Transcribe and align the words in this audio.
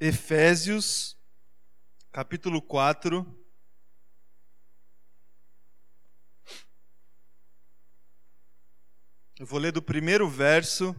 Efésios, 0.00 1.18
capítulo 2.12 2.62
4. 2.62 3.26
Eu 9.40 9.44
vou 9.44 9.58
ler 9.58 9.72
do 9.72 9.82
primeiro 9.82 10.28
verso 10.28 10.94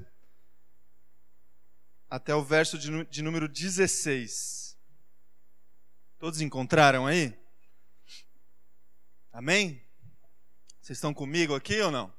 até 2.10 2.36
o 2.36 2.44
verso 2.44 2.78
de, 2.78 3.06
de 3.06 3.22
número 3.22 3.48
16. 3.48 4.78
Todos 6.18 6.42
encontraram 6.42 7.08
aí? 7.08 7.40
Amém? 9.32 9.82
Vocês 10.82 10.98
estão 10.98 11.14
comigo 11.14 11.56
aqui 11.56 11.80
ou 11.80 11.90
não? 11.90 12.14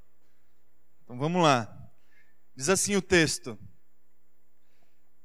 Então 1.02 1.18
vamos 1.18 1.42
lá. 1.42 1.92
Diz 2.56 2.70
assim 2.70 2.96
o 2.96 3.02
texto: 3.02 3.58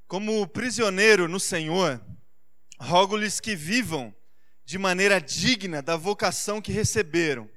Como 0.08 0.48
prisioneiro 0.48 1.28
no 1.28 1.40
Senhor, 1.40 2.00
rogo-lhes 2.80 3.40
que 3.40 3.56
vivam 3.56 4.16
de 4.64 4.78
maneira 4.78 5.20
digna 5.20 5.82
da 5.82 5.96
vocação 5.96 6.62
que 6.62 6.72
receberam. 6.72 7.50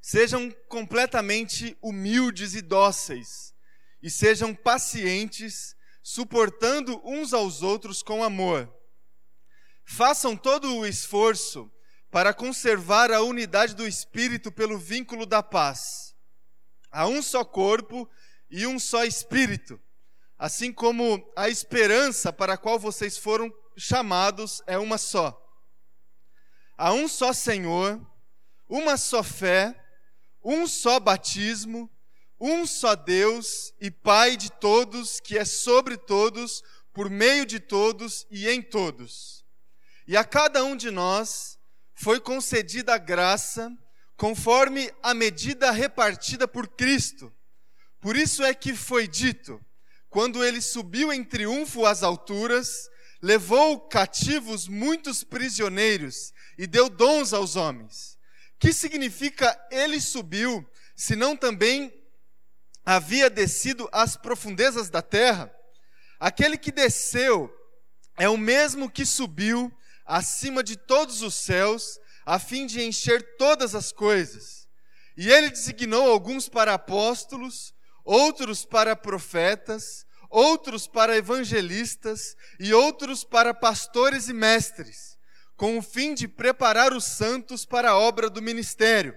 Sejam 0.00 0.50
completamente 0.68 1.76
humildes 1.82 2.54
e 2.54 2.62
dóceis, 2.62 3.54
e 4.00 4.10
sejam 4.10 4.54
pacientes, 4.54 5.74
suportando 6.02 7.00
uns 7.04 7.32
aos 7.32 7.62
outros 7.62 8.02
com 8.02 8.22
amor. 8.22 8.72
Façam 9.84 10.36
todo 10.36 10.76
o 10.76 10.86
esforço 10.86 11.70
para 12.10 12.32
conservar 12.32 13.10
a 13.10 13.22
unidade 13.22 13.74
do 13.74 13.86
espírito 13.86 14.52
pelo 14.52 14.78
vínculo 14.78 15.26
da 15.26 15.42
paz. 15.42 16.14
Há 16.90 17.06
um 17.06 17.22
só 17.22 17.44
corpo 17.44 18.08
e 18.50 18.66
um 18.66 18.78
só 18.78 19.04
espírito, 19.04 19.80
assim 20.42 20.72
como 20.72 21.24
a 21.36 21.48
esperança 21.48 22.32
para 22.32 22.54
a 22.54 22.58
qual 22.58 22.76
vocês 22.76 23.16
foram 23.16 23.54
chamados 23.76 24.60
é 24.66 24.76
uma 24.76 24.98
só. 24.98 25.40
Há 26.76 26.92
um 26.92 27.06
só 27.06 27.32
Senhor, 27.32 28.04
uma 28.68 28.96
só 28.96 29.22
fé, 29.22 29.72
um 30.44 30.66
só 30.66 30.98
batismo, 30.98 31.88
um 32.40 32.66
só 32.66 32.96
Deus 32.96 33.72
e 33.80 33.88
Pai 33.88 34.36
de 34.36 34.50
todos, 34.50 35.20
que 35.20 35.38
é 35.38 35.44
sobre 35.44 35.96
todos, 35.96 36.60
por 36.92 37.08
meio 37.08 37.46
de 37.46 37.60
todos 37.60 38.26
e 38.28 38.48
em 38.48 38.60
todos. 38.60 39.44
E 40.08 40.16
a 40.16 40.24
cada 40.24 40.64
um 40.64 40.74
de 40.74 40.90
nós 40.90 41.56
foi 41.94 42.18
concedida 42.18 42.94
a 42.94 42.98
graça 42.98 43.70
conforme 44.16 44.92
a 45.04 45.14
medida 45.14 45.70
repartida 45.70 46.48
por 46.48 46.66
Cristo. 46.66 47.32
Por 48.00 48.16
isso 48.16 48.42
é 48.42 48.52
que 48.52 48.74
foi 48.74 49.06
dito: 49.06 49.64
quando 50.12 50.44
ele 50.44 50.60
subiu 50.60 51.10
em 51.10 51.24
triunfo 51.24 51.86
às 51.86 52.02
alturas, 52.02 52.90
levou 53.22 53.80
cativos 53.80 54.68
muitos 54.68 55.24
prisioneiros 55.24 56.34
e 56.58 56.66
deu 56.66 56.90
dons 56.90 57.32
aos 57.32 57.56
homens. 57.56 58.18
Que 58.58 58.74
significa 58.74 59.58
ele 59.70 59.98
subiu, 60.02 60.68
senão 60.94 61.34
também 61.34 61.90
havia 62.84 63.30
descido 63.30 63.88
às 63.90 64.14
profundezas 64.14 64.90
da 64.90 65.00
terra? 65.00 65.50
Aquele 66.20 66.58
que 66.58 66.70
desceu 66.70 67.50
é 68.18 68.28
o 68.28 68.36
mesmo 68.36 68.90
que 68.90 69.06
subiu 69.06 69.72
acima 70.04 70.62
de 70.62 70.76
todos 70.76 71.22
os 71.22 71.34
céus, 71.34 71.98
a 72.26 72.38
fim 72.38 72.66
de 72.66 72.82
encher 72.82 73.38
todas 73.38 73.74
as 73.74 73.90
coisas. 73.90 74.68
E 75.16 75.30
ele 75.30 75.48
designou 75.48 76.10
alguns 76.10 76.50
para 76.50 76.74
apóstolos, 76.74 77.72
outros 78.04 78.64
para 78.64 78.96
profetas, 78.96 80.06
outros 80.28 80.86
para 80.86 81.16
evangelistas 81.16 82.36
e 82.58 82.72
outros 82.72 83.22
para 83.22 83.52
pastores 83.52 84.28
e 84.28 84.32
mestres, 84.32 85.18
com 85.56 85.78
o 85.78 85.82
fim 85.82 86.14
de 86.14 86.26
preparar 86.26 86.92
os 86.92 87.04
santos 87.04 87.64
para 87.64 87.90
a 87.90 87.98
obra 87.98 88.30
do 88.30 88.40
ministério, 88.40 89.14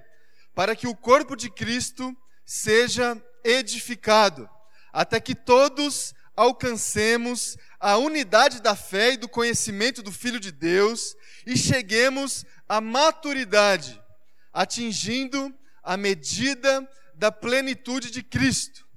para 0.54 0.76
que 0.76 0.88
o 0.88 0.96
corpo 0.96 1.36
de 1.36 1.50
Cristo 1.50 2.16
seja 2.46 3.22
edificado, 3.44 4.50
até 4.92 5.20
que 5.20 5.34
todos 5.34 6.14
alcancemos 6.36 7.58
a 7.80 7.98
unidade 7.98 8.62
da 8.62 8.76
fé 8.76 9.14
e 9.14 9.18
do 9.18 9.30
conhecimento 9.30 10.04
do 10.04 10.12
Filho 10.12 10.40
de 10.40 10.52
Deus 10.52 11.16
e 11.46 11.58
cheguemos 11.58 12.46
à 12.68 12.82
maturidade, 12.82 14.02
atingindo 14.54 15.54
a 15.84 15.96
medida 15.96 16.88
da 17.18 17.32
plenitude 17.32 18.12
de 18.12 18.22
Cristo. 18.22 18.88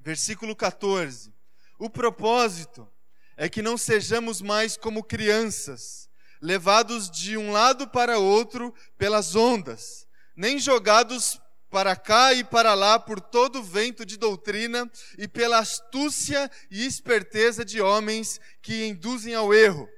Versículo 0.00 0.54
14. 0.54 1.32
O 1.78 1.90
propósito 1.90 2.88
é 3.36 3.48
que 3.48 3.62
não 3.62 3.76
sejamos 3.76 4.40
mais 4.40 4.76
como 4.76 5.02
crianças, 5.02 6.08
levados 6.40 7.10
de 7.10 7.36
um 7.36 7.50
lado 7.50 7.88
para 7.88 8.18
outro 8.18 8.74
pelas 8.96 9.34
ondas, 9.34 10.06
nem 10.36 10.58
jogados 10.58 11.40
para 11.70 11.96
cá 11.96 12.34
e 12.34 12.44
para 12.44 12.74
lá 12.74 12.98
por 12.98 13.20
todo 13.20 13.60
o 13.60 13.62
vento 13.62 14.04
de 14.04 14.16
doutrina 14.16 14.90
e 15.16 15.26
pela 15.26 15.58
astúcia 15.58 16.50
e 16.70 16.84
esperteza 16.84 17.64
de 17.64 17.80
homens 17.80 18.38
que 18.60 18.84
induzem 18.86 19.34
ao 19.34 19.54
erro. 19.54 19.88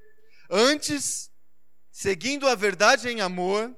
Antes, 0.48 1.30
seguindo 1.90 2.46
a 2.46 2.54
verdade 2.54 3.08
em 3.08 3.20
amor, 3.20 3.74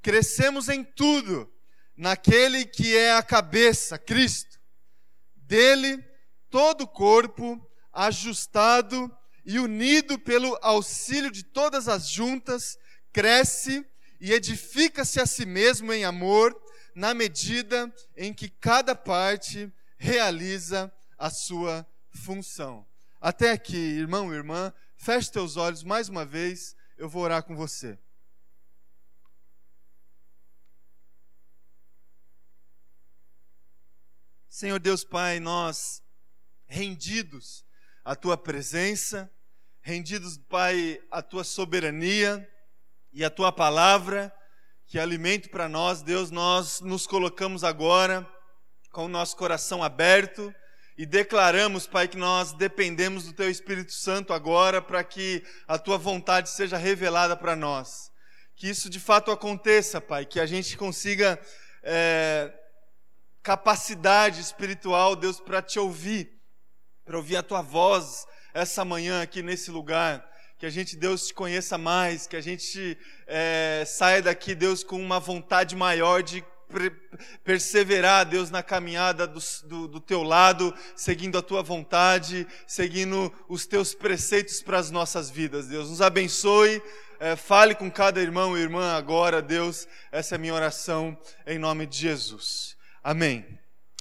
crescemos 0.00 0.68
em 0.68 0.84
tudo 0.84 1.51
naquele 1.96 2.64
que 2.64 2.96
é 2.96 3.12
a 3.12 3.22
cabeça, 3.22 3.98
Cristo. 3.98 4.60
Dele, 5.36 6.02
todo 6.50 6.82
o 6.82 6.88
corpo, 6.88 7.60
ajustado 7.92 9.10
e 9.44 9.58
unido 9.58 10.18
pelo 10.18 10.58
auxílio 10.62 11.30
de 11.30 11.42
todas 11.42 11.88
as 11.88 12.08
juntas, 12.08 12.78
cresce 13.12 13.84
e 14.20 14.32
edifica-se 14.32 15.20
a 15.20 15.26
si 15.26 15.44
mesmo 15.44 15.92
em 15.92 16.04
amor 16.04 16.56
na 16.94 17.14
medida 17.14 17.92
em 18.16 18.32
que 18.32 18.48
cada 18.48 18.94
parte 18.94 19.72
realiza 19.98 20.92
a 21.18 21.30
sua 21.30 21.86
função. 22.10 22.86
Até 23.20 23.52
aqui, 23.52 23.76
irmão 23.76 24.32
e 24.32 24.36
irmã, 24.36 24.72
feche 24.96 25.30
teus 25.30 25.56
olhos 25.56 25.82
mais 25.82 26.08
uma 26.08 26.24
vez, 26.24 26.76
eu 26.96 27.08
vou 27.08 27.22
orar 27.22 27.42
com 27.42 27.56
você. 27.56 27.98
Senhor 34.54 34.78
Deus 34.78 35.02
Pai, 35.02 35.40
nós 35.40 36.02
rendidos 36.66 37.64
à 38.04 38.14
tua 38.14 38.36
presença, 38.36 39.32
rendidos, 39.80 40.36
Pai, 40.36 41.00
à 41.10 41.22
tua 41.22 41.42
soberania 41.42 42.46
e 43.14 43.24
à 43.24 43.30
tua 43.30 43.50
palavra, 43.50 44.30
que 44.86 44.98
alimento 44.98 45.48
para 45.48 45.70
nós, 45.70 46.02
Deus, 46.02 46.30
nós 46.30 46.82
nos 46.82 47.06
colocamos 47.06 47.64
agora 47.64 48.28
com 48.90 49.06
o 49.06 49.08
nosso 49.08 49.38
coração 49.38 49.82
aberto 49.82 50.54
e 50.98 51.06
declaramos, 51.06 51.86
Pai, 51.86 52.06
que 52.06 52.18
nós 52.18 52.52
dependemos 52.52 53.24
do 53.24 53.32
Teu 53.32 53.50
Espírito 53.50 53.94
Santo 53.94 54.34
agora 54.34 54.82
para 54.82 55.02
que 55.02 55.42
a 55.66 55.78
Tua 55.78 55.96
vontade 55.96 56.50
seja 56.50 56.76
revelada 56.76 57.34
para 57.34 57.56
nós. 57.56 58.12
Que 58.54 58.68
isso 58.68 58.90
de 58.90 59.00
fato 59.00 59.30
aconteça, 59.30 59.98
Pai, 59.98 60.26
que 60.26 60.38
a 60.38 60.44
gente 60.44 60.76
consiga 60.76 61.40
é, 61.82 62.52
capacidade 63.42 64.40
espiritual, 64.40 65.16
Deus, 65.16 65.40
para 65.40 65.60
te 65.60 65.78
ouvir, 65.78 66.30
para 67.04 67.16
ouvir 67.16 67.36
a 67.36 67.42
Tua 67.42 67.62
voz 67.62 68.26
essa 68.54 68.84
manhã 68.84 69.22
aqui 69.22 69.42
nesse 69.42 69.70
lugar 69.70 70.30
que 70.62 70.66
a 70.66 70.70
gente, 70.70 70.94
Deus, 70.94 71.26
te 71.26 71.34
conheça 71.34 71.76
mais, 71.76 72.28
que 72.28 72.36
a 72.36 72.40
gente 72.40 72.96
é, 73.26 73.82
saia 73.84 74.22
daqui, 74.22 74.54
Deus, 74.54 74.84
com 74.84 74.96
uma 74.96 75.18
vontade 75.18 75.74
maior 75.74 76.22
de 76.22 76.44
perseverar, 77.42 78.24
Deus, 78.24 78.48
na 78.48 78.62
caminhada 78.62 79.26
do, 79.26 79.40
do, 79.64 79.88
do, 79.88 80.00
teu 80.00 80.22
lado, 80.22 80.72
seguindo 80.94 81.36
a 81.36 81.42
tua 81.42 81.64
vontade, 81.64 82.46
seguindo 82.64 83.32
os 83.48 83.66
teus 83.66 83.92
preceitos 83.92 84.62
para 84.62 84.78
as 84.78 84.88
nossas 84.88 85.28
vidas, 85.30 85.66
Deus. 85.66 85.90
Nos 85.90 86.00
abençoe, 86.00 86.80
é, 87.18 87.34
fale 87.34 87.74
com 87.74 87.90
cada 87.90 88.20
irmão 88.20 88.56
e 88.56 88.60
irmã 88.60 88.92
agora, 88.92 89.42
Deus. 89.42 89.88
Essa 90.12 90.34
é 90.34 90.36
a 90.36 90.38
minha 90.38 90.54
oração 90.54 91.18
em 91.44 91.58
nome 91.58 91.86
de 91.86 91.98
Jesus. 91.98 92.76
Amém. 93.04 93.44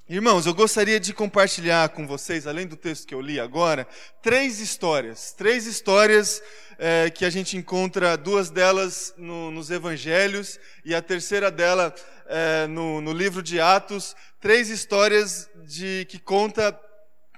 Irmãos, 0.07 0.45
eu 0.45 0.53
gostaria 0.53 0.99
de 0.99 1.11
compartilhar 1.11 1.89
com 1.89 2.05
vocês, 2.05 2.45
além 2.45 2.67
do 2.67 2.75
texto 2.75 3.07
que 3.07 3.15
eu 3.15 3.19
li 3.19 3.39
agora, 3.39 3.87
três 4.21 4.59
histórias. 4.59 5.33
Três 5.33 5.65
histórias 5.65 6.39
é, 6.77 7.09
que 7.09 7.25
a 7.25 7.29
gente 7.31 7.57
encontra, 7.57 8.15
duas 8.15 8.51
delas 8.51 9.11
no, 9.17 9.49
nos 9.49 9.71
evangelhos 9.71 10.59
e 10.85 10.93
a 10.93 11.01
terceira 11.01 11.49
dela 11.49 11.95
é, 12.27 12.67
no, 12.67 13.01
no, 13.01 13.11
livro 13.11 13.41
de 13.41 13.59
Atos. 13.59 14.15
Três 14.39 14.69
histórias 14.69 15.49
de 15.65 16.05
que 16.07 16.19
conta 16.19 16.79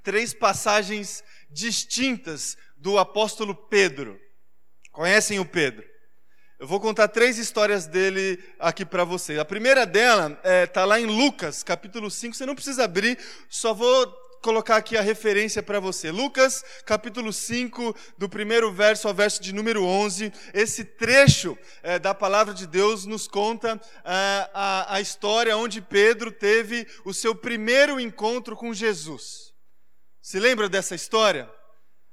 três 0.04 0.34
passagens 0.34 1.24
distintas 1.50 2.58
do 2.76 3.00
apóstolo 3.00 3.56
Pedro. 3.56 4.20
Conhecem 4.92 5.40
o 5.40 5.46
Pedro? 5.46 5.93
Eu 6.64 6.68
vou 6.68 6.80
contar 6.80 7.10
três 7.10 7.38
histórias 7.38 7.86
dele 7.86 8.42
aqui 8.58 8.86
para 8.86 9.04
vocês. 9.04 9.38
A 9.38 9.44
primeira 9.44 9.86
dela 9.86 10.32
está 10.32 10.50
é, 10.50 10.66
tá 10.66 10.86
lá 10.86 10.98
em 10.98 11.06
Lucas, 11.06 11.62
capítulo 11.62 12.10
5. 12.10 12.34
Você 12.34 12.46
não 12.46 12.56
precisa 12.56 12.86
abrir, 12.86 13.20
só 13.50 13.74
vou 13.74 14.08
colocar 14.42 14.78
aqui 14.78 14.96
a 14.96 15.02
referência 15.02 15.62
para 15.62 15.82
você. 15.82 16.10
Lucas, 16.10 16.64
capítulo 16.86 17.34
5, 17.34 17.94
do 18.18 18.30
primeiro 18.30 18.72
verso 18.72 19.10
ao 19.10 19.14
verso 19.14 19.44
de 19.44 19.54
número 19.54 19.84
11. 19.84 20.32
Esse 20.54 20.86
trecho 20.86 21.58
é, 21.82 22.00
da 22.00 22.14
palavra 22.14 22.54
de 22.54 22.66
Deus 22.66 23.06
nos 23.06 23.28
conta 23.28 23.78
é, 24.06 24.50
a, 24.54 24.96
a 24.96 25.02
história 25.02 25.58
onde 25.58 25.82
Pedro 25.82 26.32
teve 26.32 26.88
o 27.04 27.14
seu 27.14 27.36
primeiro 27.36 28.00
encontro 28.00 28.56
com 28.56 28.74
Jesus. 28.74 29.52
Se 30.22 30.40
lembra 30.40 30.70
dessa 30.70 30.96
história? 30.96 31.52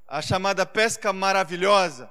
A 0.09 0.21
chamada 0.21 0.67
pesca 0.67 1.13
maravilhosa. 1.13 2.11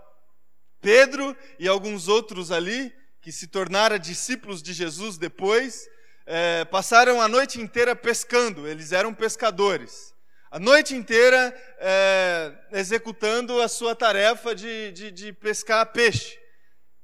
Pedro 0.81 1.35
e 1.57 1.67
alguns 1.67 2.07
outros 2.07 2.51
ali, 2.51 2.93
que 3.21 3.31
se 3.31 3.47
tornaram 3.47 3.97
discípulos 3.97 4.63
de 4.63 4.73
Jesus 4.73 5.17
depois, 5.17 5.87
é, 6.25 6.63
passaram 6.65 7.21
a 7.21 7.27
noite 7.27 7.59
inteira 7.59 7.95
pescando, 7.95 8.67
eles 8.67 8.91
eram 8.91 9.13
pescadores. 9.13 10.13
A 10.51 10.59
noite 10.59 10.95
inteira 10.95 11.53
é, 11.79 12.53
executando 12.71 13.61
a 13.61 13.67
sua 13.67 13.95
tarefa 13.95 14.55
de, 14.55 14.91
de, 14.91 15.11
de 15.11 15.33
pescar 15.33 15.85
peixe. 15.91 16.39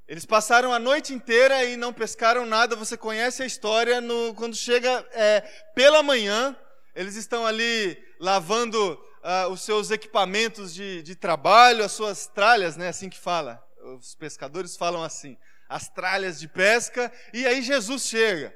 Eles 0.08 0.26
passaram 0.26 0.72
a 0.72 0.80
noite 0.80 1.14
inteira 1.14 1.64
e 1.66 1.76
não 1.76 1.92
pescaram 1.92 2.46
nada. 2.46 2.76
Você 2.76 2.96
conhece 2.96 3.42
a 3.42 3.46
história. 3.46 4.00
No, 4.00 4.34
quando 4.36 4.56
chega 4.56 5.06
é, 5.14 5.42
pela 5.74 6.04
manhã, 6.04 6.56
eles 6.96 7.16
estão 7.16 7.46
ali 7.46 7.98
lavando 8.20 8.94
uh, 9.26 9.50
os 9.52 9.62
seus 9.62 9.90
equipamentos 9.90 10.74
de, 10.74 11.02
de, 11.02 11.16
trabalho, 11.16 11.84
as 11.84 11.92
suas 11.92 12.28
tralhas, 12.28 12.78
né? 12.78 12.90
Assim 12.90 13.10
que 13.10 13.20
fala. 13.20 13.65
Os 13.94 14.16
pescadores 14.16 14.76
falam 14.76 15.04
assim, 15.04 15.38
as 15.70 15.88
tralhas 15.90 16.40
de 16.40 16.48
pesca. 16.48 17.12
E 17.34 17.46
aí 17.46 17.62
Jesus 17.62 18.04
chega. 18.04 18.56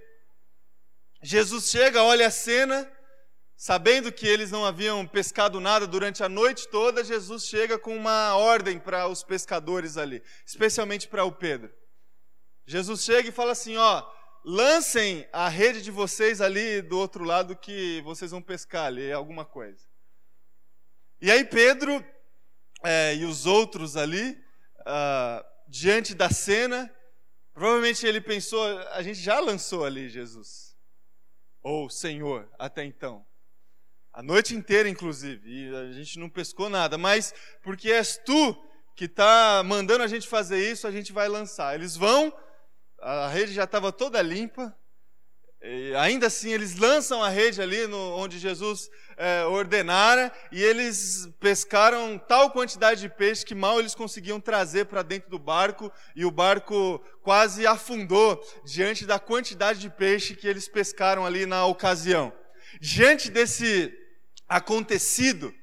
Jesus 1.22 1.70
chega, 1.70 2.04
olha 2.04 2.28
a 2.28 2.32
cena, 2.32 2.90
sabendo 3.56 4.12
que 4.12 4.26
eles 4.26 4.52
não 4.52 4.66
haviam 4.66 5.06
pescado 5.06 5.60
nada 5.60 5.86
durante 5.86 6.24
a 6.24 6.30
noite 6.30 6.68
toda, 6.70 7.04
Jesus 7.04 7.46
chega 7.46 7.78
com 7.78 7.96
uma 7.96 8.36
ordem 8.36 8.80
para 8.80 9.08
os 9.08 9.22
pescadores 9.22 9.98
ali, 9.98 10.24
especialmente 10.46 11.08
para 11.10 11.26
o 11.26 11.32
Pedro. 11.32 11.72
Jesus 12.66 13.04
chega 13.04 13.28
e 13.28 13.34
fala 13.34 13.52
assim: 13.52 13.76
ó, 13.76 14.10
lancem 14.46 15.28
a 15.34 15.50
rede 15.50 15.82
de 15.82 15.92
vocês 15.92 16.40
ali 16.40 16.82
do 16.82 16.98
outro 16.98 17.26
lado 17.26 17.56
que 17.56 18.02
vocês 18.04 18.32
vão 18.32 18.42
pescar 18.42 18.86
ali 18.86 19.12
alguma 19.12 19.44
coisa. 19.44 19.86
E 21.22 21.30
aí 21.30 21.44
Pedro 21.44 22.04
é, 22.86 23.16
e 23.16 23.26
os 23.26 23.46
outros 23.46 23.98
ali, 23.98 24.42
uh, 24.82 25.46
diante 25.68 26.14
da 26.14 26.30
cena, 26.30 26.94
provavelmente 27.54 28.06
ele 28.06 28.22
pensou: 28.22 28.64
a 28.90 29.02
gente 29.02 29.20
já 29.20 29.40
lançou 29.40 29.86
ali 29.86 30.10
Jesus 30.10 30.76
ou 31.62 31.90
Senhor 31.90 32.50
até 32.58 32.84
então. 32.84 33.26
A 34.12 34.24
noite 34.24 34.56
inteira, 34.56 34.90
inclusive, 34.90 35.48
e 35.48 35.76
a 35.76 35.92
gente 35.92 36.18
não 36.18 36.30
pescou 36.30 36.70
nada, 36.70 36.98
mas 36.98 37.34
porque 37.62 37.92
és 37.92 38.18
tu 38.18 38.56
que 38.96 39.06
está 39.06 39.62
mandando 39.64 40.04
a 40.04 40.08
gente 40.08 40.28
fazer 40.28 40.70
isso, 40.70 40.88
a 40.88 40.92
gente 40.92 41.14
vai 41.14 41.28
lançar. 41.28 41.76
Eles 41.76 41.96
vão, 41.96 42.34
a 43.00 43.28
rede 43.30 43.54
já 43.54 43.64
estava 43.64 43.92
toda 43.92 44.22
limpa, 44.22 44.76
ainda 46.00 46.28
assim, 46.28 46.52
eles 46.52 46.76
lançam 46.76 47.24
a 47.24 47.30
rede 47.30 47.62
ali 47.62 47.86
no, 47.88 47.98
onde 48.18 48.40
Jesus 48.40 48.90
é, 49.20 49.44
ordenara 49.44 50.32
e 50.50 50.64
eles 50.64 51.28
pescaram 51.42 52.18
tal 52.18 52.52
quantidade 52.52 53.02
de 53.02 53.10
peixe 53.10 53.46
que 53.46 53.54
mal 53.54 53.78
eles 53.78 53.94
conseguiam 53.94 54.40
trazer 54.40 54.86
para 54.86 55.02
dentro 55.02 55.30
do 55.30 55.38
barco 55.38 55.92
e 56.16 56.24
o 56.24 56.32
barco 56.32 57.04
quase 57.22 57.68
afundou 57.68 58.42
diante 58.64 59.06
da 59.06 59.20
quantidade 59.20 59.80
de 59.80 59.90
peixe 59.90 60.36
que 60.36 60.48
eles 60.48 60.70
pescaram 60.70 61.26
ali 61.26 61.46
na 61.46 61.66
ocasião. 61.66 62.32
Diante 62.80 63.30
desse 63.30 63.94
acontecido, 64.48 65.54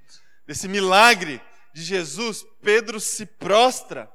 desse 0.46 0.68
milagre 0.68 1.40
de 1.72 1.82
Jesus, 1.82 2.44
Pedro 2.60 3.00
se 3.00 3.24
prostra 3.24 4.06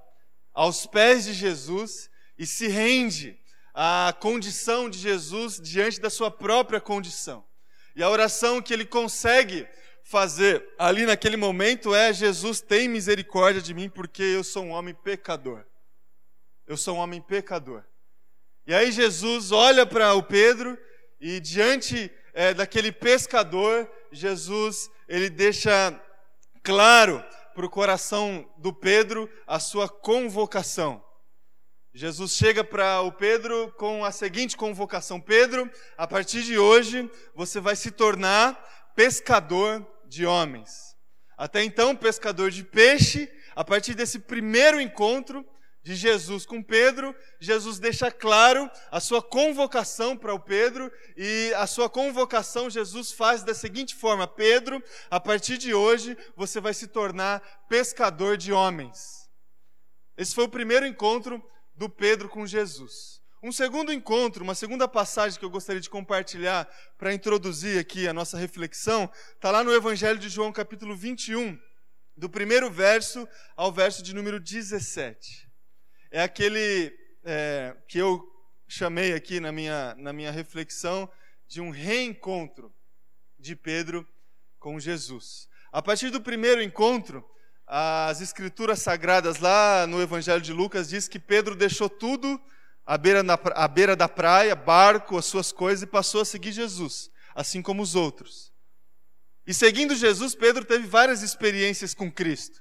aos 0.53 0.85
pés 0.85 1.25
de 1.25 1.33
Jesus 1.33 2.11
e 2.37 2.45
se 2.45 2.67
rende 2.67 3.39
a 3.73 4.15
condição 4.19 4.87
de 4.87 4.99
Jesus 4.99 5.59
diante 5.59 5.99
da 5.99 6.11
sua 6.11 6.29
própria 6.29 6.79
condição. 6.79 7.43
E 7.95 8.03
a 8.03 8.09
oração 8.09 8.61
que 8.61 8.73
ele 8.73 8.85
consegue 8.85 9.67
fazer 10.03 10.67
ali 10.77 11.05
naquele 11.05 11.37
momento 11.37 11.93
é: 11.93 12.13
Jesus, 12.13 12.61
tem 12.61 12.87
misericórdia 12.87 13.61
de 13.61 13.73
mim, 13.73 13.89
porque 13.89 14.23
eu 14.23 14.43
sou 14.43 14.63
um 14.63 14.71
homem 14.71 14.93
pecador. 14.93 15.65
Eu 16.67 16.77
sou 16.77 16.95
um 16.95 16.99
homem 16.99 17.21
pecador. 17.21 17.83
E 18.65 18.73
aí 18.73 18.91
Jesus 18.91 19.51
olha 19.51 19.85
para 19.85 20.13
o 20.13 20.23
Pedro 20.23 20.77
e 21.19 21.39
diante 21.39 22.11
é, 22.33 22.53
daquele 22.53 22.91
pescador, 22.91 23.89
Jesus 24.11 24.89
ele 25.07 25.29
deixa 25.29 25.99
claro 26.63 27.23
para 27.53 27.65
o 27.65 27.69
coração 27.69 28.49
do 28.57 28.71
Pedro 28.71 29.29
a 29.45 29.59
sua 29.59 29.89
convocação. 29.89 31.03
Jesus 31.93 32.31
chega 32.31 32.63
para 32.63 33.01
o 33.01 33.11
Pedro 33.11 33.73
com 33.77 34.05
a 34.05 34.11
seguinte 34.11 34.55
convocação: 34.55 35.19
Pedro, 35.19 35.69
a 35.97 36.07
partir 36.07 36.41
de 36.43 36.57
hoje 36.57 37.09
você 37.35 37.59
vai 37.59 37.75
se 37.75 37.91
tornar 37.91 38.53
pescador 38.95 39.85
de 40.07 40.25
homens. 40.25 40.95
Até 41.37 41.63
então, 41.63 41.95
pescador 41.95 42.49
de 42.49 42.63
peixe. 42.63 43.29
A 43.53 43.65
partir 43.65 43.93
desse 43.93 44.19
primeiro 44.19 44.79
encontro 44.79 45.45
de 45.83 45.93
Jesus 45.93 46.45
com 46.45 46.63
Pedro, 46.63 47.13
Jesus 47.39 47.79
deixa 47.79 48.09
claro 48.09 48.71
a 48.89 49.01
sua 49.01 49.21
convocação 49.21 50.15
para 50.15 50.33
o 50.33 50.39
Pedro 50.39 50.89
e 51.17 51.53
a 51.57 51.67
sua 51.67 51.89
convocação 51.89 52.69
Jesus 52.69 53.11
faz 53.11 53.43
da 53.43 53.53
seguinte 53.53 53.95
forma: 53.95 54.25
Pedro, 54.25 54.81
a 55.09 55.19
partir 55.19 55.57
de 55.57 55.73
hoje 55.73 56.17
você 56.37 56.61
vai 56.61 56.73
se 56.73 56.87
tornar 56.87 57.41
pescador 57.67 58.37
de 58.37 58.53
homens. 58.53 59.29
Esse 60.15 60.33
foi 60.33 60.45
o 60.45 60.49
primeiro 60.49 60.85
encontro 60.85 61.43
do 61.81 61.89
Pedro 61.89 62.29
com 62.29 62.45
Jesus. 62.45 63.19
Um 63.41 63.51
segundo 63.51 63.91
encontro, 63.91 64.43
uma 64.43 64.53
segunda 64.53 64.87
passagem 64.87 65.39
que 65.39 65.43
eu 65.43 65.49
gostaria 65.49 65.81
de 65.81 65.89
compartilhar 65.89 66.69
para 66.95 67.11
introduzir 67.11 67.79
aqui 67.79 68.07
a 68.07 68.13
nossa 68.13 68.37
reflexão, 68.37 69.11
está 69.33 69.49
lá 69.49 69.63
no 69.63 69.73
Evangelho 69.73 70.19
de 70.19 70.29
João, 70.29 70.51
capítulo 70.51 70.95
21, 70.95 71.59
do 72.15 72.29
primeiro 72.29 72.69
verso 72.69 73.27
ao 73.55 73.71
verso 73.71 74.03
de 74.03 74.13
número 74.13 74.39
17. 74.39 75.49
É 76.11 76.21
aquele 76.21 76.95
é, 77.23 77.75
que 77.87 77.97
eu 77.97 78.23
chamei 78.67 79.13
aqui 79.13 79.39
na 79.39 79.51
minha, 79.51 79.95
na 79.95 80.13
minha 80.13 80.29
reflexão 80.29 81.11
de 81.47 81.59
um 81.61 81.71
reencontro 81.71 82.71
de 83.39 83.55
Pedro 83.55 84.07
com 84.59 84.79
Jesus. 84.79 85.47
A 85.71 85.81
partir 85.81 86.11
do 86.11 86.21
primeiro 86.21 86.61
encontro, 86.61 87.27
as 87.73 88.19
escrituras 88.19 88.79
sagradas 88.79 89.37
lá 89.37 89.87
no 89.87 90.01
Evangelho 90.01 90.41
de 90.41 90.51
Lucas 90.51 90.89
diz 90.89 91.07
que 91.07 91.17
Pedro 91.17 91.55
deixou 91.55 91.89
tudo 91.89 92.37
à 92.85 92.97
beira, 92.97 93.23
na, 93.23 93.39
à 93.55 93.65
beira 93.65 93.95
da 93.95 94.09
praia, 94.09 94.53
barco, 94.57 95.17
as 95.17 95.23
suas 95.23 95.53
coisas, 95.53 95.81
e 95.81 95.87
passou 95.87 96.19
a 96.19 96.25
seguir 96.25 96.51
Jesus, 96.51 97.09
assim 97.33 97.61
como 97.61 97.81
os 97.81 97.95
outros. 97.95 98.51
E 99.47 99.53
seguindo 99.53 99.95
Jesus, 99.95 100.35
Pedro 100.35 100.65
teve 100.65 100.85
várias 100.85 101.23
experiências 101.23 101.93
com 101.93 102.11
Cristo, 102.11 102.59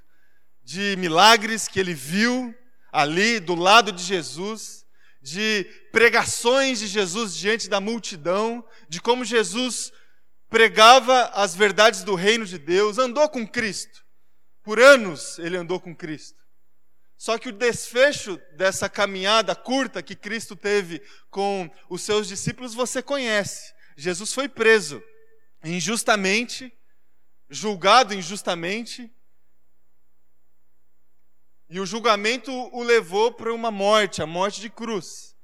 de 0.62 0.94
milagres 0.96 1.66
que 1.66 1.80
ele 1.80 1.92
viu 1.92 2.54
ali 2.92 3.40
do 3.40 3.56
lado 3.56 3.90
de 3.90 4.04
Jesus, 4.04 4.86
de 5.20 5.64
pregações 5.90 6.78
de 6.78 6.86
Jesus 6.86 7.34
diante 7.34 7.68
da 7.68 7.80
multidão, 7.80 8.64
de 8.88 9.00
como 9.00 9.24
Jesus 9.24 9.90
pregava 10.48 11.32
as 11.34 11.56
verdades 11.56 12.04
do 12.04 12.14
reino 12.14 12.46
de 12.46 12.58
Deus, 12.58 12.96
andou 12.96 13.28
com 13.28 13.44
Cristo. 13.44 14.08
Por 14.62 14.78
anos 14.78 15.38
ele 15.38 15.56
andou 15.56 15.80
com 15.80 15.94
Cristo. 15.94 16.38
Só 17.16 17.36
que 17.36 17.50
o 17.50 17.52
desfecho 17.52 18.40
dessa 18.56 18.88
caminhada 18.88 19.54
curta 19.54 20.02
que 20.02 20.16
Cristo 20.16 20.56
teve 20.56 21.02
com 21.28 21.70
os 21.88 22.02
seus 22.02 22.26
discípulos 22.26 22.72
você 22.72 23.02
conhece. 23.02 23.74
Jesus 23.96 24.32
foi 24.32 24.48
preso 24.48 25.02
injustamente, 25.62 26.72
julgado 27.48 28.14
injustamente, 28.14 29.10
e 31.68 31.78
o 31.78 31.86
julgamento 31.86 32.50
o 32.50 32.82
levou 32.82 33.32
para 33.32 33.54
uma 33.54 33.70
morte, 33.70 34.22
a 34.22 34.26
morte 34.26 34.60
de 34.60 34.68
cruz. 34.68 35.36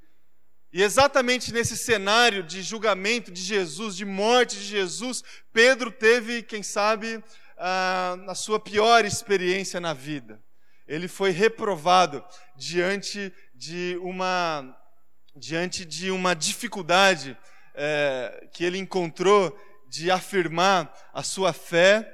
E 0.72 0.82
exatamente 0.82 1.52
nesse 1.52 1.76
cenário 1.76 2.42
de 2.42 2.62
julgamento 2.62 3.30
de 3.30 3.40
Jesus, 3.40 3.96
de 3.96 4.04
morte 4.04 4.56
de 4.56 4.64
Jesus, 4.64 5.22
Pedro 5.52 5.92
teve, 5.92 6.42
quem 6.42 6.62
sabe, 6.62 7.22
ah, 7.56 8.16
na 8.24 8.34
sua 8.34 8.60
pior 8.60 9.04
experiência 9.04 9.80
na 9.80 9.92
vida. 9.92 10.42
Ele 10.86 11.08
foi 11.08 11.30
reprovado 11.30 12.24
diante 12.56 13.32
de 13.54 13.98
uma, 14.00 14.76
diante 15.34 15.84
de 15.84 16.10
uma 16.10 16.34
dificuldade 16.34 17.36
é, 17.74 18.48
que 18.52 18.64
ele 18.64 18.78
encontrou 18.78 19.56
de 19.88 20.10
afirmar 20.10 20.92
a 21.12 21.22
sua 21.22 21.52
fé 21.52 22.12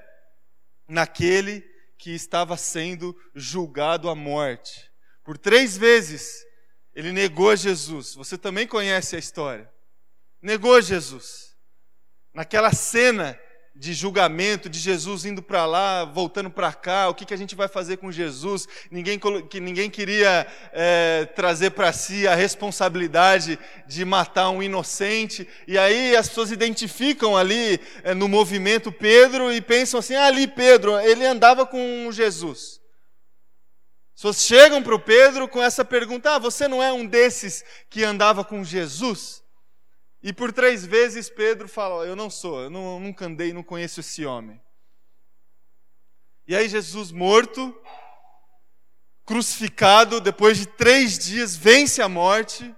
naquele 0.88 1.62
que 1.98 2.10
estava 2.10 2.56
sendo 2.56 3.16
julgado 3.34 4.08
à 4.08 4.14
morte. 4.14 4.90
Por 5.24 5.38
três 5.38 5.76
vezes 5.76 6.44
ele 6.94 7.12
negou 7.12 7.54
Jesus. 7.54 8.14
Você 8.14 8.36
também 8.36 8.66
conhece 8.66 9.16
a 9.16 9.18
história. 9.18 9.70
Negou 10.40 10.80
Jesus. 10.80 11.56
Naquela 12.34 12.72
cena 12.72 13.38
de 13.74 13.94
julgamento, 13.94 14.68
de 14.68 14.78
Jesus 14.78 15.24
indo 15.24 15.42
para 15.42 15.64
lá, 15.64 16.04
voltando 16.04 16.50
para 16.50 16.72
cá, 16.72 17.08
o 17.08 17.14
que, 17.14 17.24
que 17.24 17.32
a 17.32 17.38
gente 17.38 17.54
vai 17.54 17.68
fazer 17.68 17.96
com 17.96 18.12
Jesus? 18.12 18.68
Ninguém, 18.90 19.18
que 19.48 19.60
ninguém 19.60 19.88
queria 19.88 20.46
é, 20.72 21.24
trazer 21.34 21.70
para 21.70 21.92
si 21.92 22.26
a 22.28 22.34
responsabilidade 22.34 23.58
de 23.86 24.04
matar 24.04 24.50
um 24.50 24.62
inocente. 24.62 25.48
E 25.66 25.78
aí 25.78 26.14
as 26.14 26.28
pessoas 26.28 26.50
identificam 26.50 27.36
ali 27.36 27.80
é, 28.04 28.12
no 28.12 28.28
movimento 28.28 28.92
Pedro 28.92 29.52
e 29.52 29.60
pensam 29.60 30.00
assim: 30.00 30.14
ah, 30.14 30.26
ali 30.26 30.46
Pedro, 30.46 30.98
ele 31.00 31.24
andava 31.24 31.64
com 31.66 32.10
Jesus. 32.12 32.80
As 34.14 34.20
pessoas 34.20 34.44
chegam 34.44 34.82
para 34.82 34.94
o 34.94 35.00
Pedro 35.00 35.48
com 35.48 35.62
essa 35.62 35.84
pergunta: 35.84 36.34
ah, 36.34 36.38
você 36.38 36.68
não 36.68 36.82
é 36.82 36.92
um 36.92 37.06
desses 37.06 37.64
que 37.88 38.04
andava 38.04 38.44
com 38.44 38.62
Jesus? 38.62 39.41
E 40.22 40.32
por 40.32 40.52
três 40.52 40.86
vezes 40.86 41.28
Pedro 41.28 41.68
fala: 41.68 42.06
Eu 42.06 42.14
não 42.14 42.30
sou, 42.30 42.62
eu 42.62 42.70
não, 42.70 43.00
nunca 43.00 43.26
andei, 43.26 43.52
não 43.52 43.62
conheço 43.62 44.00
esse 44.00 44.24
homem. 44.24 44.60
E 46.46 46.54
aí 46.54 46.68
Jesus 46.68 47.10
morto, 47.10 47.76
crucificado, 49.24 50.20
depois 50.20 50.58
de 50.58 50.66
três 50.66 51.18
dias, 51.18 51.56
vence 51.56 52.00
a 52.00 52.08
morte, 52.08 52.74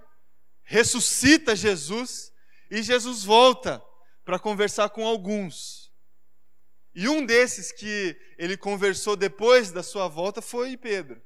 ressuscita 0.63 1.55
Jesus, 1.55 2.31
e 2.71 2.81
Jesus 2.81 3.23
volta 3.23 3.83
para 4.23 4.39
conversar 4.39 4.89
com 4.89 5.05
alguns. 5.05 5.91
E 6.95 7.09
um 7.09 7.25
desses 7.25 7.71
que 7.71 8.17
ele 8.37 8.55
conversou 8.55 9.15
depois 9.15 9.71
da 9.71 9.83
sua 9.83 10.07
volta 10.07 10.41
foi 10.41 10.77
Pedro. 10.77 11.21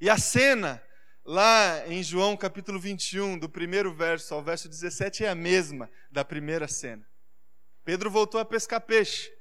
E 0.00 0.08
a 0.08 0.16
cena 0.16 0.82
Lá 1.24 1.88
em 1.88 2.02
João 2.02 2.36
capítulo 2.36 2.78
21, 2.78 3.38
do 3.38 3.48
primeiro 3.48 3.94
verso 3.94 4.34
ao 4.34 4.42
verso 4.42 4.68
17, 4.68 5.24
é 5.24 5.30
a 5.30 5.34
mesma 5.34 5.90
da 6.10 6.22
primeira 6.22 6.68
cena. 6.68 7.02
Pedro 7.82 8.10
voltou 8.10 8.38
a 8.38 8.44
pescar 8.44 8.82
peixe. 8.82 9.32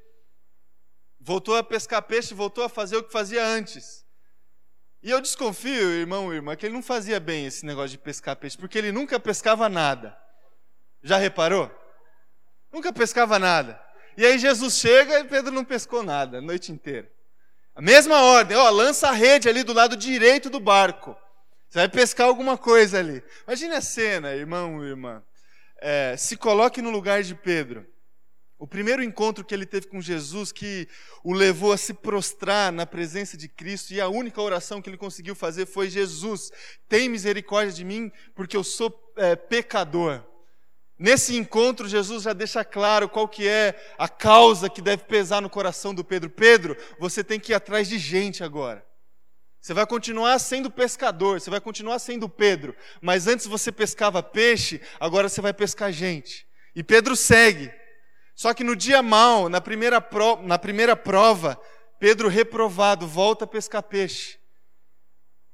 Voltou 1.19 1.57
a 1.57 1.63
pescar 1.63 2.01
peixe, 2.01 2.33
voltou 2.33 2.63
a 2.63 2.69
fazer 2.69 2.95
o 2.95 3.03
que 3.03 3.11
fazia 3.11 3.45
antes. 3.45 4.05
E 5.01 5.09
eu 5.09 5.19
desconfio, 5.19 5.89
irmão 5.89 6.31
e 6.31 6.37
irmã, 6.37 6.55
que 6.55 6.65
ele 6.65 6.73
não 6.73 6.81
fazia 6.81 7.19
bem 7.19 7.45
esse 7.45 7.65
negócio 7.65 7.89
de 7.89 7.97
pescar 7.97 8.37
peixe, 8.37 8.57
porque 8.57 8.77
ele 8.77 8.93
nunca 8.93 9.19
pescava 9.19 9.67
nada. 9.67 10.17
Já 11.01 11.17
reparou? 11.17 11.69
Nunca 12.71 12.93
pescava 12.93 13.37
nada. 13.37 13.77
E 14.15 14.25
aí 14.25 14.39
Jesus 14.39 14.75
chega 14.75 15.19
e 15.19 15.25
Pedro 15.25 15.51
não 15.51 15.65
pescou 15.65 16.01
nada 16.01 16.37
a 16.37 16.41
noite 16.41 16.71
inteira. 16.71 17.11
A 17.75 17.81
mesma 17.81 18.21
ordem, 18.21 18.55
ó, 18.55 18.69
lança 18.69 19.09
a 19.09 19.11
rede 19.11 19.49
ali 19.49 19.63
do 19.63 19.73
lado 19.73 19.97
direito 19.97 20.49
do 20.49 20.61
barco. 20.61 21.13
Você 21.73 21.79
vai 21.79 21.89
pescar 21.89 22.27
alguma 22.27 22.55
coisa 22.55 22.99
ali. 22.99 23.23
Imagine 23.47 23.73
a 23.73 23.81
cena, 23.81 24.35
irmão 24.35 24.85
irmã. 24.85 25.23
É, 25.81 26.15
se 26.15 26.37
coloque 26.37 26.83
no 26.83 26.91
lugar 26.91 27.23
de 27.23 27.33
Pedro. 27.33 27.83
O 28.59 28.67
primeiro 28.67 29.01
encontro 29.01 29.43
que 29.43 29.55
ele 29.55 29.65
teve 29.65 29.87
com 29.87 29.99
Jesus, 29.99 30.51
que 30.51 30.87
o 31.23 31.33
levou 31.33 31.73
a 31.73 31.77
se 31.77 31.91
prostrar 31.91 32.71
na 32.71 32.85
presença 32.85 33.35
de 33.35 33.49
Cristo, 33.49 33.91
e 33.91 33.99
a 33.99 34.07
única 34.07 34.39
oração 34.39 34.83
que 34.83 34.87
ele 34.87 34.97
conseguiu 34.97 35.33
fazer 35.33 35.65
foi: 35.65 35.89
Jesus, 35.89 36.51
tem 36.87 37.09
misericórdia 37.09 37.73
de 37.73 37.83
mim, 37.83 38.11
porque 38.35 38.55
eu 38.55 38.63
sou 38.63 38.93
é, 39.17 39.35
pecador. 39.35 40.23
Nesse 40.99 41.35
encontro, 41.35 41.89
Jesus 41.89 42.21
já 42.21 42.33
deixa 42.33 42.63
claro 42.63 43.09
qual 43.09 43.27
que 43.27 43.47
é 43.47 43.73
a 43.97 44.07
causa 44.07 44.69
que 44.69 44.79
deve 44.79 45.05
pesar 45.05 45.41
no 45.41 45.49
coração 45.49 45.91
do 45.91 46.03
Pedro. 46.03 46.29
Pedro, 46.29 46.77
você 46.99 47.23
tem 47.23 47.39
que 47.39 47.51
ir 47.51 47.55
atrás 47.55 47.89
de 47.89 47.97
gente 47.97 48.43
agora. 48.43 48.85
Você 49.63 49.73
vai 49.73 49.87
continuar 49.87 50.37
sendo 50.39 50.69
pescador, 50.69 51.39
você 51.39 51.49
vai 51.49 51.61
continuar 51.61 51.97
sendo 51.97 52.27
Pedro, 52.27 52.75
mas 52.99 53.27
antes 53.27 53.47
você 53.47 53.71
pescava 53.71 54.21
peixe, 54.21 54.81
agora 54.99 55.29
você 55.29 55.39
vai 55.39 55.53
pescar 55.53 55.89
gente. 55.89 56.45
E 56.75 56.83
Pedro 56.83 57.15
segue. 57.15 57.71
Só 58.35 58.53
que 58.53 58.61
no 58.61 58.75
dia 58.75 59.01
mal, 59.01 59.47
na 59.47 59.61
primeira, 59.61 60.01
pro, 60.01 60.41
na 60.41 60.59
primeira 60.59 60.97
prova, 60.97 61.57
Pedro 61.97 62.27
reprovado 62.27 63.07
volta 63.07 63.45
a 63.45 63.47
pescar 63.47 63.81
peixe. 63.83 64.37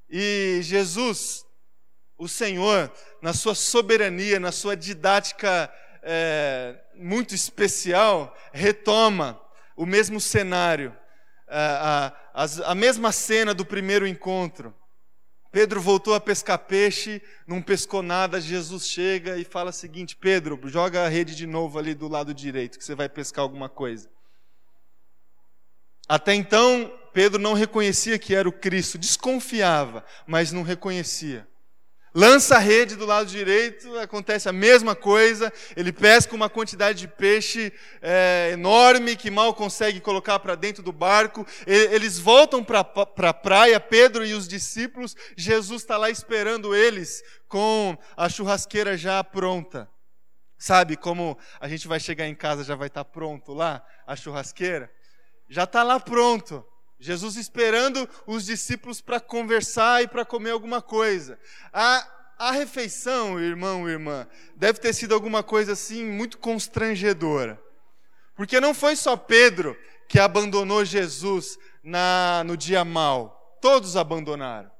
E 0.09 0.57
Jesus, 0.63 1.45
o 2.17 2.27
Senhor, 2.27 2.91
na 3.21 3.31
sua 3.31 3.53
soberania, 3.53 4.39
na 4.39 4.51
sua 4.51 4.75
didática 4.75 5.71
é, 6.01 6.75
muito 6.95 7.35
especial, 7.35 8.35
retoma 8.51 9.39
o 9.77 9.85
mesmo 9.85 10.19
cenário 10.19 10.97
a, 11.49 12.13
a, 12.33 12.71
a 12.71 12.75
mesma 12.75 13.11
cena 13.11 13.53
do 13.53 13.65
primeiro 13.65 14.07
encontro. 14.07 14.73
Pedro 15.51 15.81
voltou 15.81 16.13
a 16.13 16.19
pescar 16.19 16.59
peixe, 16.59 17.21
não 17.47 17.61
pescou 17.61 18.03
nada. 18.03 18.39
Jesus 18.39 18.87
chega 18.87 19.37
e 19.37 19.43
fala 19.43 19.71
o 19.71 19.73
seguinte: 19.73 20.15
Pedro, 20.15 20.59
joga 20.65 21.05
a 21.05 21.09
rede 21.09 21.35
de 21.35 21.47
novo 21.47 21.79
ali 21.79 21.95
do 21.95 22.07
lado 22.07 22.33
direito, 22.33 22.77
que 22.77 22.85
você 22.85 22.93
vai 22.93 23.09
pescar 23.09 23.41
alguma 23.41 23.67
coisa. 23.67 24.09
Até 26.07 26.33
então, 26.33 26.91
Pedro 27.13 27.39
não 27.39 27.53
reconhecia 27.53 28.19
que 28.19 28.35
era 28.35 28.47
o 28.47 28.51
Cristo, 28.51 28.97
desconfiava, 28.97 30.05
mas 30.27 30.51
não 30.51 30.63
reconhecia. 30.63 31.47
Lança 32.13 32.55
a 32.55 32.59
rede 32.59 32.95
do 32.95 33.05
lado 33.05 33.29
direito, 33.29 33.97
acontece 33.99 34.49
a 34.49 34.53
mesma 34.53 34.95
coisa. 34.95 35.53
Ele 35.75 35.91
pesca 35.91 36.35
uma 36.35 36.49
quantidade 36.49 36.99
de 36.99 37.07
peixe 37.07 37.71
é, 38.01 38.49
enorme 38.53 39.15
que 39.15 39.29
mal 39.29 39.53
consegue 39.53 39.99
colocar 39.99 40.39
para 40.39 40.55
dentro 40.55 40.81
do 40.81 40.91
barco. 40.91 41.45
Eles 41.67 42.17
voltam 42.17 42.63
para 42.63 42.79
a 42.79 42.83
pra 42.83 43.33
praia, 43.33 43.79
Pedro 43.79 44.25
e 44.25 44.33
os 44.33 44.47
discípulos. 44.47 45.15
Jesus 45.37 45.83
está 45.83 45.97
lá 45.97 46.09
esperando 46.09 46.75
eles 46.75 47.21
com 47.47 47.95
a 48.17 48.27
churrasqueira 48.27 48.97
já 48.97 49.23
pronta. 49.23 49.87
Sabe 50.57 50.97
como 50.97 51.37
a 51.59 51.69
gente 51.69 51.87
vai 51.87 51.99
chegar 51.99 52.27
em 52.27 52.35
casa 52.35 52.63
já 52.63 52.75
vai 52.75 52.87
estar 52.87 53.03
tá 53.03 53.09
pronto 53.09 53.53
lá, 53.53 53.85
a 54.05 54.15
churrasqueira? 54.15 54.91
Já 55.47 55.63
está 55.63 55.83
lá 55.83 55.99
pronto. 55.99 56.65
Jesus 56.99 57.37
esperando 57.37 58.07
os 58.27 58.45
discípulos 58.45 58.99
para 58.99 59.19
conversar 59.19 60.03
e 60.03 60.07
para 60.07 60.25
comer 60.25 60.51
alguma 60.51 60.81
coisa. 60.81 61.39
A, 61.71 62.07
a 62.37 62.51
refeição, 62.51 63.39
irmão 63.39 63.89
irmã, 63.89 64.27
deve 64.55 64.79
ter 64.79 64.93
sido 64.93 65.13
alguma 65.13 65.41
coisa 65.41 65.73
assim 65.73 66.05
muito 66.05 66.37
constrangedora. 66.37 67.61
Porque 68.35 68.59
não 68.59 68.73
foi 68.73 68.95
só 68.95 69.15
Pedro 69.15 69.77
que 70.09 70.19
abandonou 70.19 70.83
Jesus 70.83 71.57
na, 71.81 72.43
no 72.45 72.57
dia 72.57 72.83
mal. 72.83 73.57
Todos 73.61 73.95
abandonaram. 73.95 74.71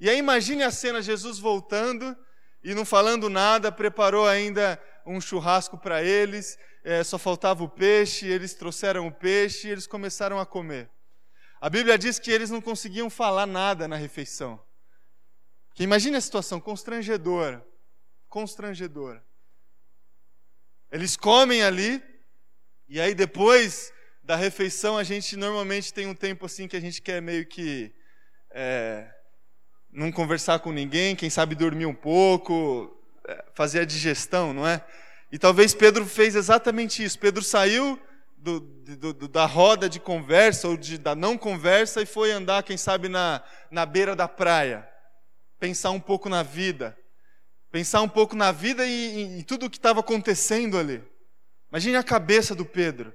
E 0.00 0.08
aí 0.08 0.18
imagine 0.18 0.62
a 0.62 0.70
cena, 0.70 1.02
Jesus 1.02 1.38
voltando 1.40 2.16
e 2.62 2.74
não 2.74 2.84
falando 2.84 3.28
nada, 3.28 3.72
preparou 3.72 4.26
ainda 4.26 4.80
um 5.04 5.20
churrasco 5.20 5.76
para 5.78 6.02
eles, 6.02 6.58
é, 6.84 7.02
só 7.02 7.18
faltava 7.18 7.64
o 7.64 7.68
peixe, 7.68 8.26
eles 8.26 8.54
trouxeram 8.54 9.06
o 9.06 9.12
peixe 9.12 9.66
e 9.66 9.70
eles 9.70 9.86
começaram 9.86 10.38
a 10.38 10.46
comer. 10.46 10.88
A 11.60 11.68
Bíblia 11.68 11.98
diz 11.98 12.18
que 12.18 12.30
eles 12.30 12.50
não 12.50 12.60
conseguiam 12.60 13.10
falar 13.10 13.46
nada 13.46 13.88
na 13.88 13.96
refeição. 13.96 14.62
Que 15.74 15.82
imagine 15.82 16.16
a 16.16 16.20
situação 16.20 16.60
constrangedora, 16.60 17.66
constrangedora. 18.28 19.24
Eles 20.90 21.16
comem 21.16 21.62
ali 21.62 22.02
e 22.88 23.00
aí 23.00 23.14
depois 23.14 23.92
da 24.22 24.36
refeição 24.36 24.96
a 24.96 25.04
gente 25.04 25.36
normalmente 25.36 25.92
tem 25.92 26.06
um 26.06 26.14
tempo 26.14 26.46
assim 26.46 26.68
que 26.68 26.76
a 26.76 26.80
gente 26.80 27.02
quer 27.02 27.20
meio 27.20 27.46
que 27.46 27.94
é, 28.50 29.10
não 29.90 30.12
conversar 30.12 30.60
com 30.60 30.72
ninguém, 30.72 31.16
quem 31.16 31.30
sabe 31.30 31.54
dormir 31.54 31.86
um 31.86 31.94
pouco, 31.94 32.96
é, 33.26 33.44
fazer 33.54 33.80
a 33.80 33.84
digestão, 33.84 34.52
não 34.52 34.66
é? 34.66 34.84
E 35.30 35.38
talvez 35.38 35.74
Pedro 35.74 36.06
fez 36.06 36.34
exatamente 36.34 37.04
isso. 37.04 37.18
Pedro 37.18 37.42
saiu 37.42 38.00
do, 38.40 38.60
do, 38.60 39.28
da 39.28 39.44
roda 39.46 39.88
de 39.88 39.98
conversa 39.98 40.68
ou 40.68 40.76
de, 40.76 40.96
da 40.96 41.14
não 41.14 41.36
conversa 41.36 42.00
e 42.00 42.06
foi 42.06 42.30
andar, 42.30 42.62
quem 42.62 42.76
sabe, 42.76 43.08
na, 43.08 43.42
na 43.70 43.84
beira 43.84 44.14
da 44.14 44.28
praia. 44.28 44.88
Pensar 45.58 45.90
um 45.90 46.00
pouco 46.00 46.28
na 46.28 46.42
vida. 46.42 46.96
Pensar 47.70 48.00
um 48.00 48.08
pouco 48.08 48.34
na 48.34 48.52
vida 48.52 48.86
e, 48.86 48.90
e, 48.90 49.38
e 49.40 49.42
tudo 49.42 49.66
o 49.66 49.70
que 49.70 49.76
estava 49.76 50.00
acontecendo 50.00 50.78
ali. 50.78 51.02
Imagine 51.70 51.96
a 51.96 52.02
cabeça 52.02 52.54
do 52.54 52.64
Pedro. 52.64 53.12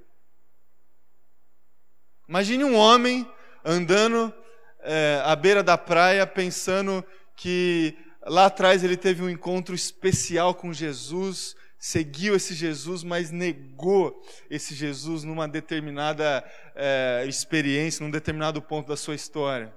Imagine 2.27 2.63
um 2.63 2.75
homem 2.75 3.30
andando 3.65 4.34
é, 4.82 5.22
à 5.25 5.36
beira 5.36 5.63
da 5.63 5.77
praia, 5.77 6.27
pensando 6.27 7.03
que 7.36 7.98
lá 8.25 8.46
atrás 8.46 8.84
ele 8.84 8.98
teve 8.98 9.24
um 9.24 9.30
encontro 9.30 9.74
especial 9.74 10.53
com 10.53 10.72
Jesus, 10.72 11.56
seguiu 11.84 12.34
esse 12.34 12.54
Jesus, 12.54 13.04
mas 13.04 13.30
negou 13.30 14.25
esse 14.50 14.74
Jesus 14.74 15.25
numa 15.25 15.50
determinada 15.50 16.42
é, 16.74 17.25
experiência, 17.28 18.02
num 18.02 18.10
determinado 18.10 18.62
ponto 18.62 18.88
da 18.88 18.96
sua 18.96 19.16
história. 19.16 19.75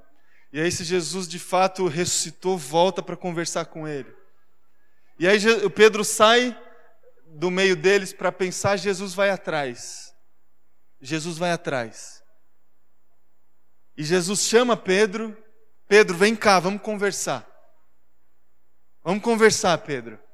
E 0.52 0.60
aí 0.60 0.68
esse 0.68 0.84
Jesus 0.84 1.26
de 1.26 1.40
fato 1.40 1.88
ressuscitou, 1.88 2.56
volta 2.56 3.02
para 3.02 3.16
conversar 3.16 3.64
com 3.64 3.88
ele. 3.88 4.14
E 5.18 5.26
aí 5.26 5.36
o 5.64 5.68
Pedro 5.68 6.04
sai 6.04 6.56
do 7.26 7.50
meio 7.50 7.74
deles 7.74 8.12
para 8.12 8.30
pensar, 8.30 8.76
Jesus 8.76 9.12
vai 9.12 9.30
atrás. 9.30 10.14
Jesus 11.00 11.36
vai 11.36 11.50
atrás. 11.50 12.22
E 13.96 14.04
Jesus 14.04 14.42
chama 14.42 14.76
Pedro, 14.76 15.36
Pedro, 15.88 16.16
vem 16.16 16.36
cá, 16.36 16.60
vamos 16.60 16.82
conversar. 16.82 17.44
Vamos 19.02 19.24
conversar, 19.24 19.76
Pedro. 19.78 20.24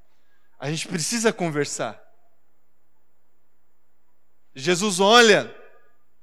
A 0.63 0.71
gente 0.71 0.87
precisa 0.87 1.33
conversar. 1.33 2.01
Jesus 4.55 5.01
olha 5.01 5.53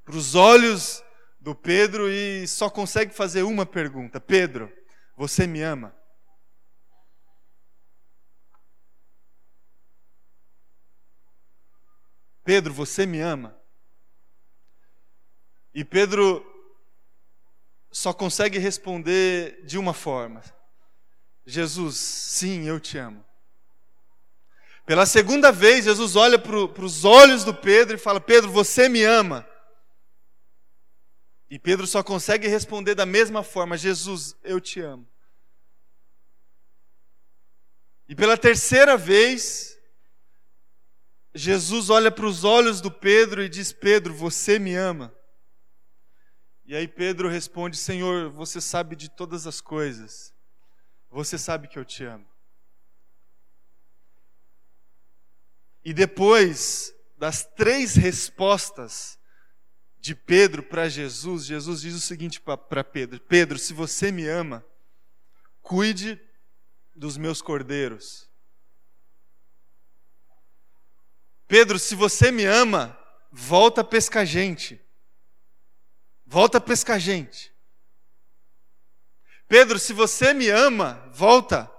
para 0.05 0.15
os 0.15 0.33
olhos 0.33 1.03
do 1.41 1.53
Pedro 1.53 2.09
e 2.09 2.47
só 2.47 2.69
consegue 2.69 3.13
fazer 3.13 3.43
uma 3.43 3.65
pergunta: 3.65 4.21
Pedro, 4.21 4.71
você 5.17 5.45
me 5.45 5.61
ama? 5.61 5.93
Pedro, 12.41 12.73
você 12.73 13.05
me 13.05 13.19
ama? 13.19 13.61
E 15.73 15.83
Pedro 15.83 16.45
só 17.91 18.13
consegue 18.13 18.57
responder 18.57 19.65
de 19.65 19.77
uma 19.77 19.93
forma: 19.93 20.41
Jesus, 21.45 21.97
sim, 21.97 22.63
eu 22.63 22.79
te 22.79 22.97
amo. 22.97 23.28
Pela 24.89 25.05
segunda 25.05 25.51
vez, 25.51 25.85
Jesus 25.85 26.15
olha 26.15 26.39
para 26.39 26.83
os 26.83 27.05
olhos 27.05 27.43
do 27.43 27.53
Pedro 27.53 27.95
e 27.95 27.99
fala: 27.99 28.19
Pedro, 28.19 28.49
você 28.51 28.89
me 28.89 29.03
ama. 29.03 29.47
E 31.47 31.59
Pedro 31.59 31.85
só 31.85 32.01
consegue 32.01 32.47
responder 32.47 32.95
da 32.95 33.05
mesma 33.05 33.43
forma: 33.43 33.77
Jesus, 33.77 34.35
eu 34.43 34.59
te 34.59 34.81
amo. 34.81 35.07
E 38.07 38.15
pela 38.15 38.35
terceira 38.35 38.97
vez, 38.97 39.77
Jesus 41.35 41.91
olha 41.91 42.09
para 42.09 42.25
os 42.25 42.43
olhos 42.43 42.81
do 42.81 42.89
Pedro 42.89 43.43
e 43.43 43.47
diz: 43.47 43.71
Pedro, 43.71 44.11
você 44.11 44.57
me 44.57 44.73
ama. 44.73 45.15
E 46.65 46.75
aí 46.75 46.87
Pedro 46.87 47.29
responde: 47.29 47.77
Senhor, 47.77 48.31
você 48.31 48.59
sabe 48.59 48.95
de 48.95 49.07
todas 49.07 49.45
as 49.45 49.61
coisas, 49.61 50.33
você 51.11 51.37
sabe 51.37 51.67
que 51.67 51.77
eu 51.77 51.85
te 51.85 52.03
amo. 52.05 52.28
E 55.83 55.93
depois 55.93 56.93
das 57.17 57.43
três 57.43 57.95
respostas 57.95 59.19
de 59.99 60.15
Pedro 60.15 60.63
para 60.63 60.87
Jesus, 60.87 61.45
Jesus 61.45 61.81
diz 61.81 61.93
o 61.95 61.99
seguinte 61.99 62.39
para 62.41 62.83
Pedro: 62.83 63.19
Pedro, 63.21 63.57
se 63.57 63.73
você 63.73 64.11
me 64.11 64.27
ama, 64.27 64.65
cuide 65.61 66.19
dos 66.95 67.17
meus 67.17 67.41
cordeiros. 67.41 68.29
Pedro, 71.47 71.79
se 71.79 71.95
você 71.95 72.31
me 72.31 72.45
ama, 72.45 72.97
volta 73.31 73.81
a 73.81 73.83
pescar 73.83 74.25
gente. 74.25 74.79
Volta 76.25 76.59
a 76.59 76.61
pescar 76.61 76.99
gente. 76.99 77.51
Pedro, 79.47 79.79
se 79.79 79.91
você 79.91 80.31
me 80.31 80.47
ama, 80.49 81.03
volta. 81.11 81.69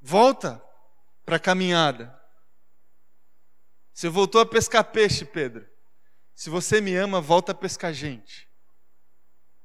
Volta 0.00 0.62
para 1.24 1.36
a 1.36 1.40
caminhada. 1.40 2.15
Você 3.96 4.10
voltou 4.10 4.42
a 4.42 4.44
pescar 4.44 4.84
peixe, 4.84 5.24
Pedro. 5.24 5.66
Se 6.34 6.50
você 6.50 6.82
me 6.82 6.94
ama, 6.94 7.18
volta 7.18 7.52
a 7.52 7.54
pescar 7.54 7.94
gente. 7.94 8.46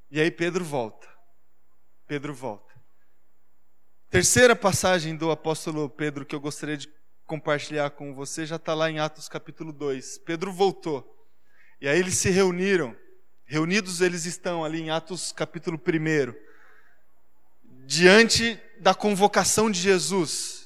E 0.10 0.22
aí 0.22 0.32
Pedro 0.32 0.64
volta. 0.64 1.06
Pedro 2.08 2.34
volta. 2.34 2.74
Terceira 4.10 4.56
passagem 4.56 5.18
do 5.18 5.32
apóstolo 5.32 5.90
Pedro 5.90 6.26
que 6.26 6.34
eu 6.34 6.40
gostaria 6.40 6.78
de 6.78 6.90
compartilhar 7.26 7.90
com 7.90 8.16
você 8.16 8.46
já 8.46 8.56
está 8.56 8.74
lá 8.74 8.90
em 8.90 9.00
Atos 9.00 9.28
capítulo 9.28 9.74
2. 9.74 10.20
Pedro 10.20 10.54
voltou. 10.54 11.28
E 11.82 11.90
aí 11.90 12.00
eles 12.00 12.16
se 12.16 12.30
reuniram. 12.30 12.96
Reunidos 13.44 14.00
eles 14.00 14.24
estão 14.24 14.64
ali 14.64 14.80
em 14.80 14.92
Atos 14.92 15.34
capítulo 15.34 15.78
1. 15.78 16.34
Diante 17.86 18.58
da 18.80 18.96
convocação 18.96 19.70
de 19.70 19.82
Jesus. 19.82 20.61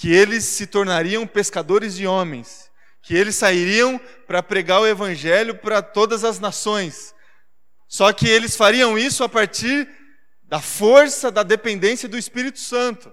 Que 0.00 0.10
eles 0.10 0.44
se 0.44 0.66
tornariam 0.66 1.26
pescadores 1.26 1.94
de 1.94 2.06
homens. 2.06 2.70
Que 3.02 3.14
eles 3.14 3.36
sairiam 3.36 4.00
para 4.26 4.42
pregar 4.42 4.80
o 4.80 4.86
evangelho 4.86 5.56
para 5.56 5.82
todas 5.82 6.24
as 6.24 6.40
nações. 6.40 7.14
Só 7.86 8.10
que 8.10 8.26
eles 8.26 8.56
fariam 8.56 8.96
isso 8.96 9.22
a 9.22 9.28
partir 9.28 9.86
da 10.44 10.58
força, 10.58 11.30
da 11.30 11.42
dependência 11.42 12.08
do 12.08 12.16
Espírito 12.16 12.60
Santo. 12.60 13.12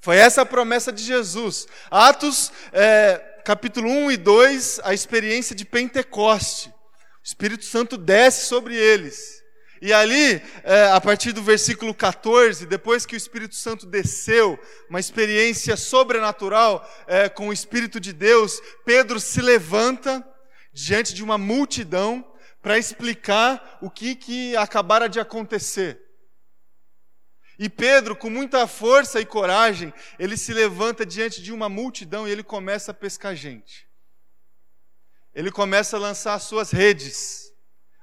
Foi 0.00 0.16
essa 0.16 0.40
a 0.40 0.46
promessa 0.46 0.90
de 0.90 1.04
Jesus. 1.04 1.66
Atos, 1.90 2.50
é, 2.72 3.18
capítulo 3.44 3.90
1 3.90 4.12
e 4.12 4.16
2, 4.16 4.80
a 4.84 4.94
experiência 4.94 5.54
de 5.54 5.66
Pentecoste. 5.66 6.70
O 6.70 6.74
Espírito 7.22 7.66
Santo 7.66 7.98
desce 7.98 8.46
sobre 8.46 8.74
eles. 8.74 9.41
E 9.84 9.92
ali, 9.92 10.40
é, 10.62 10.92
a 10.92 11.00
partir 11.00 11.32
do 11.32 11.42
versículo 11.42 11.92
14, 11.92 12.66
depois 12.66 13.04
que 13.04 13.16
o 13.16 13.18
Espírito 13.18 13.56
Santo 13.56 13.84
desceu, 13.84 14.56
uma 14.88 15.00
experiência 15.00 15.76
sobrenatural 15.76 16.88
é, 17.08 17.28
com 17.28 17.48
o 17.48 17.52
Espírito 17.52 17.98
de 17.98 18.12
Deus, 18.12 18.62
Pedro 18.84 19.18
se 19.18 19.42
levanta 19.42 20.24
diante 20.72 21.12
de 21.12 21.24
uma 21.24 21.36
multidão 21.36 22.24
para 22.62 22.78
explicar 22.78 23.80
o 23.82 23.90
que, 23.90 24.14
que 24.14 24.56
acabara 24.56 25.08
de 25.08 25.18
acontecer. 25.18 26.00
E 27.58 27.68
Pedro, 27.68 28.14
com 28.14 28.30
muita 28.30 28.68
força 28.68 29.20
e 29.20 29.26
coragem, 29.26 29.92
ele 30.16 30.36
se 30.36 30.52
levanta 30.52 31.04
diante 31.04 31.42
de 31.42 31.52
uma 31.52 31.68
multidão 31.68 32.28
e 32.28 32.30
ele 32.30 32.44
começa 32.44 32.92
a 32.92 32.94
pescar 32.94 33.34
gente. 33.34 33.88
Ele 35.34 35.50
começa 35.50 35.96
a 35.96 36.00
lançar 36.00 36.34
as 36.34 36.44
suas 36.44 36.70
redes, 36.70 37.52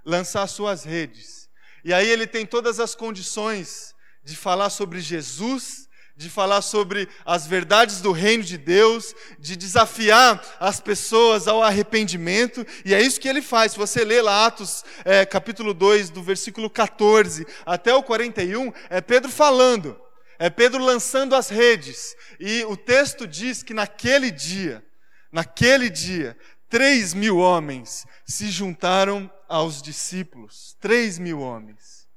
lançar 0.03 0.43
as 0.43 0.51
suas 0.51 0.83
redes. 0.83 1.38
E 1.83 1.93
aí 1.93 2.09
ele 2.09 2.27
tem 2.27 2.45
todas 2.45 2.79
as 2.79 2.95
condições 2.95 3.93
de 4.23 4.35
falar 4.35 4.69
sobre 4.69 4.99
Jesus 4.99 5.89
de 6.19 6.29
falar 6.29 6.61
sobre 6.61 7.07
as 7.25 7.47
verdades 7.47 8.01
do 8.01 8.11
reino 8.11 8.43
de 8.43 8.57
Deus, 8.57 9.15
de 9.39 9.55
desafiar 9.55 10.57
as 10.59 10.81
pessoas 10.81 11.47
ao 11.47 11.63
arrependimento, 11.63 12.67
e 12.83 12.93
é 12.93 13.01
isso 13.01 13.21
que 13.21 13.27
ele 13.29 13.41
faz. 13.41 13.71
Se 13.71 13.77
você 13.77 14.03
lê 14.03 14.21
lá 14.21 14.45
Atos 14.45 14.83
é, 15.05 15.25
capítulo 15.25 15.73
2, 15.73 16.09
do 16.09 16.21
versículo 16.21 16.69
14 16.69 17.47
até 17.65 17.93
o 17.93 18.03
41, 18.03 18.73
é 18.89 18.99
Pedro 18.99 19.31
falando, 19.31 19.97
é 20.37 20.49
Pedro 20.49 20.83
lançando 20.83 21.33
as 21.33 21.47
redes, 21.47 22.13
e 22.37 22.65
o 22.65 22.75
texto 22.75 23.25
diz 23.25 23.63
que 23.63 23.73
naquele 23.73 24.29
dia, 24.29 24.83
naquele 25.31 25.89
dia, 25.89 26.35
três 26.69 27.13
mil 27.13 27.37
homens 27.37 28.05
se 28.25 28.51
juntaram 28.51 29.31
aos 29.49 29.81
discípulos, 29.81 30.77
três 30.79 31.17
mil 31.17 31.41
homens. 31.41 32.07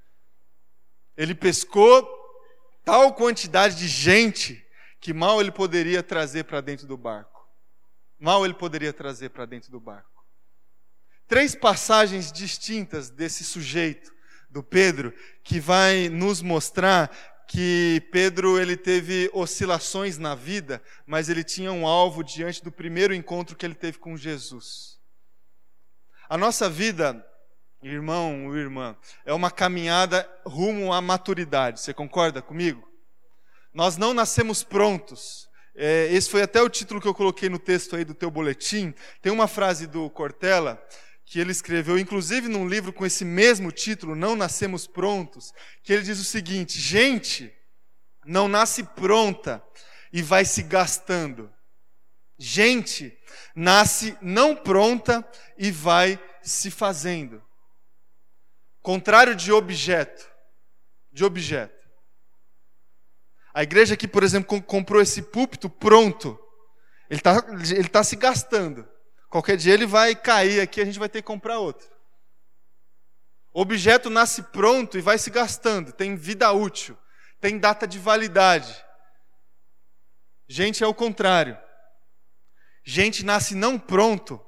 Ele 1.16 1.34
pescou 1.34 2.06
tal 2.84 3.14
quantidade 3.14 3.76
de 3.76 3.88
gente 3.88 4.64
que 5.00 5.12
mal 5.12 5.40
ele 5.40 5.50
poderia 5.50 6.02
trazer 6.02 6.44
para 6.44 6.60
dentro 6.60 6.86
do 6.86 6.96
barco. 6.96 7.48
Mal 8.20 8.44
ele 8.44 8.54
poderia 8.54 8.92
trazer 8.92 9.30
para 9.30 9.46
dentro 9.46 9.70
do 9.70 9.80
barco. 9.80 10.24
Três 11.26 11.54
passagens 11.54 12.30
distintas 12.30 13.10
desse 13.10 13.42
sujeito, 13.42 14.12
do 14.50 14.62
Pedro, 14.62 15.14
que 15.42 15.58
vai 15.58 16.10
nos 16.10 16.42
mostrar 16.42 17.10
que 17.48 18.06
Pedro 18.12 18.60
ele 18.60 18.76
teve 18.76 19.30
oscilações 19.32 20.18
na 20.18 20.34
vida, 20.34 20.82
mas 21.06 21.28
ele 21.28 21.42
tinha 21.42 21.72
um 21.72 21.86
alvo 21.86 22.22
diante 22.22 22.62
do 22.62 22.70
primeiro 22.70 23.14
encontro 23.14 23.56
que 23.56 23.64
ele 23.64 23.74
teve 23.74 23.98
com 23.98 24.16
Jesus. 24.16 25.00
A 26.32 26.38
nossa 26.38 26.66
vida, 26.66 27.22
irmão 27.82 28.46
ou 28.46 28.56
irmã, 28.56 28.96
é 29.22 29.34
uma 29.34 29.50
caminhada 29.50 30.26
rumo 30.46 30.90
à 30.90 30.98
maturidade. 30.98 31.78
Você 31.78 31.92
concorda 31.92 32.40
comigo? 32.40 32.90
Nós 33.74 33.98
não 33.98 34.14
nascemos 34.14 34.64
prontos. 34.64 35.46
É, 35.74 36.08
esse 36.10 36.30
foi 36.30 36.40
até 36.40 36.62
o 36.62 36.70
título 36.70 37.02
que 37.02 37.06
eu 37.06 37.12
coloquei 37.12 37.50
no 37.50 37.58
texto 37.58 37.94
aí 37.94 38.02
do 38.02 38.14
teu 38.14 38.30
boletim. 38.30 38.94
Tem 39.20 39.30
uma 39.30 39.46
frase 39.46 39.86
do 39.86 40.08
Cortella 40.08 40.82
que 41.26 41.38
ele 41.38 41.52
escreveu, 41.52 41.98
inclusive 41.98 42.48
num 42.48 42.66
livro 42.66 42.94
com 42.94 43.04
esse 43.04 43.26
mesmo 43.26 43.70
título, 43.70 44.16
Não 44.16 44.34
Nascemos 44.34 44.86
Prontos, 44.86 45.52
que 45.82 45.92
ele 45.92 46.02
diz 46.02 46.18
o 46.18 46.24
seguinte: 46.24 46.80
gente 46.80 47.52
não 48.24 48.48
nasce 48.48 48.84
pronta 48.84 49.62
e 50.10 50.22
vai 50.22 50.46
se 50.46 50.62
gastando. 50.62 51.52
Gente 52.38 53.14
nasce 53.54 54.16
não 54.20 54.54
pronta 54.54 55.26
e 55.56 55.70
vai 55.70 56.18
se 56.42 56.70
fazendo. 56.70 57.42
Contrário 58.80 59.34
de 59.34 59.52
objeto. 59.52 60.30
De 61.12 61.24
objeto. 61.24 61.82
A 63.54 63.62
igreja 63.62 63.94
aqui, 63.94 64.08
por 64.08 64.22
exemplo, 64.22 64.62
comprou 64.62 65.00
esse 65.00 65.22
púlpito 65.22 65.68
pronto. 65.68 66.38
Ele 67.10 67.20
está 67.20 67.44
ele 67.60 67.88
tá 67.88 68.02
se 68.02 68.16
gastando. 68.16 68.88
Qualquer 69.28 69.56
dia 69.56 69.74
ele 69.74 69.86
vai 69.86 70.14
cair 70.14 70.60
aqui, 70.60 70.80
a 70.80 70.84
gente 70.84 70.98
vai 70.98 71.08
ter 71.08 71.22
que 71.22 71.26
comprar 71.26 71.58
outro. 71.58 71.90
Objeto 73.52 74.08
nasce 74.08 74.42
pronto 74.44 74.96
e 74.96 75.02
vai 75.02 75.18
se 75.18 75.30
gastando, 75.30 75.92
tem 75.92 76.16
vida 76.16 76.50
útil, 76.52 76.98
tem 77.40 77.58
data 77.58 77.86
de 77.86 77.98
validade. 77.98 78.82
Gente 80.48 80.82
é 80.82 80.86
o 80.86 80.94
contrário. 80.94 81.58
Gente 82.84 83.24
nasce 83.24 83.54
não 83.54 83.78
pronto 83.78 84.40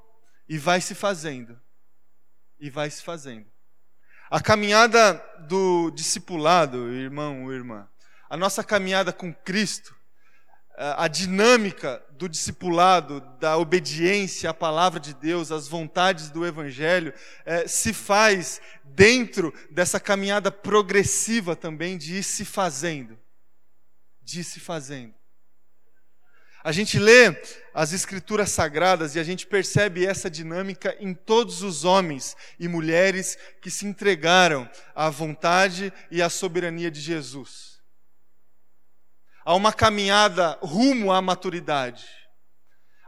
e 0.47 0.57
vai 0.57 0.81
se 0.81 0.93
fazendo. 0.93 1.59
E 2.59 2.69
vai 2.69 2.89
se 2.89 3.03
fazendo. 3.03 3.45
A 4.29 4.41
caminhada 4.41 5.13
do 5.47 5.91
discipulado, 5.91 6.91
irmão 6.91 7.51
irmã, 7.51 7.87
a 8.29 8.35
nossa 8.35 8.63
caminhada 8.63 9.13
com 9.13 9.33
Cristo, 9.33 9.95
a 10.77 11.07
dinâmica 11.07 12.03
do 12.11 12.27
discipulado, 12.27 13.21
da 13.39 13.57
obediência 13.57 14.49
à 14.49 14.53
palavra 14.53 14.99
de 14.99 15.13
Deus, 15.13 15.51
às 15.51 15.67
vontades 15.67 16.29
do 16.29 16.45
Evangelho, 16.45 17.13
é, 17.45 17.67
se 17.67 17.93
faz 17.93 18.59
dentro 18.83 19.53
dessa 19.71 19.99
caminhada 19.99 20.51
progressiva 20.51 21.55
também 21.55 21.97
de 21.97 22.15
ir 22.17 22.23
se 22.23 22.43
fazendo. 22.43 23.17
De 24.21 24.41
ir 24.41 24.43
se 24.43 24.59
fazendo. 24.59 25.13
A 26.65 26.71
gente 26.71 26.97
lê 26.97 27.39
as 27.73 27.93
Escrituras 27.93 28.49
Sagradas 28.49 29.13
e 29.13 29.19
a 29.19 29.23
gente 29.23 29.45
percebe 29.45 30.05
essa 30.05 30.29
dinâmica 30.29 30.97
em 30.99 31.13
todos 31.13 31.61
os 31.61 31.85
homens 31.85 32.35
e 32.59 32.67
mulheres 32.67 33.37
que 33.61 33.69
se 33.69 33.85
entregaram 33.85 34.67
à 34.95 35.09
vontade 35.09 35.93
e 36.09 36.21
à 36.21 36.29
soberania 36.29 36.89
de 36.89 36.99
Jesus 36.99 37.75
a 39.45 39.53
uma 39.53 39.71
caminhada 39.71 40.57
rumo 40.63 41.13
à 41.13 41.21
maturidade, 41.21 42.07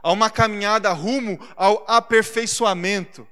a 0.00 0.12
uma 0.12 0.30
caminhada 0.30 0.92
rumo 0.92 1.36
ao 1.56 1.84
aperfeiçoamento 1.88 3.26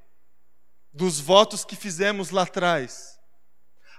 dos 0.93 1.21
votos 1.21 1.65
que 1.65 1.77
fizemos 1.77 2.31
lá 2.31 2.43
atrás. 2.43 3.17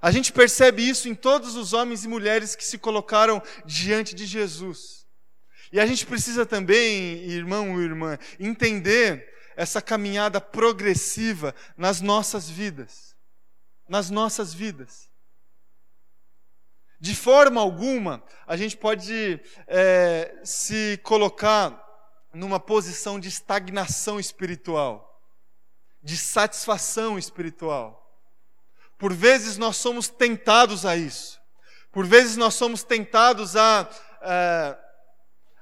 A 0.01 0.11
gente 0.11 0.33
percebe 0.33 0.87
isso 0.87 1.07
em 1.07 1.15
todos 1.15 1.55
os 1.55 1.71
homens 1.71 2.03
e 2.03 2.07
mulheres 2.09 2.53
que 2.53 2.65
se 2.65 2.77
colocaram 2.77 3.41
diante 3.65 4.13
de 4.13 4.25
Jesus. 4.25 5.06
E 5.71 5.79
a 5.79 5.85
gente 5.85 6.05
precisa 6.05 6.45
também, 6.45 7.23
irmão 7.29 7.79
e 7.79 7.83
irmã, 7.83 8.17
entender 8.39 9.33
essa 9.55 9.81
caminhada 9.81 10.39
progressiva 10.39 11.53
nas 11.75 11.99
nossas 11.99 12.49
vidas. 12.49 13.15
Nas 13.89 14.09
nossas 14.09 14.53
vidas. 14.53 15.09
De 16.99 17.15
forma 17.15 17.61
alguma, 17.61 18.23
a 18.45 18.57
gente 18.57 18.75
pode 18.75 19.39
é, 19.67 20.39
se 20.43 20.99
colocar 21.03 21.83
numa 22.33 22.59
posição 22.59 23.19
de 23.19 23.27
estagnação 23.27 24.19
espiritual, 24.19 25.21
de 26.01 26.17
satisfação 26.17 27.17
espiritual. 27.17 28.03
Por 28.97 29.13
vezes 29.13 29.57
nós 29.57 29.77
somos 29.77 30.07
tentados 30.07 30.85
a 30.85 30.95
isso. 30.95 31.39
Por 31.91 32.05
vezes 32.05 32.35
nós 32.35 32.55
somos 32.55 32.83
tentados 32.83 33.55
a, 33.55 33.89
é, 34.21 34.77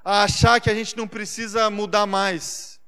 a 0.08 0.22
achar 0.22 0.60
que 0.60 0.70
a 0.70 0.74
gente 0.74 0.96
não 0.96 1.08
precisa 1.08 1.68
mudar 1.68 2.06
mais. 2.06 2.78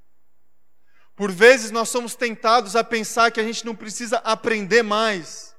Por 1.17 1.33
vezes 1.33 1.73
nós 1.73 1.89
somos 1.89 2.15
tentados 2.15 2.77
a 2.77 2.85
pensar 2.85 3.33
que 3.33 3.41
a 3.41 3.43
gente 3.43 3.67
não 3.67 3.75
precisa 3.75 4.19
aprender 4.19 4.85
mais. 4.85 5.53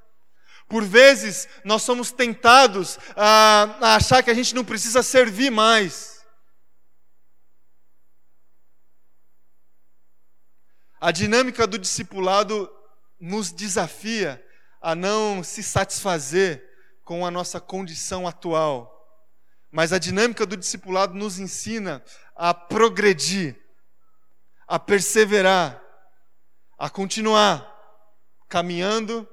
Por 0.69 0.85
vezes, 0.85 1.49
nós 1.65 1.81
somos 1.81 2.11
tentados 2.11 2.97
a, 3.13 3.77
a 3.81 3.95
achar 3.95 4.23
que 4.23 4.29
a 4.29 4.33
gente 4.33 4.55
não 4.55 4.63
precisa 4.63 5.03
servir 5.03 5.51
mais. 5.51 6.25
A 11.01 11.11
dinâmica 11.11 11.67
do 11.67 11.77
discipulado 11.77 12.71
nos 13.19 13.51
desafia 13.51 14.41
a 14.81 14.95
não 14.95 15.43
se 15.43 15.61
satisfazer 15.61 16.63
com 17.03 17.25
a 17.25 17.31
nossa 17.31 17.59
condição 17.59 18.25
atual. 18.25 18.98
Mas 19.71 19.93
a 19.93 19.99
dinâmica 19.99 20.45
do 20.45 20.57
discipulado 20.57 21.13
nos 21.13 21.39
ensina 21.39 22.03
a 22.35 22.53
progredir, 22.53 23.59
a 24.67 24.79
perseverar, 24.79 25.81
a 26.77 26.89
continuar 26.89 27.67
caminhando 28.47 29.27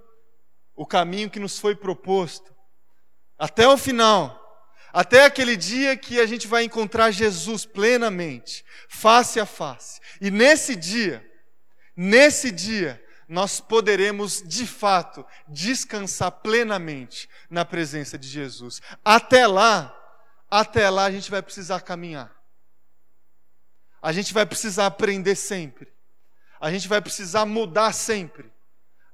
o 0.75 0.87
caminho 0.87 1.31
que 1.31 1.41
nos 1.41 1.59
foi 1.59 1.75
proposto, 1.75 2.55
até 3.39 3.67
o 3.67 3.79
final, 3.79 4.43
até 4.93 5.25
aquele 5.25 5.57
dia 5.57 5.97
que 5.97 6.21
a 6.21 6.27
gente 6.27 6.47
vai 6.47 6.65
encontrar 6.65 7.11
Jesus 7.11 7.65
plenamente, 7.65 8.65
face 8.89 9.41
a 9.41 9.47
face. 9.47 10.01
E 10.21 10.31
nesse 10.31 10.77
dia, 10.77 11.27
nesse 11.97 12.51
dia, 12.51 13.03
nós 13.29 13.59
poderemos 13.59 14.43
de 14.43 14.67
fato 14.67 15.25
descansar 15.49 16.31
plenamente 16.31 17.29
na 17.51 17.65
presença 17.65 18.19
de 18.19 18.29
Jesus. 18.29 18.81
Até 19.05 19.47
lá, 19.47 19.96
até 20.61 20.89
lá 20.91 21.05
a 21.05 21.11
gente 21.11 21.31
vai 21.31 21.43
precisar 21.43 21.81
caminhar. 21.81 22.35
A 24.01 24.13
gente 24.13 24.33
vai 24.33 24.47
precisar 24.47 24.87
aprender 24.87 25.35
sempre. 25.35 25.93
A 26.61 26.71
gente 26.71 26.89
vai 26.89 27.01
precisar 27.01 27.45
mudar 27.45 27.93
sempre 27.93 28.55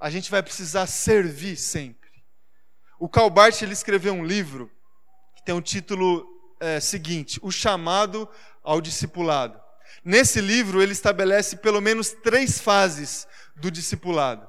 a 0.03 0.11
gente 0.11 0.33
vai 0.33 0.43
precisar 0.43 0.89
servir 0.89 1.57
sempre. 1.57 2.11
O 2.99 3.09
Calbart 3.09 3.63
ele 3.63 3.73
escreveu 3.73 4.13
um 4.13 4.25
livro 4.25 4.69
que 5.37 5.45
tem 5.45 5.55
o 5.55 5.59
um 5.59 5.63
título 5.63 6.27
é, 6.59 6.81
seguinte: 6.81 7.39
O 7.41 7.53
chamado 7.53 8.29
ao 8.65 8.81
discipulado. 8.81 9.61
Nesse 10.05 10.41
livro 10.41 10.83
ele 10.83 10.91
estabelece 10.91 11.57
pelo 11.57 11.81
menos 11.81 12.11
três 12.11 12.59
fases 12.59 13.29
do 13.55 13.71
discipulado. 13.71 14.45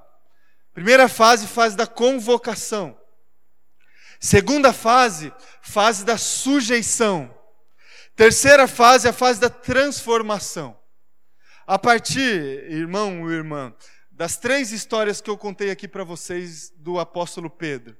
Primeira 0.74 1.08
fase, 1.08 1.46
fase 1.46 1.78
da 1.78 1.86
convocação. 1.86 3.00
Segunda 4.24 4.72
fase, 4.72 5.34
fase 5.62 6.06
da 6.06 6.18
sujeição. 6.18 7.30
Terceira 8.16 8.70
fase, 8.70 9.06
a 9.06 9.12
fase 9.12 9.38
da 9.38 9.50
transformação. 9.50 10.80
A 11.68 11.78
partir, 11.78 12.72
irmão 12.72 13.30
e 13.30 13.34
irmã, 13.34 13.76
das 14.10 14.38
três 14.38 14.72
histórias 14.72 15.20
que 15.20 15.30
eu 15.30 15.38
contei 15.38 15.70
aqui 15.70 15.90
para 15.90 16.06
vocês 16.06 16.72
do 16.78 17.00
apóstolo 17.00 17.50
Pedro. 17.50 17.98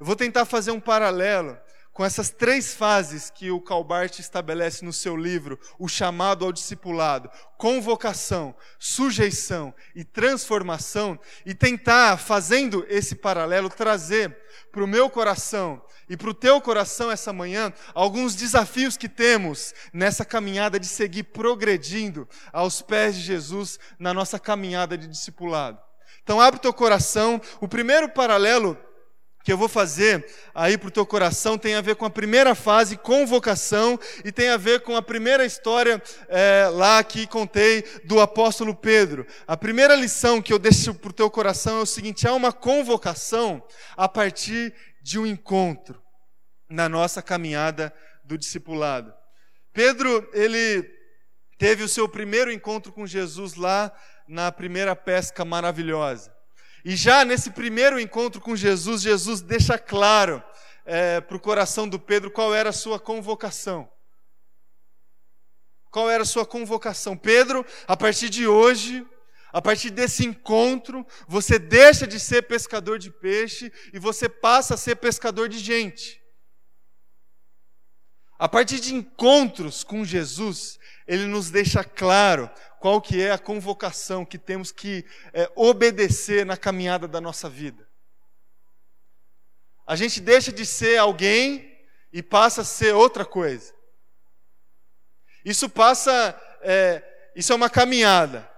Eu 0.00 0.06
vou 0.06 0.16
tentar 0.16 0.46
fazer 0.46 0.70
um 0.70 0.80
paralelo 0.80 1.58
com 1.98 2.04
essas 2.04 2.30
três 2.30 2.74
fases 2.74 3.28
que 3.28 3.50
o 3.50 3.60
Calbart 3.60 4.20
estabelece 4.20 4.84
no 4.84 4.92
seu 4.92 5.16
livro, 5.16 5.58
o 5.80 5.88
chamado 5.88 6.44
ao 6.44 6.52
discipulado, 6.52 7.28
convocação, 7.56 8.54
sujeição 8.78 9.74
e 9.96 10.04
transformação, 10.04 11.18
e 11.44 11.52
tentar, 11.52 12.16
fazendo 12.16 12.86
esse 12.88 13.16
paralelo, 13.16 13.68
trazer 13.68 14.38
para 14.70 14.84
o 14.84 14.86
meu 14.86 15.10
coração 15.10 15.82
e 16.08 16.16
para 16.16 16.30
o 16.30 16.34
teu 16.34 16.60
coração 16.60 17.10
essa 17.10 17.32
manhã 17.32 17.72
alguns 17.92 18.36
desafios 18.36 18.96
que 18.96 19.08
temos 19.08 19.74
nessa 19.92 20.24
caminhada 20.24 20.78
de 20.78 20.86
seguir 20.86 21.24
progredindo 21.24 22.28
aos 22.52 22.80
pés 22.80 23.16
de 23.16 23.22
Jesus 23.22 23.76
na 23.98 24.14
nossa 24.14 24.38
caminhada 24.38 24.96
de 24.96 25.08
discipulado. 25.08 25.80
Então 26.22 26.40
abre 26.40 26.60
teu 26.60 26.72
coração. 26.72 27.40
O 27.60 27.66
primeiro 27.66 28.08
paralelo 28.08 28.78
que 29.48 29.52
eu 29.52 29.56
vou 29.56 29.66
fazer 29.66 30.26
aí 30.54 30.76
para 30.76 30.88
o 30.88 30.90
teu 30.90 31.06
coração 31.06 31.56
tem 31.56 31.74
a 31.74 31.80
ver 31.80 31.96
com 31.96 32.04
a 32.04 32.10
primeira 32.10 32.54
fase, 32.54 32.98
convocação, 32.98 33.98
e 34.22 34.30
tem 34.30 34.50
a 34.50 34.58
ver 34.58 34.82
com 34.82 34.94
a 34.94 35.00
primeira 35.00 35.42
história 35.42 36.02
é, 36.28 36.68
lá 36.70 37.02
que 37.02 37.26
contei 37.26 37.82
do 38.04 38.20
apóstolo 38.20 38.74
Pedro. 38.74 39.26
A 39.46 39.56
primeira 39.56 39.94
lição 39.94 40.42
que 40.42 40.52
eu 40.52 40.58
deixo 40.58 40.92
para 40.92 41.08
o 41.08 41.14
teu 41.14 41.30
coração 41.30 41.78
é 41.78 41.80
o 41.80 41.86
seguinte: 41.86 42.28
há 42.28 42.34
uma 42.34 42.52
convocação 42.52 43.66
a 43.96 44.06
partir 44.06 44.74
de 45.00 45.18
um 45.18 45.24
encontro 45.24 45.98
na 46.68 46.86
nossa 46.86 47.22
caminhada 47.22 47.90
do 48.24 48.36
discipulado. 48.36 49.14
Pedro, 49.72 50.28
ele 50.34 50.86
teve 51.56 51.82
o 51.82 51.88
seu 51.88 52.06
primeiro 52.06 52.52
encontro 52.52 52.92
com 52.92 53.06
Jesus 53.06 53.54
lá 53.54 53.90
na 54.28 54.52
primeira 54.52 54.94
pesca 54.94 55.42
maravilhosa. 55.42 56.36
E 56.84 56.94
já 56.96 57.24
nesse 57.24 57.50
primeiro 57.50 57.98
encontro 57.98 58.40
com 58.40 58.54
Jesus, 58.54 59.02
Jesus 59.02 59.40
deixa 59.40 59.78
claro 59.78 60.42
é, 60.84 61.20
para 61.20 61.36
o 61.36 61.40
coração 61.40 61.88
do 61.88 61.98
Pedro 61.98 62.30
qual 62.30 62.54
era 62.54 62.70
a 62.70 62.72
sua 62.72 62.98
convocação. 62.98 63.90
Qual 65.90 66.10
era 66.10 66.22
a 66.22 66.26
sua 66.26 66.46
convocação? 66.46 67.16
Pedro, 67.16 67.64
a 67.86 67.96
partir 67.96 68.28
de 68.28 68.46
hoje, 68.46 69.06
a 69.52 69.60
partir 69.60 69.90
desse 69.90 70.24
encontro, 70.24 71.06
você 71.26 71.58
deixa 71.58 72.06
de 72.06 72.20
ser 72.20 72.42
pescador 72.42 72.98
de 72.98 73.10
peixe 73.10 73.72
e 73.92 73.98
você 73.98 74.28
passa 74.28 74.74
a 74.74 74.76
ser 74.76 74.96
pescador 74.96 75.48
de 75.48 75.58
gente. 75.58 76.17
A 78.38 78.48
partir 78.48 78.78
de 78.78 78.94
encontros 78.94 79.82
com 79.82 80.04
Jesus, 80.04 80.78
ele 81.06 81.26
nos 81.26 81.50
deixa 81.50 81.82
claro 81.82 82.48
qual 82.78 83.00
que 83.00 83.20
é 83.20 83.32
a 83.32 83.38
convocação 83.38 84.24
que 84.24 84.38
temos 84.38 84.70
que 84.70 85.04
é, 85.32 85.50
obedecer 85.56 86.46
na 86.46 86.56
caminhada 86.56 87.08
da 87.08 87.20
nossa 87.20 87.48
vida. 87.48 87.88
A 89.84 89.96
gente 89.96 90.20
deixa 90.20 90.52
de 90.52 90.64
ser 90.64 90.98
alguém 90.98 91.76
e 92.12 92.22
passa 92.22 92.60
a 92.60 92.64
ser 92.64 92.94
outra 92.94 93.24
coisa. 93.24 93.74
Isso 95.44 95.68
passa, 95.68 96.38
é, 96.60 97.02
isso 97.34 97.52
é 97.52 97.56
uma 97.56 97.70
caminhada. 97.70 98.48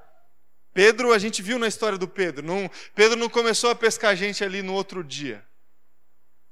Pedro, 0.75 1.12
a 1.12 1.19
gente 1.19 1.40
viu 1.40 1.59
na 1.59 1.69
história 1.69 1.97
do 1.97 2.07
Pedro, 2.07 2.47
não, 2.47 2.71
Pedro 2.95 3.16
não 3.16 3.29
começou 3.29 3.71
a 3.71 3.75
pescar 3.75 4.14
gente 4.14 4.45
ali 4.45 4.61
no 4.61 4.75
outro 4.75 5.03
dia. 5.03 5.47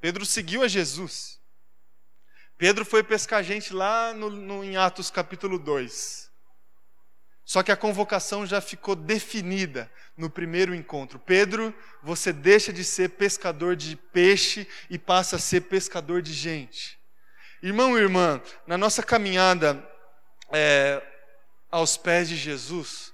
Pedro 0.01 0.25
seguiu 0.25 0.63
a 0.63 0.69
Jesus. 0.69 1.38
Pedro 2.59 2.85
foi 2.85 3.05
pescar 3.05 3.45
gente 3.45 3.73
lá 3.73 4.13
no, 4.13 4.29
no, 4.29 4.65
em 4.65 4.77
Atos 4.77 5.13
capítulo 5.13 5.61
2. 5.61 6.29
Só 7.45 7.63
que 7.63 7.71
a 7.71 7.77
convocação 7.77 8.45
já 8.45 8.61
ficou 8.61 8.97
definida 8.97 9.91
no 10.17 10.29
primeiro 10.29 10.75
encontro. 10.75 11.21
Pedro, 11.21 11.73
você 12.03 12.33
deixa 12.33 12.73
de 12.73 12.83
ser 12.83 13.11
pescador 13.11 13.77
de 13.77 13.95
peixe 13.95 14.67
e 14.91 14.99
passa 14.99 15.37
a 15.37 15.39
ser 15.39 15.63
pescador 15.63 16.21
de 16.21 16.33
gente. 16.33 16.99
Irmão 17.63 17.97
e 17.97 18.03
irmã, 18.03 18.43
na 18.67 18.77
nossa 18.77 19.05
caminhada 19.05 19.81
é, 20.51 21.01
aos 21.71 21.97
pés 21.97 22.29
de 22.29 22.37
Jesus, 22.37 23.13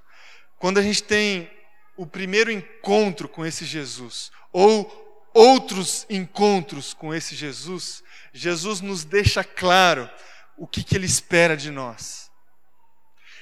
quando 0.58 0.78
a 0.78 0.82
gente 0.82 1.02
tem 1.02 1.50
o 1.98 2.06
primeiro 2.06 2.50
encontro 2.50 3.28
com 3.28 3.44
esse 3.44 3.66
Jesus, 3.66 4.32
ou 4.50 5.03
outros 5.34 6.06
encontros 6.08 6.94
com 6.94 7.12
esse 7.12 7.34
Jesus, 7.34 8.02
Jesus 8.32 8.80
nos 8.80 9.04
deixa 9.04 9.42
claro 9.42 10.08
o 10.56 10.66
que, 10.66 10.84
que 10.84 10.96
ele 10.96 11.06
espera 11.06 11.56
de 11.56 11.70
nós. 11.70 12.30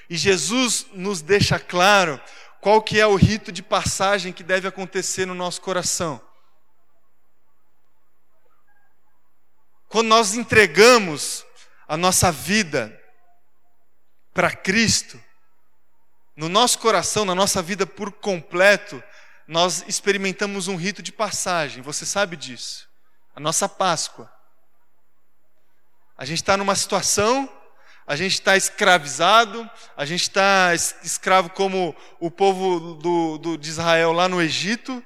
E 0.08 0.16
Jesus 0.16 0.86
nos 0.92 1.20
deixa 1.20 1.58
claro 1.58 2.20
qual 2.60 2.82
que 2.82 2.98
é 2.98 3.06
o 3.06 3.14
rito 3.14 3.52
de 3.52 3.62
passagem 3.62 4.32
que 4.32 4.42
deve 4.42 4.66
acontecer 4.66 5.26
no 5.26 5.34
nosso 5.34 5.60
coração. 5.60 6.20
Quando 9.88 10.08
nós 10.08 10.34
entregamos 10.34 11.44
a 11.86 11.96
nossa 11.96 12.32
vida 12.32 12.98
para 14.32 14.50
Cristo, 14.50 15.22
no 16.34 16.48
nosso 16.48 16.78
coração, 16.78 17.24
na 17.24 17.34
nossa 17.34 17.60
vida 17.60 17.86
por 17.86 18.10
completo, 18.10 19.02
nós 19.46 19.84
experimentamos 19.86 20.68
um 20.68 20.76
rito 20.76 21.02
de 21.02 21.12
passagem, 21.12 21.82
você 21.82 22.06
sabe 22.06 22.36
disso. 22.36 22.88
A 23.34 23.40
nossa 23.40 23.68
Páscoa. 23.68 24.32
A 26.16 26.24
gente 26.24 26.38
está 26.38 26.56
numa 26.56 26.74
situação, 26.74 27.48
a 28.06 28.16
gente 28.16 28.34
está 28.34 28.56
escravizado, 28.56 29.68
a 29.96 30.04
gente 30.04 30.22
está 30.22 30.74
escravo 30.74 31.50
como 31.50 31.94
o 32.20 32.30
povo 32.30 32.94
do, 32.94 33.38
do, 33.38 33.56
de 33.56 33.70
Israel 33.70 34.12
lá 34.12 34.28
no 34.28 34.40
Egito, 34.40 35.02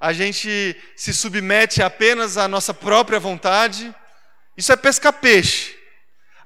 a 0.00 0.12
gente 0.12 0.76
se 0.96 1.12
submete 1.12 1.82
apenas 1.82 2.36
à 2.36 2.46
nossa 2.46 2.72
própria 2.72 3.18
vontade, 3.18 3.94
isso 4.56 4.72
é 4.72 4.76
pescar 4.76 5.12
peixe. 5.12 5.77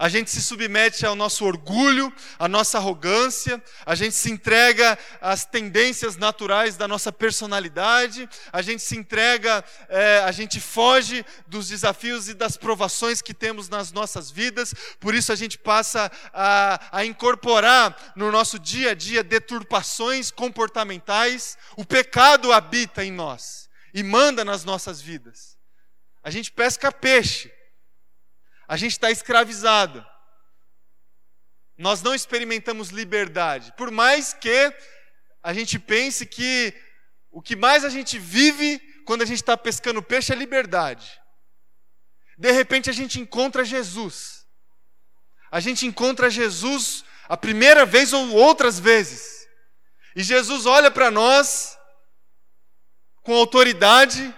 A 0.03 0.09
gente 0.09 0.33
se 0.33 0.43
submete 0.43 1.07
ao 1.07 1.15
nosso 1.15 1.45
orgulho, 1.45 2.13
à 2.37 2.49
nossa 2.49 2.77
arrogância, 2.77 3.63
a 3.87 3.95
gente 3.95 4.17
se 4.17 4.33
entrega 4.33 4.99
às 5.21 5.45
tendências 5.45 6.17
naturais 6.17 6.77
da 6.77 6.89
nossa 6.89 7.13
personalidade, 7.13 8.29
a 8.53 8.61
gente 8.63 8.83
se 8.83 8.97
entrega, 8.97 9.65
é, 9.89 10.19
a 10.25 10.33
gente 10.33 10.59
foge 10.59 11.25
dos 11.47 11.69
desafios 11.69 12.29
e 12.29 12.35
das 12.35 12.57
provações 12.57 13.23
que 13.23 13.33
temos 13.33 13.69
nas 13.69 13.93
nossas 13.93 14.29
vidas, 14.29 14.75
por 14.99 15.15
isso 15.15 15.31
a 15.31 15.37
gente 15.37 15.57
passa 15.57 16.11
a, 16.35 16.99
a 16.99 17.05
incorporar 17.05 18.13
no 18.17 18.33
nosso 18.33 18.59
dia 18.59 18.91
a 18.91 18.95
dia 18.95 19.23
deturpações 19.23 20.33
comportamentais, 20.33 21.57
o 21.77 21.85
pecado 21.85 22.53
habita 22.53 23.05
em 23.05 23.13
nós 23.13 23.71
e 23.95 24.03
manda 24.03 24.45
nas 24.45 24.65
nossas 24.65 25.01
vidas. 25.01 25.57
A 26.25 26.31
gente 26.31 26.51
pesca 26.51 26.91
peixe 26.91 27.62
a 28.73 28.77
gente 28.79 28.93
está 28.93 29.11
escravizado. 29.11 30.03
Nós 31.77 32.01
não 32.01 32.15
experimentamos 32.15 32.89
liberdade. 32.89 33.71
Por 33.77 33.91
mais 33.91 34.33
que 34.33 34.75
a 35.43 35.53
gente 35.53 35.79
pense 35.79 36.25
que 36.25 36.73
o 37.31 37.43
que 37.43 37.55
mais 37.55 37.85
a 37.85 37.91
gente 37.91 38.19
vive 38.19 38.79
quando 39.05 39.21
a 39.21 39.27
gente 39.27 39.43
está 39.43 39.59
pescando 39.59 40.03
peixe 40.03 40.33
é 40.33 40.35
liberdade. 40.35 41.21
De 42.39 42.51
repente 42.51 42.89
a 42.89 42.95
gente 42.95 43.21
encontra 43.21 43.63
Jesus. 43.63 44.47
A 45.51 45.61
gente 45.61 45.85
encontra 45.85 46.31
Jesus 46.31 47.05
a 47.29 47.37
primeira 47.37 47.85
vez 47.85 48.15
ou 48.15 48.31
outras 48.31 48.81
vezes. 48.81 49.47
E 50.17 50.23
Jesus 50.23 50.65
olha 50.65 50.91
para 50.91 51.11
nós 51.11 51.77
com 53.23 53.35
autoridade 53.35 54.35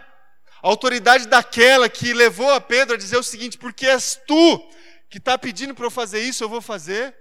a 0.65 0.69
autoridade 0.69 1.29
daquela 1.29 1.91
que 1.91 2.15
levou 2.15 2.51
a 2.51 2.59
Pedro 2.59 2.95
a 2.95 2.99
dizer 2.99 3.19
o 3.19 3.23
seguinte: 3.23 3.59
porque 3.59 3.87
és 3.87 4.19
tu 4.27 4.67
que 5.11 5.19
está 5.19 5.37
pedindo 5.37 5.75
para 5.75 5.85
eu 5.85 5.91
fazer 5.91 6.23
isso, 6.23 6.43
eu 6.43 6.49
vou 6.49 6.63
fazer. 6.63 7.15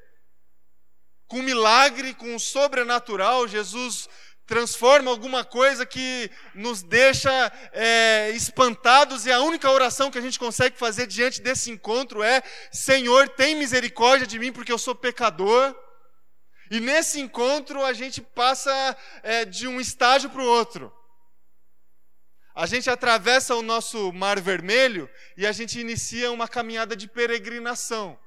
Com 1.27 1.39
um 1.39 1.43
milagre, 1.43 2.13
com 2.13 2.33
um 2.33 2.39
sobrenatural, 2.39 3.45
Jesus 3.45 4.07
transforma 4.45 5.11
alguma 5.11 5.43
coisa 5.43 5.85
que 5.85 6.31
nos 6.55 6.81
deixa 6.83 7.51
é, 7.73 8.29
espantados, 8.29 9.25
e 9.25 9.31
a 9.31 9.41
única 9.41 9.69
oração 9.69 10.09
que 10.09 10.17
a 10.17 10.21
gente 10.21 10.39
consegue 10.39 10.77
fazer 10.77 11.05
diante 11.05 11.41
desse 11.41 11.69
encontro 11.69 12.23
é: 12.23 12.41
Senhor, 12.71 13.27
tem 13.27 13.55
misericórdia 13.55 14.25
de 14.25 14.39
mim, 14.39 14.53
porque 14.53 14.71
eu 14.71 14.79
sou 14.79 14.95
pecador. 14.95 15.75
E 16.71 16.79
nesse 16.79 17.19
encontro 17.19 17.83
a 17.83 17.91
gente 17.91 18.21
passa 18.21 18.97
é, 19.21 19.43
de 19.43 19.67
um 19.67 19.81
estágio 19.81 20.29
para 20.29 20.41
o 20.41 20.47
outro. 20.47 20.93
A 22.55 22.65
gente 22.67 22.89
atravessa 22.89 23.55
o 23.55 23.63
nosso 23.63 24.13
Mar 24.13 24.39
Vermelho 24.39 25.09
e 25.35 25.45
a 25.47 25.51
gente 25.51 25.79
inicia 25.79 26.31
uma 26.31 26.47
caminhada 26.47 26.95
de 26.95 27.07
peregrinação. 27.07 28.19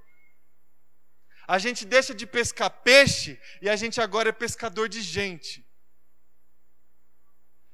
A 1.47 1.59
gente 1.59 1.85
deixa 1.85 2.12
de 2.12 2.27
pescar 2.27 2.71
peixe 2.83 3.41
e 3.62 3.69
a 3.69 3.77
gente 3.77 4.01
agora 4.01 4.31
é 4.31 4.33
pescador 4.33 4.89
de 4.89 5.01
gente. 5.01 5.65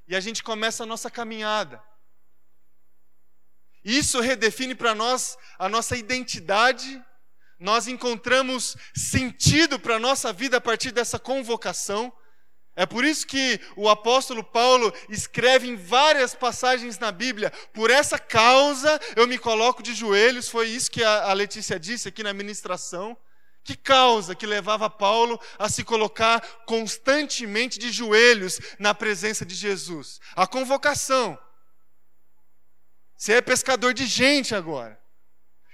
E 0.07 0.15
a 0.15 0.21
gente 0.21 0.43
começa 0.43 0.83
a 0.83 0.87
nossa 0.87 1.11
caminhada. 1.11 1.83
Isso 3.83 4.21
redefine 4.21 4.75
para 4.75 4.95
nós 4.95 5.39
a 5.59 5.69
nossa 5.71 5.97
identidade, 5.97 7.03
nós 7.59 7.89
encontramos 7.89 8.77
sentido 8.95 9.79
para 9.79 9.97
a 9.97 9.99
nossa 9.99 10.33
vida 10.33 10.59
a 10.59 10.61
partir 10.61 10.91
dessa 10.91 11.19
convocação. 11.19 12.13
É 12.75 12.87
por 12.87 13.05
isso 13.05 13.27
que 13.27 13.61
o 13.77 13.89
apóstolo 13.89 14.43
Paulo 14.43 14.93
escreve 15.09 15.69
em 15.69 15.77
várias 15.77 16.35
passagens 16.35 16.99
na 16.99 17.13
Bíblia: 17.13 17.53
por 17.73 17.91
essa 17.91 18.19
causa 18.19 18.99
eu 19.15 19.27
me 19.27 19.39
coloco 19.39 19.83
de 19.83 19.95
joelhos. 19.95 20.49
Foi 20.49 20.69
isso 20.69 20.91
que 20.91 21.05
a 21.05 21.33
Letícia 21.33 21.79
disse 21.79 22.09
aqui 22.09 22.23
na 22.23 22.33
ministração. 22.33 23.17
Que 23.65 23.77
causa 23.77 24.35
que 24.35 24.45
levava 24.45 24.91
Paulo 24.91 25.39
a 25.57 25.69
se 25.69 25.85
colocar 25.85 26.41
constantemente 26.67 27.79
de 27.79 27.93
joelhos 27.93 28.59
na 28.77 28.93
presença 28.93 29.47
de 29.47 29.55
Jesus? 29.55 30.21
A 30.35 30.49
convocação. 30.49 31.39
Você 33.17 33.35
é 33.35 33.41
pescador 33.41 33.95
de 33.95 34.05
gente 34.05 34.53
agora. 34.53 35.01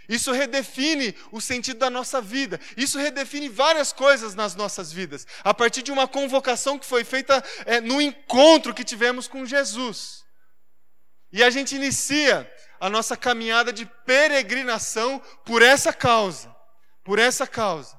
Isso 0.09 0.33
redefine 0.33 1.15
o 1.31 1.41
sentido 1.41 1.79
da 1.79 1.91
nossa 1.91 2.21
vida. 2.21 2.59
Isso 2.77 2.99
redefine 2.99 3.49
várias 3.49 3.93
coisas 3.93 4.35
nas 4.35 4.55
nossas 4.55 4.91
vidas. 4.91 5.27
A 5.45 5.53
partir 5.53 5.83
de 5.83 5.93
uma 5.93 6.09
convocação 6.09 6.79
que 6.79 6.87
foi 6.87 7.05
feita 7.05 7.45
é, 7.67 7.81
no 7.81 8.01
encontro 8.01 8.73
que 8.73 8.85
tivemos 8.85 9.29
com 9.29 9.45
Jesus. 9.45 10.25
E 11.31 11.43
a 11.43 11.51
gente 11.51 11.77
inicia 11.77 12.51
a 12.81 12.89
nossa 12.89 13.17
caminhada 13.17 13.71
de 13.71 13.85
peregrinação 14.07 15.21
por 15.45 15.61
essa 15.61 15.93
causa. 15.93 16.55
Por 17.05 17.19
essa 17.19 17.47
causa. 17.47 17.99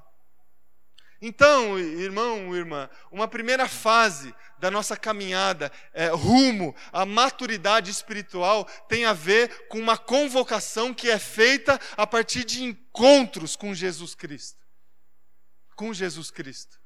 Então, 1.22 1.78
irmão, 1.78 2.56
irmã, 2.56 2.88
uma 3.12 3.28
primeira 3.28 3.68
fase 3.68 4.34
da 4.60 4.70
nossa 4.70 4.96
caminhada 4.96 5.72
é, 5.92 6.08
rumo 6.08 6.74
à 6.92 7.06
maturidade 7.06 7.90
espiritual 7.90 8.64
tem 8.88 9.04
a 9.04 9.12
ver 9.12 9.66
com 9.68 9.78
uma 9.78 9.96
convocação 9.96 10.92
que 10.94 11.10
é 11.10 11.18
feita 11.18 11.80
a 11.96 12.06
partir 12.06 12.44
de 12.44 12.62
encontros 12.62 13.56
com 13.56 13.74
Jesus 13.74 14.14
Cristo. 14.14 14.60
Com 15.74 15.92
Jesus 15.94 16.30
Cristo. 16.30 16.78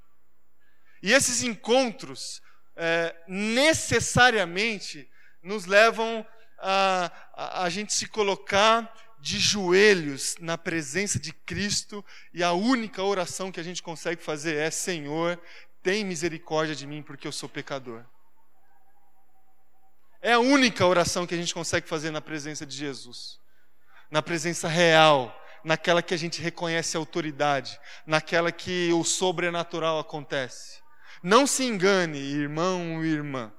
E 1.03 1.13
esses 1.13 1.43
encontros 1.43 2.41
é, 2.77 3.15
necessariamente 3.27 5.11
nos 5.43 5.67
levam 5.67 6.27
a, 6.59 7.11
a, 7.35 7.65
a 7.65 7.71
gente 7.71 7.93
se 7.93 8.07
colocar 8.07 8.91
de 9.21 9.39
joelhos 9.39 10.37
na 10.39 10.59
presença 10.59 11.19
de 11.19 11.33
Cristo 11.33 12.05
e 12.33 12.43
a 12.43 12.53
única 12.53 13.03
oração 13.03 13.51
que 13.51 13.59
a 13.59 13.63
gente 13.63 13.83
consegue 13.83 14.23
fazer 14.23 14.57
é: 14.57 14.71
Senhor, 14.71 15.41
tem 15.85 16.03
misericórdia 16.03 16.75
de 16.75 16.87
mim 16.87 17.03
porque 17.03 17.29
eu 17.29 17.33
sou 17.33 17.47
pecador. 17.49 18.03
É 20.23 20.33
a 20.33 20.41
única 20.41 20.87
oração 20.87 21.27
que 21.27 21.35
a 21.35 21.37
gente 21.37 21.53
consegue 21.53 21.87
fazer 21.87 22.11
na 22.11 22.23
presença 22.23 22.65
de 22.65 22.75
Jesus, 22.75 23.39
na 24.11 24.23
presença 24.23 24.67
real, 24.67 25.39
naquela 25.63 26.03
que 26.03 26.15
a 26.15 26.17
gente 26.17 26.41
reconhece 26.41 26.97
a 26.97 27.01
autoridade, 27.01 27.79
naquela 28.07 28.51
que 28.51 28.91
o 28.95 29.05
sobrenatural 29.05 29.99
acontece. 29.99 30.83
Não 31.23 31.47
se 31.47 31.65
engane, 31.65 32.19
irmão 32.19 33.05
e 33.05 33.09
irmã. 33.09 33.53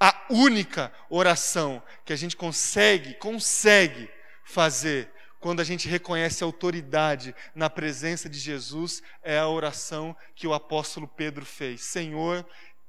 A 0.00 0.26
única 0.30 0.90
oração 1.10 1.82
que 2.06 2.12
a 2.12 2.16
gente 2.16 2.36
consegue, 2.36 3.14
consegue 3.14 4.10
fazer 4.46 5.12
quando 5.40 5.60
a 5.60 5.64
gente 5.64 5.88
reconhece 5.88 6.42
a 6.42 6.46
autoridade 6.46 7.34
na 7.54 7.68
presença 7.68 8.28
de 8.28 8.38
Jesus 8.38 9.02
é 9.22 9.38
a 9.38 9.48
oração 9.48 10.16
que 10.34 10.46
o 10.46 10.54
apóstolo 10.54 11.06
Pedro 11.06 11.44
fez: 11.44 11.82
Senhor, 11.82 12.46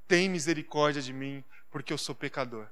tem 0.08 0.30
misericórdia 0.30 1.02
de 1.02 1.14
mim, 1.14 1.44
porque 1.70 1.92
eu 1.92 1.98
sou 1.98 2.16
pecador. 2.16 2.68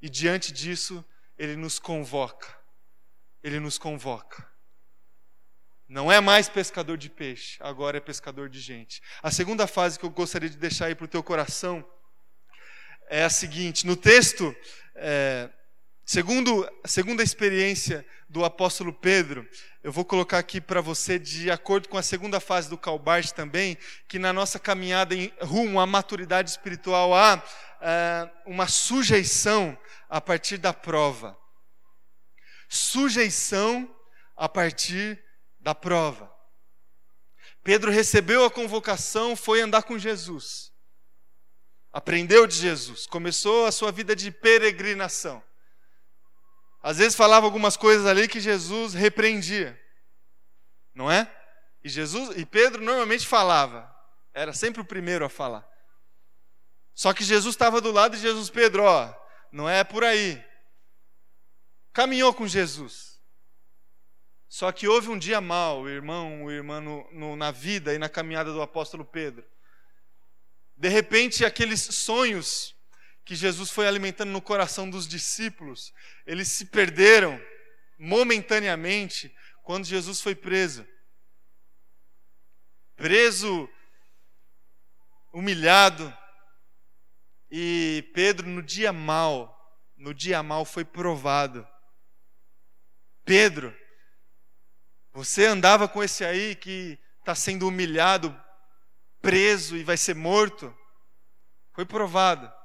E 0.00 0.08
diante 0.08 0.52
disso, 0.52 1.04
ele 1.36 1.56
nos 1.56 1.78
convoca. 1.78 2.56
Ele 3.42 3.58
nos 3.58 3.78
convoca. 3.78 4.46
Não 5.88 6.12
é 6.12 6.20
mais 6.20 6.48
pescador 6.48 6.98
de 6.98 7.08
peixe, 7.08 7.56
agora 7.60 7.96
é 7.96 8.00
pescador 8.00 8.48
de 8.48 8.60
gente. 8.60 9.00
A 9.22 9.30
segunda 9.30 9.66
fase 9.66 9.98
que 9.98 10.04
eu 10.04 10.10
gostaria 10.10 10.48
de 10.48 10.56
deixar 10.56 10.86
aí 10.86 10.94
para 10.94 11.06
o 11.06 11.08
teu 11.08 11.22
coração 11.22 11.84
é 13.08 13.24
a 13.24 13.30
seguinte: 13.30 13.86
no 13.86 13.96
texto 13.96 14.54
é, 14.94 15.50
Segundo, 16.10 16.66
a 16.82 16.88
segunda 16.88 17.22
experiência 17.22 18.02
do 18.30 18.42
apóstolo 18.42 18.94
Pedro, 18.94 19.46
eu 19.84 19.92
vou 19.92 20.06
colocar 20.06 20.38
aqui 20.38 20.58
para 20.58 20.80
você, 20.80 21.18
de 21.18 21.50
acordo 21.50 21.86
com 21.86 21.98
a 21.98 22.02
segunda 22.02 22.40
fase 22.40 22.70
do 22.70 22.78
Calbart 22.78 23.32
também, 23.32 23.76
que 24.08 24.18
na 24.18 24.32
nossa 24.32 24.58
caminhada 24.58 25.14
em 25.14 25.30
rumo 25.42 25.78
à 25.78 25.86
maturidade 25.86 26.48
espiritual 26.48 27.14
há 27.14 27.44
é, 27.82 28.30
uma 28.46 28.66
sujeição 28.66 29.78
a 30.08 30.18
partir 30.18 30.56
da 30.56 30.72
prova. 30.72 31.38
Sujeição 32.70 33.94
a 34.34 34.48
partir 34.48 35.22
da 35.60 35.74
prova. 35.74 36.34
Pedro 37.62 37.90
recebeu 37.90 38.46
a 38.46 38.50
convocação, 38.50 39.36
foi 39.36 39.60
andar 39.60 39.82
com 39.82 39.98
Jesus. 39.98 40.72
Aprendeu 41.92 42.46
de 42.46 42.56
Jesus, 42.56 43.06
começou 43.06 43.66
a 43.66 43.72
sua 43.72 43.92
vida 43.92 44.16
de 44.16 44.30
peregrinação. 44.30 45.46
Às 46.82 46.98
vezes 46.98 47.14
falava 47.14 47.46
algumas 47.46 47.76
coisas 47.76 48.06
ali 48.06 48.28
que 48.28 48.40
Jesus 48.40 48.94
repreendia. 48.94 49.78
Não 50.94 51.10
é? 51.10 51.30
E 51.82 51.88
Jesus 51.88 52.36
e 52.36 52.44
Pedro 52.44 52.82
normalmente 52.82 53.26
falava. 53.26 53.94
Era 54.32 54.52
sempre 54.52 54.80
o 54.80 54.84
primeiro 54.84 55.24
a 55.24 55.28
falar. 55.28 55.68
Só 56.94 57.12
que 57.12 57.24
Jesus 57.24 57.54
estava 57.54 57.80
do 57.80 57.92
lado 57.92 58.16
de 58.16 58.22
Jesus, 58.22 58.50
Pedro, 58.50 58.82
ó, 58.82 59.14
não 59.52 59.68
é 59.68 59.84
por 59.84 60.02
aí. 60.04 60.44
Caminhou 61.92 62.34
com 62.34 62.46
Jesus. 62.46 63.20
Só 64.48 64.72
que 64.72 64.88
houve 64.88 65.08
um 65.08 65.18
dia 65.18 65.40
mal, 65.40 65.88
irmão, 65.88 66.44
o 66.44 66.50
irmão 66.50 66.80
no, 66.80 67.12
no, 67.12 67.36
na 67.36 67.50
vida 67.50 67.94
e 67.94 67.98
na 67.98 68.08
caminhada 68.08 68.52
do 68.52 68.62
apóstolo 68.62 69.04
Pedro. 69.04 69.44
De 70.76 70.88
repente, 70.88 71.44
aqueles 71.44 71.80
sonhos 71.80 72.74
que 73.28 73.36
Jesus 73.36 73.70
foi 73.70 73.86
alimentando 73.86 74.30
no 74.30 74.40
coração 74.40 74.88
dos 74.88 75.06
discípulos, 75.06 75.92
eles 76.24 76.48
se 76.48 76.64
perderam 76.64 77.38
momentaneamente 77.98 79.30
quando 79.62 79.84
Jesus 79.84 80.22
foi 80.22 80.34
preso. 80.34 80.88
Preso, 82.96 83.68
humilhado, 85.30 86.10
e 87.50 88.10
Pedro, 88.14 88.48
no 88.48 88.62
dia 88.62 88.94
mal, 88.94 89.78
no 89.94 90.14
dia 90.14 90.42
mal 90.42 90.64
foi 90.64 90.86
provado. 90.86 91.68
Pedro, 93.26 93.76
você 95.12 95.44
andava 95.44 95.86
com 95.86 96.02
esse 96.02 96.24
aí 96.24 96.56
que 96.56 96.98
está 97.18 97.34
sendo 97.34 97.68
humilhado, 97.68 98.34
preso 99.20 99.76
e 99.76 99.84
vai 99.84 99.98
ser 99.98 100.14
morto? 100.14 100.74
Foi 101.74 101.84
provado. 101.84 102.57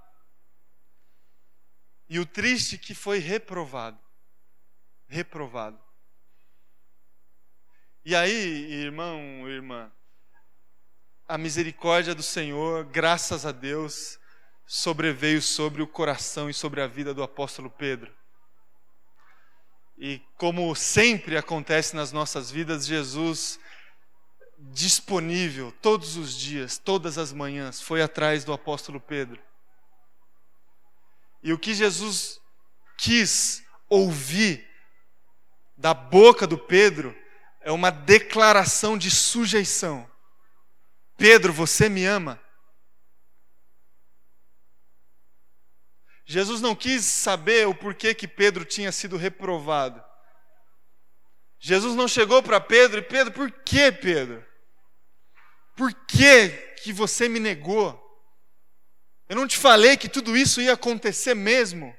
E 2.13 2.19
o 2.19 2.27
triste 2.27 2.75
é 2.75 2.77
que 2.77 2.93
foi 2.93 3.17
reprovado. 3.17 3.97
Reprovado. 5.07 5.79
E 8.05 8.15
aí, 8.15 8.71
irmão, 8.71 9.49
irmã, 9.49 9.91
a 11.27 11.39
misericórdia 11.39 12.13
do 12.13 12.21
Senhor, 12.21 12.85
graças 12.85 13.47
a 13.47 13.51
Deus, 13.51 14.19
sobreveio 14.67 15.41
sobre 15.41 15.81
o 15.81 15.87
coração 15.87 16.51
e 16.51 16.53
sobre 16.53 16.81
a 16.81 16.87
vida 16.87 17.15
do 17.15 17.23
apóstolo 17.23 17.71
Pedro. 17.71 18.15
E 19.97 20.21
como 20.37 20.75
sempre 20.75 21.35
acontece 21.35 21.95
nas 21.95 22.11
nossas 22.11 22.51
vidas, 22.51 22.85
Jesus, 22.85 23.59
disponível 24.59 25.73
todos 25.81 26.15
os 26.15 26.37
dias, 26.37 26.77
todas 26.77 27.17
as 27.17 27.33
manhãs, 27.33 27.81
foi 27.81 28.03
atrás 28.03 28.43
do 28.43 28.53
apóstolo 28.53 28.99
Pedro 28.99 29.41
e 31.43 31.51
o 31.51 31.59
que 31.59 31.73
Jesus 31.73 32.39
quis 32.97 33.63
ouvir 33.89 34.65
da 35.75 35.93
boca 35.93 36.47
do 36.47 36.57
Pedro 36.57 37.15
é 37.59 37.71
uma 37.71 37.89
declaração 37.91 38.97
de 38.97 39.11
sujeição. 39.11 40.09
Pedro, 41.17 41.51
você 41.51 41.89
me 41.89 42.05
ama? 42.05 42.41
Jesus 46.25 46.61
não 46.61 46.73
quis 46.75 47.03
saber 47.03 47.67
o 47.67 47.75
porquê 47.75 48.15
que 48.15 48.27
Pedro 48.27 48.63
tinha 48.63 48.91
sido 48.91 49.17
reprovado. 49.17 50.03
Jesus 51.59 51.95
não 51.95 52.07
chegou 52.07 52.41
para 52.41 52.59
Pedro 52.59 52.99
e 52.99 53.03
Pedro, 53.03 53.33
por 53.33 53.51
que 53.51 53.91
Pedro? 53.91 54.45
Por 55.75 55.93
que 55.93 56.49
que 56.81 56.93
você 56.93 57.27
me 57.27 57.39
negou? 57.39 58.02
Eu 59.29 59.35
não 59.35 59.47
te 59.47 59.57
falei 59.57 59.97
que 59.97 60.09
tudo 60.09 60.35
isso 60.37 60.61
ia 60.61 60.73
acontecer 60.73 61.33
mesmo? 61.33 61.95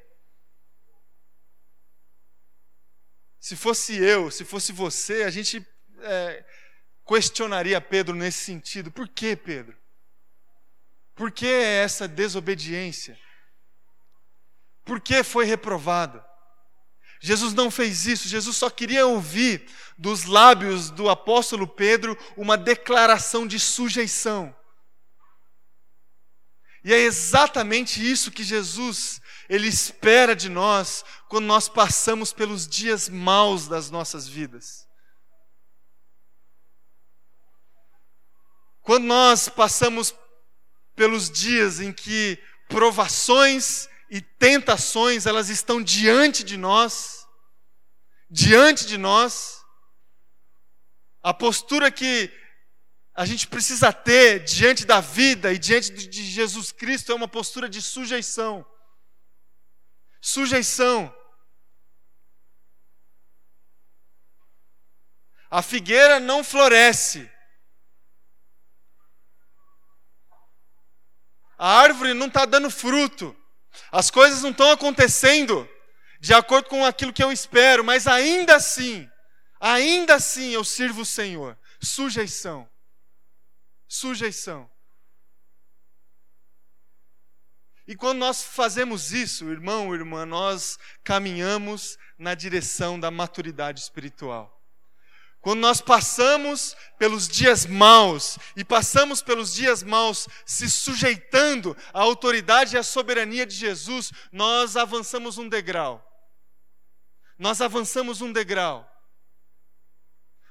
Se 3.41 3.57
fosse 3.57 3.97
eu, 3.97 4.31
se 4.31 4.45
fosse 4.45 4.73
você, 4.73 5.23
a 5.23 5.31
gente 5.31 5.67
é, 6.01 6.45
questionaria 7.07 7.81
Pedro 7.81 8.15
nesse 8.15 8.39
sentido. 8.39 8.91
Por 8.91 9.09
que, 9.09 9.37
Pedro? 9.37 9.77
Por 11.15 11.31
que 11.31 11.47
essa 11.47 12.09
desobediência? 12.09 13.19
Por 14.85 15.01
que 15.01 15.23
foi 15.23 15.45
reprovado? 15.45 16.23
Jesus 17.21 17.55
não 17.55 17.71
fez 17.71 18.07
isso, 18.07 18.29
Jesus 18.29 18.57
só 18.57 18.69
queria 18.69 19.07
ouvir 19.07 19.67
dos 19.97 20.25
lábios 20.25 20.91
do 20.91 21.09
apóstolo 21.09 21.67
Pedro 21.67 22.19
uma 22.37 22.57
declaração 22.57 23.47
de 23.47 23.59
sujeição. 23.59 24.55
E 26.85 26.93
é 26.93 26.99
exatamente 26.99 27.99
isso 28.09 28.31
que 28.31 28.45
Jesus 28.45 29.21
ele 29.49 29.67
espera 29.67 30.37
de 30.37 30.51
nós 30.51 31.03
quando 31.29 31.47
nós 31.47 31.69
passamos 31.69 32.33
pelos 32.33 32.69
dias 32.69 33.09
maus 33.09 33.67
das 33.67 33.91
nossas 33.91 34.29
vidas. 34.29 34.87
Quando 38.83 39.05
nós 39.05 39.49
passamos 39.49 40.15
pelos 40.95 41.31
dias 41.31 41.81
em 41.81 41.91
que 41.91 42.39
provações 42.69 43.89
e 44.11 44.21
tentações 44.21 45.25
elas 45.25 45.49
estão 45.49 45.83
diante 45.83 46.45
de 46.45 46.59
nós, 46.59 47.27
diante 48.31 48.87
de 48.87 48.99
nós, 48.99 49.65
a 51.23 51.33
postura 51.33 51.91
que 51.91 52.31
a 53.15 53.25
gente 53.25 53.47
precisa 53.47 53.93
ter 53.93 54.43
diante 54.43 54.85
da 54.85 55.01
vida 55.01 55.53
e 55.53 55.59
diante 55.59 55.93
de 55.93 56.25
Jesus 56.25 56.73
Cristo 56.73 57.13
é 57.13 57.15
uma 57.15 57.29
postura 57.29 57.69
de 57.69 57.81
sujeição. 57.81 58.67
Sujeição. 60.21 61.15
A 65.49 65.63
figueira 65.63 66.19
não 66.19 66.43
floresce. 66.43 67.31
A 71.57 71.69
árvore 71.83 72.15
não 72.15 72.27
está 72.27 72.45
dando 72.45 72.69
fruto. 72.69 73.37
As 73.93 74.11
coisas 74.11 74.43
não 74.43 74.51
estão 74.51 74.73
acontecendo 74.73 75.69
de 76.19 76.35
acordo 76.35 76.69
com 76.69 76.85
aquilo 76.85 77.13
que 77.13 77.23
eu 77.23 77.31
espero, 77.31 77.85
mas 77.85 78.09
ainda 78.09 78.57
assim, 78.57 79.09
ainda 79.61 80.17
assim 80.17 80.51
eu 80.51 80.65
sirvo 80.65 81.03
o 81.03 81.07
Senhor. 81.07 81.57
Sujeição 81.81 82.69
sujeição. 83.95 84.69
E 87.87 87.95
quando 87.95 88.19
nós 88.19 88.43
fazemos 88.43 89.13
isso, 89.13 89.51
irmão, 89.51 89.95
irmã, 89.95 90.25
nós 90.25 90.79
caminhamos 91.05 91.99
na 92.19 92.35
direção 92.35 92.99
da 92.99 93.11
maturidade 93.11 93.81
espiritual. 93.81 94.51
Quando 95.41 95.61
nós 95.61 95.81
passamos 95.81 96.75
pelos 96.99 97.29
dias 97.29 97.67
maus 97.67 98.39
e 98.57 98.65
passamos 98.65 99.21
pelos 99.21 99.53
dias 99.53 99.83
maus 99.83 100.27
se 100.47 100.71
sujeitando 100.71 101.77
à 101.93 102.01
autoridade 102.01 102.75
e 102.75 102.79
à 102.79 102.83
soberania 102.83 103.45
de 103.45 103.55
Jesus, 103.55 104.11
nós 104.33 104.75
avançamos 104.77 105.37
um 105.37 105.47
degrau. 105.47 106.03
Nós 107.39 107.61
avançamos 107.61 108.23
um 108.23 108.33
degrau. 108.33 108.91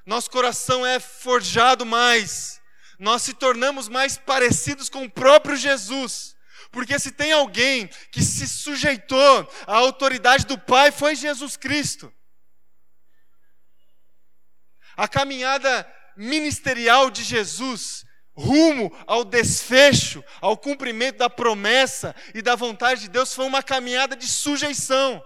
Nosso 0.06 0.30
coração 0.30 0.86
é 0.86 1.00
forjado 1.00 1.86
mais 1.86 2.62
nós 3.00 3.22
se 3.22 3.34
tornamos 3.34 3.88
mais 3.88 4.18
parecidos 4.18 4.90
com 4.90 5.04
o 5.04 5.12
próprio 5.12 5.56
Jesus. 5.56 6.36
Porque 6.72 6.98
se 6.98 7.12
tem 7.12 7.32
alguém 7.32 7.88
que 8.12 8.22
se 8.22 8.48
sujeitou 8.48 9.48
à 9.68 9.76
autoridade 9.76 10.46
do 10.46 10.58
Pai, 10.58 10.92
foi 10.92 11.16
Jesus 11.16 11.56
Cristo. 11.56 12.12
A 14.96 15.08
caminhada 15.08 15.88
ministerial 16.16 17.10
de 17.10 17.24
Jesus 17.24 18.06
rumo 18.36 18.92
ao 19.06 19.24
desfecho, 19.24 20.24
ao 20.42 20.58
cumprimento 20.58 21.18
da 21.18 21.30
promessa 21.30 22.16
e 22.34 22.42
da 22.42 22.56
vontade 22.56 23.02
de 23.02 23.08
Deus 23.10 23.34
foi 23.34 23.46
uma 23.46 23.62
caminhada 23.62 24.16
de 24.16 24.28
sujeição. 24.28 25.24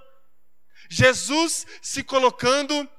Jesus 0.90 1.66
se 1.82 2.04
colocando, 2.04 2.90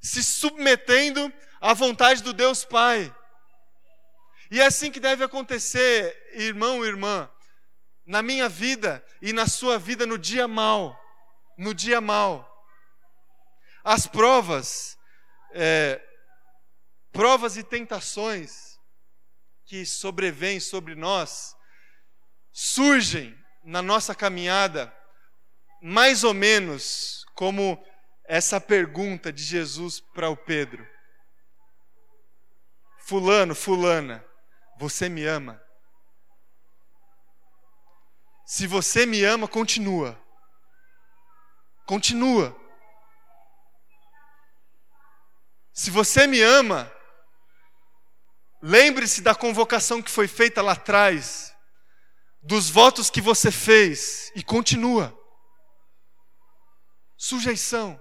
se 0.00 0.22
submetendo 0.22 1.32
à 1.60 1.74
vontade 1.74 2.22
do 2.22 2.32
Deus 2.32 2.64
Pai. 2.64 3.14
E 4.50 4.60
é 4.60 4.66
assim 4.66 4.90
que 4.90 4.98
deve 4.98 5.22
acontecer, 5.22 6.30
irmão 6.32 6.84
e 6.84 6.88
irmã, 6.88 7.30
na 8.04 8.20
minha 8.20 8.48
vida 8.48 9.04
e 9.22 9.32
na 9.32 9.46
sua 9.46 9.78
vida 9.78 10.04
no 10.04 10.18
dia 10.18 10.48
mal, 10.48 11.00
no 11.56 11.72
dia 11.72 12.00
mal. 12.00 12.48
As 13.84 14.08
provas, 14.08 14.98
é, 15.52 16.02
provas 17.12 17.56
e 17.56 17.62
tentações 17.62 18.76
que 19.64 19.86
sobrevêm 19.86 20.58
sobre 20.58 20.96
nós, 20.96 21.54
surgem 22.52 23.38
na 23.62 23.80
nossa 23.80 24.16
caminhada 24.16 24.92
mais 25.80 26.24
ou 26.24 26.34
menos 26.34 27.24
como 27.36 27.82
essa 28.24 28.60
pergunta 28.60 29.32
de 29.32 29.44
Jesus 29.44 30.00
para 30.00 30.28
o 30.28 30.36
Pedro: 30.36 30.84
Fulano, 32.98 33.54
Fulana, 33.54 34.24
você 34.80 35.10
me 35.10 35.26
ama? 35.26 35.62
Se 38.46 38.66
você 38.66 39.04
me 39.04 39.22
ama, 39.22 39.46
continua. 39.46 40.18
Continua. 41.86 42.56
Se 45.74 45.90
você 45.90 46.26
me 46.26 46.40
ama, 46.40 46.90
lembre-se 48.62 49.20
da 49.20 49.34
convocação 49.34 50.00
que 50.00 50.10
foi 50.10 50.26
feita 50.26 50.62
lá 50.62 50.72
atrás, 50.72 51.54
dos 52.42 52.70
votos 52.70 53.10
que 53.10 53.20
você 53.20 53.52
fez 53.52 54.32
e 54.34 54.42
continua. 54.42 55.14
Sujeição. 57.18 58.00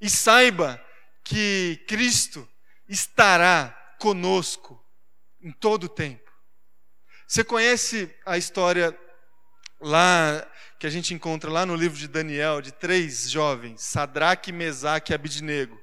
E 0.00 0.08
saiba 0.08 0.80
que 1.24 1.84
Cristo 1.88 2.48
estará 2.88 3.70
conosco 3.98 4.82
em 5.40 5.52
todo 5.52 5.84
o 5.84 5.88
tempo. 5.88 6.30
Você 7.26 7.42
conhece 7.42 8.14
a 8.24 8.36
história 8.36 8.98
lá 9.80 10.46
que 10.78 10.86
a 10.86 10.90
gente 10.90 11.14
encontra 11.14 11.50
lá 11.50 11.64
no 11.64 11.74
livro 11.74 11.98
de 11.98 12.08
Daniel 12.08 12.60
de 12.60 12.72
três 12.72 13.30
jovens, 13.30 13.82
Sadraque, 13.82 14.52
Mesaque 14.52 15.12
e 15.12 15.14
Abidnego. 15.14 15.80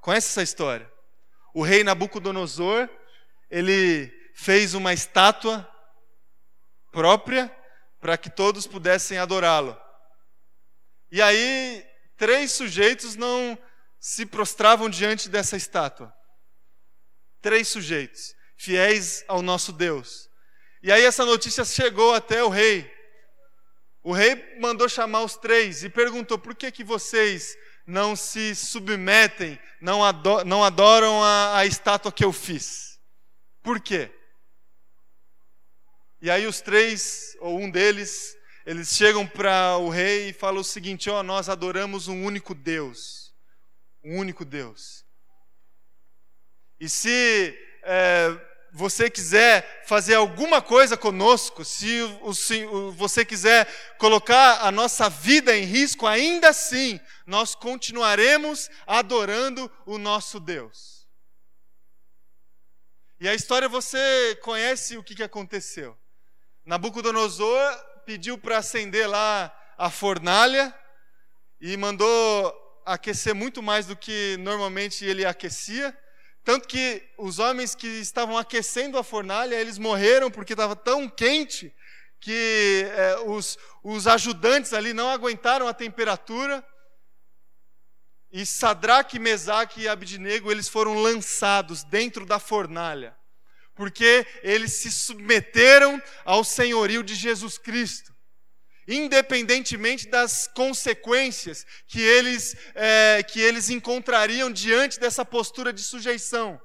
Conhece 0.00 0.28
essa 0.28 0.42
história? 0.42 0.90
O 1.54 1.62
rei 1.62 1.84
Nabucodonosor, 1.84 2.88
ele 3.50 4.12
fez 4.34 4.74
uma 4.74 4.92
estátua 4.92 5.68
própria 6.90 7.54
para 8.00 8.18
que 8.18 8.28
todos 8.28 8.66
pudessem 8.66 9.18
adorá-lo. 9.18 9.80
E 11.10 11.22
aí, 11.22 11.86
três 12.16 12.52
sujeitos 12.52 13.14
não 13.14 13.56
se 14.02 14.26
prostravam 14.26 14.90
diante 14.90 15.28
dessa 15.28 15.56
estátua. 15.56 16.12
Três 17.40 17.68
sujeitos, 17.68 18.34
fiéis 18.56 19.24
ao 19.28 19.40
nosso 19.40 19.72
Deus. 19.72 20.28
E 20.82 20.90
aí 20.90 21.04
essa 21.04 21.24
notícia 21.24 21.64
chegou 21.64 22.12
até 22.12 22.42
o 22.42 22.48
rei. 22.48 22.92
O 24.02 24.12
rei 24.12 24.58
mandou 24.58 24.88
chamar 24.88 25.22
os 25.22 25.36
três 25.36 25.84
e 25.84 25.88
perguntou: 25.88 26.36
por 26.36 26.52
que, 26.56 26.72
que 26.72 26.82
vocês 26.82 27.56
não 27.86 28.16
se 28.16 28.56
submetem, 28.56 29.56
não, 29.80 30.04
adoram, 30.04 30.44
não 30.44 30.64
adoram 30.64 31.22
a, 31.22 31.58
a 31.58 31.66
estátua 31.66 32.10
que 32.10 32.24
eu 32.24 32.32
fiz? 32.32 32.98
Por 33.62 33.78
quê? 33.78 34.10
E 36.20 36.28
aí 36.28 36.44
os 36.44 36.60
três, 36.60 37.36
ou 37.38 37.56
um 37.56 37.70
deles, 37.70 38.36
eles 38.66 38.88
chegam 38.88 39.24
para 39.24 39.76
o 39.76 39.88
rei 39.88 40.30
e 40.30 40.32
falam 40.32 40.60
o 40.60 40.64
seguinte: 40.64 41.08
ó, 41.08 41.20
oh, 41.20 41.22
nós 41.22 41.48
adoramos 41.48 42.08
um 42.08 42.24
único 42.24 42.52
Deus, 42.52 43.21
um 44.04 44.18
único 44.18 44.44
Deus. 44.44 45.04
E 46.80 46.88
se 46.88 47.56
é, 47.84 48.36
você 48.72 49.10
quiser 49.10 49.84
fazer 49.86 50.14
alguma 50.14 50.62
coisa 50.62 50.96
conosco, 50.96 51.64
se 51.64 52.02
você 52.96 53.24
quiser 53.24 53.66
colocar 53.98 54.66
a 54.66 54.72
nossa 54.72 55.10
vida 55.10 55.56
em 55.56 55.64
risco, 55.64 56.06
ainda 56.06 56.48
assim 56.48 56.98
nós 57.26 57.54
continuaremos 57.54 58.70
adorando 58.86 59.70
o 59.84 59.98
nosso 59.98 60.40
Deus. 60.40 61.06
E 63.20 63.28
a 63.28 63.34
história 63.34 63.68
você 63.68 64.36
conhece 64.42 64.96
o 64.96 65.04
que, 65.04 65.14
que 65.14 65.22
aconteceu. 65.22 65.96
Nabucodonosor 66.64 67.76
pediu 68.04 68.38
para 68.38 68.58
acender 68.58 69.08
lá 69.08 69.56
a 69.76 69.90
fornalha 69.90 70.74
e 71.60 71.76
mandou 71.76 72.61
aquecer 72.84 73.34
muito 73.34 73.62
mais 73.62 73.86
do 73.86 73.96
que 73.96 74.36
normalmente 74.40 75.04
ele 75.04 75.24
aquecia. 75.24 75.96
Tanto 76.44 76.66
que 76.66 77.02
os 77.16 77.38
homens 77.38 77.74
que 77.74 77.86
estavam 77.86 78.36
aquecendo 78.36 78.98
a 78.98 79.04
fornalha, 79.04 79.54
eles 79.54 79.78
morreram 79.78 80.30
porque 80.30 80.54
estava 80.54 80.74
tão 80.74 81.08
quente 81.08 81.74
que 82.20 82.84
é, 82.94 83.18
os, 83.26 83.58
os 83.82 84.06
ajudantes 84.06 84.72
ali 84.72 84.92
não 84.92 85.08
aguentaram 85.08 85.66
a 85.68 85.74
temperatura. 85.74 86.64
E 88.30 88.46
Sadraque, 88.46 89.18
Mesaque 89.18 89.82
e 89.82 89.88
Abidnego, 89.88 90.50
eles 90.50 90.68
foram 90.68 90.94
lançados 90.94 91.84
dentro 91.84 92.24
da 92.24 92.38
fornalha, 92.38 93.14
porque 93.74 94.26
eles 94.42 94.72
se 94.72 94.90
submeteram 94.90 96.02
ao 96.24 96.42
senhorio 96.42 97.02
de 97.02 97.14
Jesus 97.14 97.58
Cristo 97.58 98.11
independentemente 98.86 100.08
das 100.08 100.48
consequências 100.48 101.64
que 101.86 102.00
eles, 102.00 102.56
é, 102.74 103.22
que 103.22 103.40
eles 103.40 103.70
encontrariam 103.70 104.50
diante 104.50 104.98
dessa 104.98 105.24
postura 105.24 105.72
de 105.72 105.82
sujeição. 105.82 106.60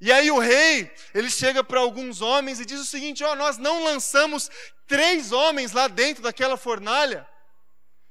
E 0.00 0.12
aí 0.12 0.30
o 0.30 0.38
rei, 0.38 0.92
ele 1.14 1.30
chega 1.30 1.62
para 1.62 1.80
alguns 1.80 2.20
homens 2.20 2.60
e 2.60 2.64
diz 2.64 2.80
o 2.80 2.84
seguinte: 2.84 3.24
ó, 3.24 3.32
oh, 3.32 3.36
nós 3.36 3.56
não 3.56 3.84
lançamos 3.84 4.50
três 4.86 5.32
homens 5.32 5.72
lá 5.72 5.88
dentro 5.88 6.22
daquela 6.22 6.56
fornalha. 6.56 7.26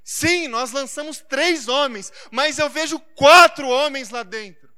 Sim, 0.02 0.48
nós 0.48 0.70
lançamos 0.72 1.20
três 1.20 1.68
homens, 1.68 2.12
mas 2.30 2.58
eu 2.58 2.68
vejo 2.68 2.98
quatro 3.16 3.68
homens 3.68 4.10
lá 4.10 4.22
dentro. 4.22 4.68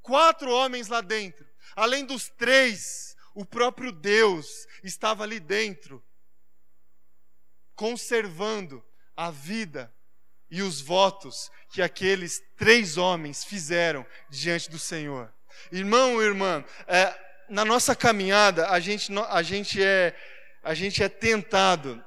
Quatro 0.00 0.50
homens 0.50 0.88
lá 0.88 1.00
dentro. 1.00 1.44
Além 1.74 2.04
dos 2.04 2.28
três, 2.28 3.16
o 3.34 3.44
próprio 3.44 3.90
Deus 3.90 4.66
estava 4.82 5.22
ali 5.22 5.38
dentro, 5.40 6.02
conservando 7.74 8.84
a 9.16 9.30
vida 9.30 9.92
e 10.50 10.62
os 10.62 10.80
votos 10.80 11.50
que 11.70 11.80
aqueles 11.80 12.42
três 12.56 12.96
homens 12.96 13.44
fizeram 13.44 14.06
diante 14.28 14.70
do 14.70 14.78
Senhor. 14.78 15.32
Irmão 15.70 16.22
irmã, 16.22 16.64
é, 16.86 17.18
na 17.48 17.64
nossa 17.64 17.94
caminhada, 17.94 18.68
a 18.70 18.80
gente, 18.80 19.10
a, 19.28 19.42
gente 19.42 19.82
é, 19.82 20.16
a 20.62 20.74
gente 20.74 21.02
é 21.02 21.08
tentado 21.08 22.02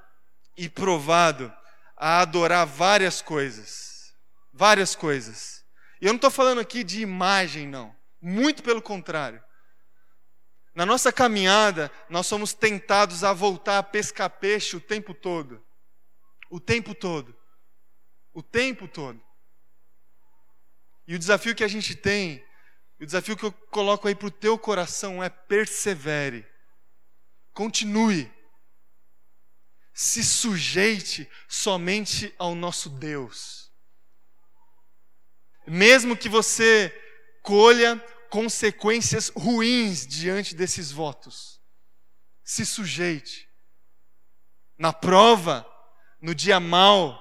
e 0.58 0.70
provado 0.70 1.54
a 1.98 2.22
adorar 2.22 2.66
várias 2.66 3.22
coisas. 3.22 4.14
Várias 4.52 4.96
coisas. 4.96 5.64
E 6.02 6.06
eu 6.06 6.10
não 6.10 6.18
estou 6.18 6.32
falando 6.32 6.62
aqui 6.62 6.84
de 6.84 7.02
imagem, 7.02 7.68
não. 7.68 7.96
Muito 8.22 8.64
pelo 8.64 8.82
contrário. 8.82 9.44
Na 10.76 10.86
nossa 10.86 11.12
caminhada, 11.12 11.90
nós 12.10 12.28
somos 12.28 12.54
tentados 12.54 13.24
a 13.24 13.32
voltar 13.32 13.78
a 13.78 13.84
pescar 13.84 14.30
peixe 14.30 14.76
o 14.76 14.82
tempo 14.82 15.14
todo. 15.14 15.66
O 16.50 16.60
tempo 16.60 16.94
todo. 16.94 17.34
O 18.34 18.44
tempo 18.44 18.86
todo. 18.86 19.24
E 21.08 21.16
o 21.16 21.20
desafio 21.20 21.56
que 21.56 21.64
a 21.64 21.68
gente 21.68 21.96
tem, 21.96 22.46
o 23.00 23.06
desafio 23.06 23.38
que 23.38 23.46
eu 23.46 23.54
coloco 23.72 24.06
aí 24.06 24.16
para 24.16 24.28
o 24.28 24.32
teu 24.32 24.60
coração 24.60 25.24
é 25.24 25.30
persevere. 25.30 26.46
Continue. 27.54 28.30
Se 29.94 30.26
sujeite 30.26 31.30
somente 31.48 32.36
ao 32.38 32.54
nosso 32.54 32.90
Deus. 32.90 33.72
Mesmo 35.66 36.18
que 36.18 36.28
você 36.28 36.94
colha 37.42 38.04
consequências 38.30 39.30
ruins 39.30 40.06
diante 40.06 40.56
desses 40.56 40.92
votos. 40.92 41.62
Se 42.44 42.66
sujeite. 42.66 43.50
Na 44.78 44.92
prova, 44.92 45.66
no 46.22 46.36
dia 46.36 46.60
mau, 46.60 47.20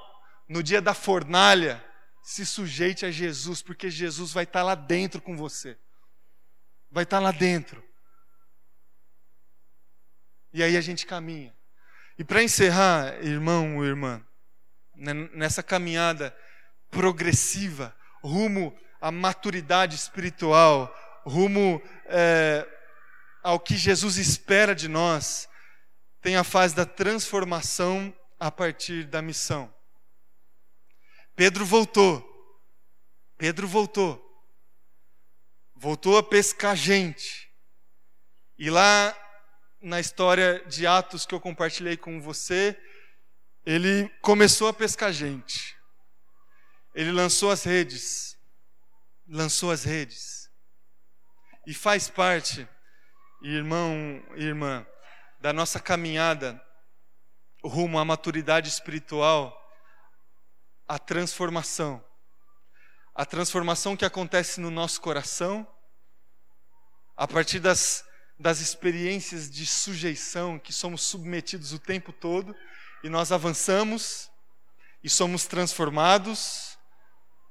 no 0.48 0.62
dia 0.62 0.82
da 0.82 0.94
fornalha, 0.94 1.84
se 2.22 2.44
sujeite 2.44 3.04
a 3.04 3.10
Jesus, 3.10 3.62
porque 3.62 3.90
Jesus 3.90 4.32
vai 4.32 4.44
estar 4.44 4.62
lá 4.62 4.74
dentro 4.74 5.20
com 5.20 5.36
você. 5.36 5.78
Vai 6.90 7.04
estar 7.04 7.20
lá 7.20 7.32
dentro. 7.32 7.84
E 10.52 10.62
aí 10.62 10.76
a 10.76 10.80
gente 10.80 11.04
caminha. 11.06 11.54
E 12.18 12.24
para 12.24 12.42
encerrar, 12.42 13.22
irmão 13.24 13.76
ou 13.76 13.84
irmã, 13.84 14.24
né, 14.94 15.12
nessa 15.34 15.62
caminhada 15.62 16.36
progressiva 16.90 17.94
rumo 18.22 18.74
à 19.04 19.10
maturidade 19.10 19.94
espiritual, 19.94 20.90
rumo 21.26 21.82
é, 22.06 22.66
ao 23.42 23.60
que 23.60 23.76
Jesus 23.76 24.16
espera 24.16 24.74
de 24.74 24.88
nós, 24.88 25.46
tem 26.22 26.36
a 26.36 26.42
fase 26.42 26.74
da 26.74 26.86
transformação 26.86 28.16
a 28.40 28.50
partir 28.50 29.04
da 29.04 29.20
missão. 29.20 29.70
Pedro 31.36 31.66
voltou. 31.66 32.24
Pedro 33.36 33.68
voltou. 33.68 34.18
Voltou 35.74 36.16
a 36.16 36.22
pescar 36.22 36.74
gente. 36.74 37.52
E 38.58 38.70
lá 38.70 39.14
na 39.82 40.00
história 40.00 40.64
de 40.66 40.86
Atos 40.86 41.26
que 41.26 41.34
eu 41.34 41.40
compartilhei 41.40 41.98
com 41.98 42.22
você, 42.22 42.74
ele 43.66 44.08
começou 44.22 44.66
a 44.66 44.72
pescar 44.72 45.12
gente. 45.12 45.76
Ele 46.94 47.12
lançou 47.12 47.50
as 47.50 47.64
redes. 47.64 48.33
Lançou 49.28 49.70
as 49.70 49.84
redes. 49.84 50.50
E 51.66 51.72
faz 51.72 52.08
parte, 52.08 52.68
irmão 53.42 54.22
e 54.36 54.44
irmã, 54.44 54.86
da 55.40 55.52
nossa 55.52 55.80
caminhada 55.80 56.60
rumo 57.64 57.98
à 57.98 58.04
maturidade 58.04 58.68
espiritual, 58.68 59.58
a 60.86 60.98
transformação. 60.98 62.04
A 63.14 63.24
transformação 63.24 63.96
que 63.96 64.04
acontece 64.04 64.60
no 64.60 64.70
nosso 64.70 65.00
coração, 65.00 65.66
a 67.16 67.26
partir 67.26 67.60
das, 67.60 68.04
das 68.38 68.60
experiências 68.60 69.50
de 69.50 69.64
sujeição 69.64 70.58
que 70.58 70.72
somos 70.72 71.02
submetidos 71.02 71.72
o 71.72 71.78
tempo 71.78 72.12
todo, 72.12 72.54
e 73.02 73.08
nós 73.08 73.32
avançamos 73.32 74.30
e 75.02 75.08
somos 75.08 75.46
transformados 75.46 76.78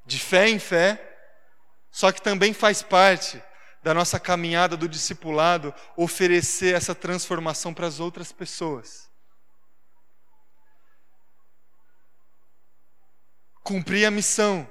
de 0.06 0.20
fé 0.20 0.50
em 0.50 0.60
fé, 0.60 1.13
só 1.94 2.12
que 2.12 2.24
também 2.24 2.54
faz 2.54 2.82
parte 2.82 3.42
da 3.84 3.94
nossa 3.94 4.20
caminhada 4.20 4.76
do 4.76 4.90
discipulado 4.90 5.72
oferecer 5.96 6.74
essa 6.74 6.96
transformação 6.96 7.72
para 7.72 7.86
as 7.86 8.00
outras 8.00 8.32
pessoas. 8.32 9.08
Cumprir 13.62 14.06
a 14.06 14.12
missão, 14.12 14.68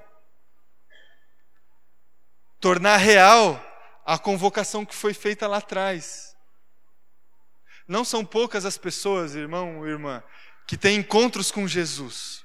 tornar 2.59 2.97
real 2.97 3.65
a 4.05 4.19
convocação 4.19 4.85
que 4.85 4.95
foi 4.95 5.15
feita 5.15 5.47
lá 5.47 5.59
atrás. 5.59 6.37
Não 7.87 8.05
são 8.05 8.25
poucas 8.25 8.65
as 8.65 8.77
pessoas, 8.77 9.37
irmão, 9.37 9.87
irmã, 9.87 10.25
que 10.67 10.77
têm 10.77 10.97
encontros 10.97 11.53
com 11.53 11.69
Jesus, 11.69 12.45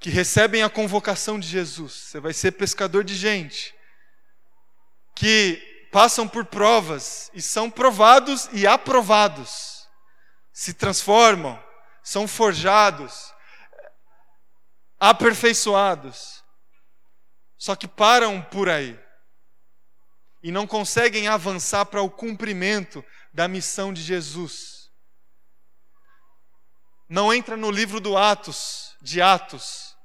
que 0.00 0.10
recebem 0.10 0.64
a 0.64 0.68
convocação 0.68 1.38
de 1.38 1.46
Jesus. 1.46 1.92
Você 1.92 2.18
vai 2.18 2.32
ser 2.32 2.52
pescador 2.52 3.04
de 3.04 3.14
gente. 3.14 3.73
Que 5.14 5.88
passam 5.92 6.28
por 6.28 6.44
provas 6.44 7.30
e 7.32 7.40
são 7.40 7.70
provados 7.70 8.48
e 8.52 8.66
aprovados. 8.66 9.88
Se 10.52 10.74
transformam, 10.74 11.62
são 12.02 12.26
forjados, 12.26 13.32
aperfeiçoados. 14.98 16.42
Só 17.56 17.74
que 17.74 17.88
param 17.88 18.42
por 18.42 18.68
aí 18.68 18.98
e 20.42 20.52
não 20.52 20.66
conseguem 20.66 21.26
avançar 21.26 21.86
para 21.86 22.02
o 22.02 22.10
cumprimento 22.10 23.02
da 23.32 23.48
missão 23.48 23.94
de 23.94 24.02
Jesus. 24.02 24.90
Não 27.08 27.32
entra 27.32 27.56
no 27.56 27.70
livro 27.70 27.98
do 27.98 28.16
Atos, 28.16 28.94
de 29.00 29.22
Atos. 29.22 29.96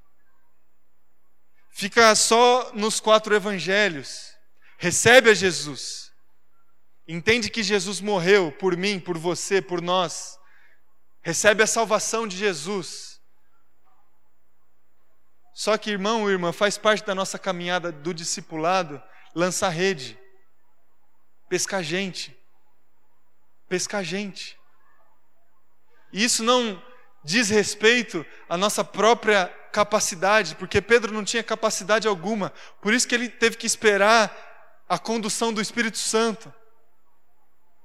Fica 1.72 2.16
só 2.16 2.72
nos 2.74 3.00
quatro 3.02 3.36
evangelhos. 3.36 4.29
Recebe 4.80 5.30
a 5.30 5.34
Jesus. 5.34 6.10
Entende 7.06 7.50
que 7.50 7.62
Jesus 7.62 8.00
morreu 8.00 8.50
por 8.50 8.78
mim, 8.78 8.98
por 8.98 9.18
você, 9.18 9.62
por 9.62 9.82
nós. 9.82 10.40
Recebe 11.22 11.62
a 11.62 11.68
salvação 11.68 12.26
de 12.26 12.38
Jesus. 12.38 13.20
Só 15.54 15.78
que, 15.78 15.92
irmão, 15.92 16.30
irmã, 16.30 16.54
faz 16.54 16.78
parte 16.78 17.06
da 17.06 17.14
nossa 17.14 17.38
caminhada 17.38 17.92
do 17.92 18.14
discipulado 18.14 19.04
lançar 19.36 19.70
rede 19.70 20.18
pescar 21.50 21.84
gente. 21.84 22.34
Pescar 23.68 24.04
gente. 24.04 24.58
E 26.14 26.24
isso 26.24 26.42
não 26.42 26.82
diz 27.22 27.50
respeito 27.50 28.26
à 28.48 28.56
nossa 28.56 28.84
própria 28.84 29.48
capacidade, 29.74 30.56
porque 30.56 30.82
Pedro 30.82 31.12
não 31.12 31.26
tinha 31.26 31.44
capacidade 31.44 32.08
alguma, 32.08 32.52
por 32.82 32.94
isso 32.94 33.08
que 33.08 33.14
ele 33.14 33.30
teve 33.30 33.58
que 33.58 33.68
esperar 33.68 34.49
a 34.90 34.98
condução 34.98 35.54
do 35.54 35.62
Espírito 35.62 36.00
Santo. 36.00 36.52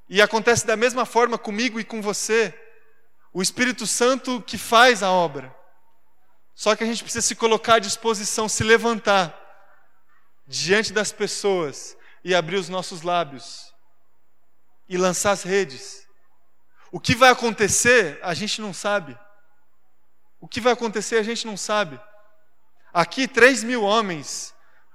E 0.09 0.22
acontece 0.22 0.66
da 0.66 0.76
mesma 0.76 1.05
forma 1.05 1.36
comigo 1.36 1.78
e 1.78 1.84
com 1.84 2.00
você. 2.00 2.59
O 3.30 3.42
Espírito 3.42 3.86
Santo 3.86 4.40
que 4.40 4.57
faz 4.57 5.02
a 5.02 5.11
obra. 5.11 5.55
Só 6.55 6.74
que 6.74 6.82
a 6.82 6.86
gente 6.86 7.02
precisa 7.02 7.26
se 7.26 7.34
colocar 7.34 7.74
à 7.74 7.78
disposição, 7.78 8.48
se 8.48 8.64
levantar 8.64 9.38
diante 10.46 10.92
das 10.92 11.12
pessoas 11.12 11.96
e 12.22 12.34
abrir 12.34 12.57
os 12.57 12.70
nossos 12.70 13.02
lábios 13.02 13.74
e 14.88 14.96
lançar 14.96 15.32
as 15.32 15.42
redes. 15.42 16.07
O 16.90 17.00
que 17.00 17.14
vai 17.14 17.30
acontecer, 17.30 18.18
a 18.22 18.32
gente 18.32 18.61
não 18.61 18.72
sabe. 18.72 19.18
O 20.40 20.48
que 20.48 20.61
vai 20.61 20.72
acontecer, 20.72 21.16
a 21.16 21.22
gente 21.22 21.46
não 21.46 21.57
sabe. 21.57 22.00
Aqui, 22.92 23.26
três 23.26 23.64
mil 23.64 23.82
homens 23.82 24.53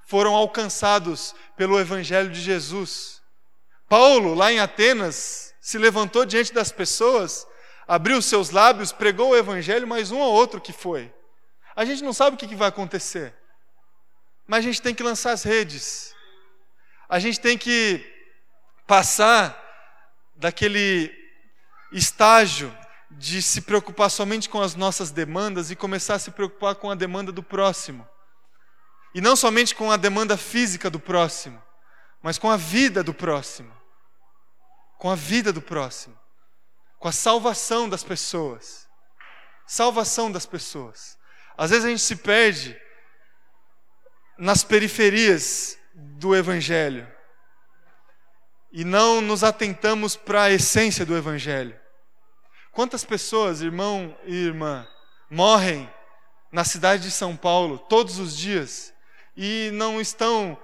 foram 0.09 0.35
alcançados 0.35 1.33
pelo 1.55 1.79
Evangelho 1.79 2.29
de 2.29 2.41
Jesus. 2.41 3.21
Paulo, 3.87 4.33
lá 4.33 4.51
em 4.51 4.59
Atenas, 4.59 5.53
se 5.61 5.77
levantou 5.77 6.25
diante 6.25 6.53
das 6.53 6.71
pessoas, 6.71 7.47
abriu 7.87 8.21
seus 8.21 8.49
lábios, 8.49 8.91
pregou 8.91 9.29
o 9.29 9.37
Evangelho, 9.37 9.87
mas 9.87 10.11
um 10.11 10.19
ou 10.19 10.33
outro 10.33 10.59
que 10.59 10.73
foi. 10.73 11.13
A 11.75 11.85
gente 11.85 12.03
não 12.03 12.11
sabe 12.11 12.35
o 12.35 12.37
que 12.37 12.53
vai 12.55 12.67
acontecer, 12.67 13.33
mas 14.45 14.59
a 14.59 14.61
gente 14.63 14.81
tem 14.81 14.93
que 14.93 15.03
lançar 15.03 15.31
as 15.31 15.43
redes 15.43 16.13
a 17.09 17.17
gente 17.17 17.39
tem 17.39 17.57
que 17.57 18.05
passar 18.85 19.59
daquele 20.35 21.11
estágio 21.91 22.71
de 23.09 23.41
se 23.41 23.61
preocupar 23.61 24.11
somente 24.11 24.47
com 24.47 24.61
as 24.61 24.75
nossas 24.75 25.09
demandas 25.09 25.71
e 25.71 25.75
começar 25.75 26.13
a 26.13 26.19
se 26.19 26.29
preocupar 26.29 26.75
com 26.75 26.91
a 26.91 26.93
demanda 26.93 27.31
do 27.31 27.41
próximo. 27.41 28.07
E 29.13 29.21
não 29.21 29.35
somente 29.35 29.73
com 29.73 29.91
a 29.91 29.97
demanda 29.97 30.37
física 30.37 30.89
do 30.89 30.99
próximo, 30.99 31.61
mas 32.21 32.37
com 32.37 32.49
a 32.49 32.57
vida 32.57 33.03
do 33.03 33.13
próximo. 33.13 33.71
Com 34.97 35.09
a 35.09 35.15
vida 35.15 35.51
do 35.51 35.61
próximo. 35.61 36.17
Com 36.99 37.07
a 37.07 37.11
salvação 37.11 37.89
das 37.89 38.03
pessoas. 38.03 38.87
Salvação 39.65 40.31
das 40.31 40.45
pessoas. 40.45 41.17
Às 41.57 41.71
vezes 41.71 41.85
a 41.85 41.89
gente 41.89 42.01
se 42.01 42.15
perde 42.15 42.79
nas 44.37 44.63
periferias 44.63 45.77
do 45.93 46.35
Evangelho 46.35 47.07
e 48.71 48.85
não 48.85 49.19
nos 49.19 49.43
atentamos 49.43 50.15
para 50.15 50.43
a 50.43 50.51
essência 50.51 51.05
do 51.05 51.17
Evangelho. 51.17 51.77
Quantas 52.71 53.03
pessoas, 53.03 53.61
irmão 53.61 54.17
e 54.25 54.35
irmã, 54.35 54.87
morrem 55.29 55.91
na 56.51 56.63
cidade 56.63 57.03
de 57.03 57.11
São 57.11 57.35
Paulo 57.35 57.77
todos 57.77 58.19
os 58.19 58.35
dias 58.37 58.93
e 59.41 59.71
não 59.71 60.01
estão 60.01 60.61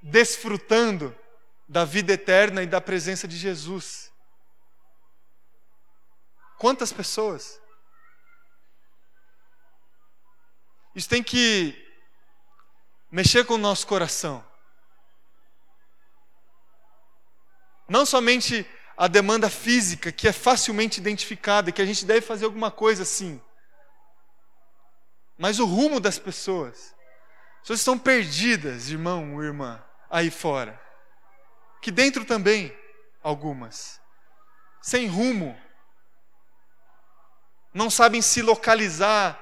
desfrutando 0.00 1.14
da 1.68 1.84
vida 1.84 2.14
eterna 2.14 2.62
e 2.62 2.66
da 2.66 2.80
presença 2.80 3.28
de 3.28 3.36
Jesus? 3.36 4.10
Quantas 6.56 6.90
pessoas? 6.90 7.60
Isso 10.94 11.06
tem 11.06 11.22
que 11.22 11.76
mexer 13.10 13.44
com 13.44 13.56
o 13.56 13.58
nosso 13.58 13.86
coração. 13.86 14.42
Não 17.86 18.06
somente 18.06 18.66
a 18.96 19.06
demanda 19.06 19.50
física, 19.50 20.10
que 20.10 20.26
é 20.26 20.32
facilmente 20.32 20.98
identificada, 20.98 21.70
que 21.70 21.82
a 21.82 21.86
gente 21.86 22.06
deve 22.06 22.22
fazer 22.22 22.46
alguma 22.46 22.70
coisa 22.70 23.02
assim, 23.02 23.38
mas 25.36 25.58
o 25.58 25.66
rumo 25.66 26.00
das 26.00 26.18
pessoas. 26.18 26.95
As 27.66 27.68
pessoas 27.68 27.80
estão 27.80 27.98
perdidas, 27.98 28.90
irmão 28.90 29.34
ou 29.34 29.42
irmã, 29.42 29.82
aí 30.08 30.30
fora. 30.30 30.80
Que 31.82 31.90
dentro 31.90 32.24
também, 32.24 32.72
algumas. 33.20 34.00
Sem 34.80 35.08
rumo. 35.08 35.60
Não 37.74 37.90
sabem 37.90 38.22
se 38.22 38.40
localizar 38.40 39.36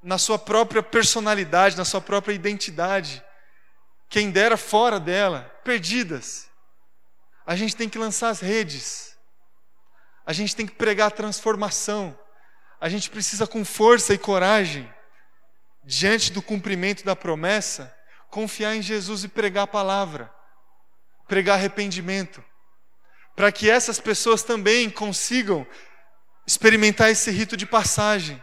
na 0.00 0.16
sua 0.16 0.38
própria 0.38 0.80
personalidade, 0.80 1.76
na 1.76 1.84
sua 1.84 2.00
própria 2.00 2.34
identidade. 2.34 3.20
Quem 4.08 4.30
dera 4.30 4.56
fora 4.56 5.00
dela, 5.00 5.40
perdidas. 5.64 6.48
A 7.44 7.56
gente 7.56 7.74
tem 7.74 7.88
que 7.88 7.98
lançar 7.98 8.28
as 8.28 8.38
redes. 8.38 9.18
A 10.24 10.32
gente 10.32 10.54
tem 10.54 10.68
que 10.68 10.76
pregar 10.76 11.08
a 11.08 11.10
transformação. 11.10 12.16
A 12.80 12.88
gente 12.88 13.10
precisa, 13.10 13.44
com 13.44 13.64
força 13.64 14.14
e 14.14 14.18
coragem, 14.18 14.88
diante 15.88 16.30
do 16.30 16.42
cumprimento 16.42 17.02
da 17.02 17.16
promessa, 17.16 17.96
confiar 18.28 18.76
em 18.76 18.82
Jesus 18.82 19.24
e 19.24 19.28
pregar 19.28 19.64
a 19.64 19.66
palavra, 19.66 20.30
pregar 21.26 21.54
arrependimento, 21.56 22.44
para 23.34 23.50
que 23.50 23.70
essas 23.70 23.98
pessoas 23.98 24.42
também 24.42 24.90
consigam 24.90 25.66
experimentar 26.46 27.08
esse 27.08 27.30
rito 27.30 27.56
de 27.56 27.64
passagem 27.64 28.42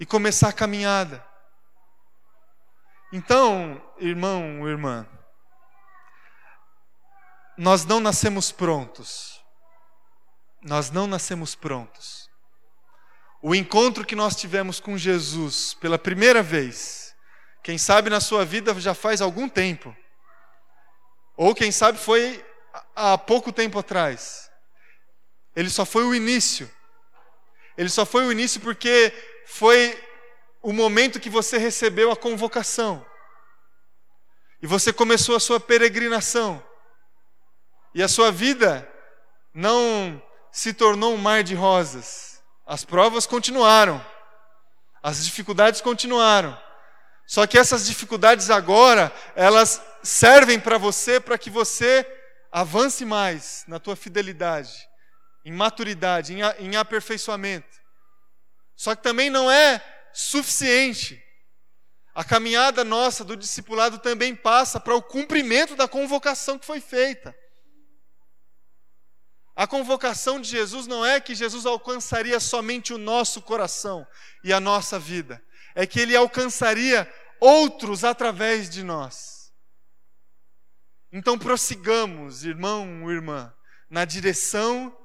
e 0.00 0.04
começar 0.04 0.48
a 0.48 0.52
caminhada. 0.52 1.24
Então, 3.12 3.80
irmão, 3.96 4.68
irmã, 4.68 5.06
nós 7.56 7.84
não 7.84 8.00
nascemos 8.00 8.50
prontos. 8.50 9.40
Nós 10.60 10.90
não 10.90 11.06
nascemos 11.06 11.54
prontos. 11.54 12.25
O 13.48 13.54
encontro 13.54 14.04
que 14.04 14.16
nós 14.16 14.34
tivemos 14.34 14.80
com 14.80 14.98
Jesus 14.98 15.72
pela 15.74 15.96
primeira 15.96 16.42
vez, 16.42 17.14
quem 17.62 17.78
sabe 17.78 18.10
na 18.10 18.18
sua 18.18 18.44
vida 18.44 18.74
já 18.80 18.92
faz 18.92 19.20
algum 19.20 19.48
tempo, 19.48 19.96
ou 21.36 21.54
quem 21.54 21.70
sabe 21.70 21.96
foi 21.96 22.44
há 22.96 23.16
pouco 23.16 23.52
tempo 23.52 23.78
atrás. 23.78 24.50
Ele 25.54 25.70
só 25.70 25.86
foi 25.86 26.02
o 26.02 26.12
início. 26.12 26.68
Ele 27.78 27.88
só 27.88 28.04
foi 28.04 28.24
o 28.26 28.32
início 28.32 28.60
porque 28.60 29.12
foi 29.46 29.96
o 30.60 30.72
momento 30.72 31.20
que 31.20 31.30
você 31.30 31.56
recebeu 31.56 32.10
a 32.10 32.16
convocação. 32.16 33.06
E 34.60 34.66
você 34.66 34.92
começou 34.92 35.36
a 35.36 35.40
sua 35.40 35.60
peregrinação. 35.60 36.60
E 37.94 38.02
a 38.02 38.08
sua 38.08 38.32
vida 38.32 38.92
não 39.54 40.20
se 40.50 40.74
tornou 40.74 41.14
um 41.14 41.16
mar 41.16 41.44
de 41.44 41.54
rosas. 41.54 42.35
As 42.66 42.84
provas 42.84 43.26
continuaram. 43.26 44.04
As 45.02 45.24
dificuldades 45.24 45.80
continuaram. 45.80 46.60
Só 47.26 47.46
que 47.46 47.58
essas 47.58 47.86
dificuldades 47.86 48.50
agora, 48.50 49.12
elas 49.36 49.80
servem 50.02 50.58
para 50.58 50.78
você 50.78 51.20
para 51.20 51.38
que 51.38 51.48
você 51.48 52.04
avance 52.50 53.04
mais 53.04 53.64
na 53.68 53.78
tua 53.78 53.94
fidelidade, 53.94 54.72
em 55.44 55.52
maturidade, 55.52 56.34
em, 56.34 56.40
em 56.58 56.76
aperfeiçoamento. 56.76 57.68
Só 58.76 58.94
que 58.94 59.02
também 59.02 59.30
não 59.30 59.50
é 59.50 59.82
suficiente. 60.12 61.22
A 62.14 62.24
caminhada 62.24 62.82
nossa 62.82 63.24
do 63.24 63.36
discipulado 63.36 63.98
também 63.98 64.34
passa 64.34 64.80
para 64.80 64.94
o 64.94 65.02
cumprimento 65.02 65.76
da 65.76 65.86
convocação 65.86 66.58
que 66.58 66.66
foi 66.66 66.80
feita. 66.80 67.36
A 69.56 69.66
convocação 69.66 70.40
de 70.40 70.48
Jesus 70.48 70.86
não 70.86 71.04
é 71.04 71.18
que 71.18 71.34
Jesus 71.34 71.66
alcançaria 71.66 72.38
somente 72.38 72.92
o 72.92 72.98
nosso 72.98 73.42
coração 73.42 74.06
e 74.44 74.52
a 74.52 74.60
nossa 74.60 74.98
vida, 74.98 75.42
é 75.74 75.86
que 75.86 75.98
ele 75.98 76.14
alcançaria 76.14 77.12
outros 77.40 78.04
através 78.04 78.70
de 78.70 78.84
nós. 78.84 79.50
Então 81.10 81.38
prossigamos, 81.38 82.44
irmão, 82.44 83.10
irmã, 83.10 83.52
na 83.88 84.04
direção 84.04 84.96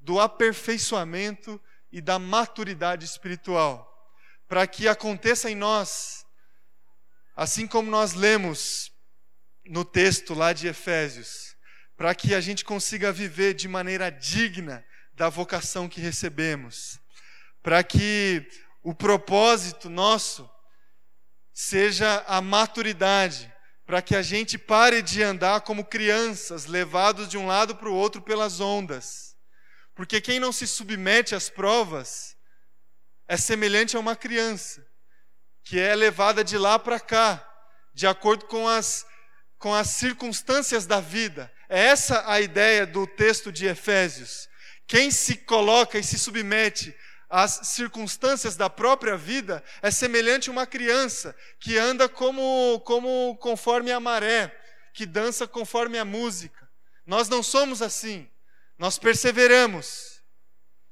do 0.00 0.20
aperfeiçoamento 0.20 1.60
e 1.92 2.00
da 2.00 2.18
maturidade 2.18 3.04
espiritual, 3.04 4.12
para 4.48 4.66
que 4.66 4.88
aconteça 4.88 5.48
em 5.48 5.54
nós 5.54 6.26
Assim 7.36 7.66
como 7.66 7.90
nós 7.90 8.14
lemos 8.14 8.90
no 9.66 9.84
texto 9.84 10.32
lá 10.32 10.54
de 10.54 10.68
Efésios, 10.68 11.54
para 11.96 12.14
que 12.14 12.34
a 12.34 12.40
gente 12.40 12.64
consiga 12.64 13.12
viver 13.12 13.54
de 13.54 13.68
maneira 13.68 14.10
digna 14.10 14.84
da 15.14 15.28
vocação 15.28 15.88
que 15.88 16.00
recebemos, 16.00 17.00
para 17.62 17.82
que 17.82 18.46
o 18.82 18.94
propósito 18.94 19.88
nosso 19.88 20.48
seja 21.52 22.22
a 22.28 22.40
maturidade, 22.40 23.52
para 23.86 24.02
que 24.02 24.14
a 24.14 24.20
gente 24.20 24.58
pare 24.58 25.00
de 25.00 25.22
andar 25.22 25.62
como 25.62 25.84
crianças, 25.84 26.66
levados 26.66 27.28
de 27.28 27.38
um 27.38 27.46
lado 27.46 27.76
para 27.76 27.88
o 27.88 27.94
outro 27.94 28.20
pelas 28.20 28.60
ondas. 28.60 29.34
Porque 29.94 30.20
quem 30.20 30.38
não 30.38 30.52
se 30.52 30.66
submete 30.66 31.34
às 31.34 31.48
provas 31.48 32.36
é 33.26 33.36
semelhante 33.36 33.96
a 33.96 34.00
uma 34.00 34.14
criança 34.14 34.86
que 35.64 35.80
é 35.80 35.96
levada 35.96 36.44
de 36.44 36.56
lá 36.58 36.78
para 36.78 37.00
cá, 37.00 37.44
de 37.92 38.06
acordo 38.06 38.44
com 38.46 38.68
as, 38.68 39.04
com 39.58 39.74
as 39.74 39.88
circunstâncias 39.88 40.86
da 40.86 41.00
vida. 41.00 41.52
É 41.68 41.86
essa 41.86 42.30
a 42.30 42.40
ideia 42.40 42.86
do 42.86 43.06
texto 43.06 43.50
de 43.50 43.66
Efésios. 43.66 44.48
Quem 44.86 45.10
se 45.10 45.36
coloca 45.36 45.98
e 45.98 46.04
se 46.04 46.18
submete 46.18 46.94
às 47.28 47.68
circunstâncias 47.68 48.56
da 48.56 48.70
própria 48.70 49.16
vida 49.16 49.62
é 49.82 49.90
semelhante 49.90 50.48
a 50.48 50.52
uma 50.52 50.66
criança 50.66 51.34
que 51.58 51.76
anda 51.76 52.08
como, 52.08 52.80
como 52.84 53.36
conforme 53.40 53.90
a 53.90 53.98
maré, 53.98 54.56
que 54.92 55.04
dança 55.04 55.46
conforme 55.46 55.98
a 55.98 56.04
música. 56.04 56.68
Nós 57.04 57.28
não 57.28 57.42
somos 57.42 57.82
assim. 57.82 58.28
Nós 58.78 58.98
perseveramos. 58.98 60.22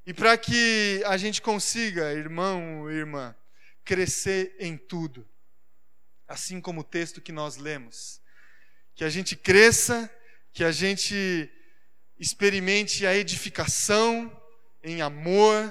E 0.07 0.13
para 0.13 0.37
que 0.37 1.03
a 1.07 1.17
gente 1.17 1.41
consiga, 1.41 2.13
irmão, 2.13 2.91
irmã, 2.91 3.35
crescer 3.85 4.55
em 4.59 4.77
tudo. 4.77 5.27
Assim 6.27 6.61
como 6.61 6.81
o 6.81 6.85
texto 6.85 7.21
que 7.21 7.33
nós 7.33 7.57
lemos. 7.57 8.21
Que 8.95 9.05
a 9.05 9.09
gente 9.09 9.37
cresça, 9.37 10.11
que 10.55 10.65
a 10.65 10.73
gente 10.73 11.53
experimente 12.19 13.07
a 13.07 13.15
edificação 13.15 14.35
em 14.83 15.03
amor, 15.03 15.71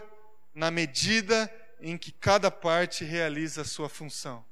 na 0.53 0.69
medida 0.69 1.51
em 1.79 1.97
que 1.97 2.11
cada 2.11 2.51
parte 2.51 3.03
realiza 3.03 3.61
a 3.61 3.65
sua 3.65 3.89
função. 3.89 4.45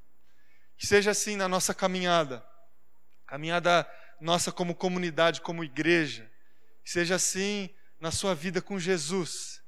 Que 0.75 0.88
seja 0.88 1.11
assim 1.11 1.36
na 1.36 1.47
nossa 1.47 1.75
caminhada, 1.75 2.43
caminhada 3.27 3.88
nossa 4.19 4.51
como 4.51 4.73
comunidade, 4.73 5.41
como 5.41 5.63
igreja. 5.63 6.27
Que 6.84 6.89
seja 6.89 7.13
assim 7.15 7.69
na 7.99 8.09
sua 8.09 8.34
vida 8.34 8.59
com 8.59 8.79
Jesus. 8.79 9.61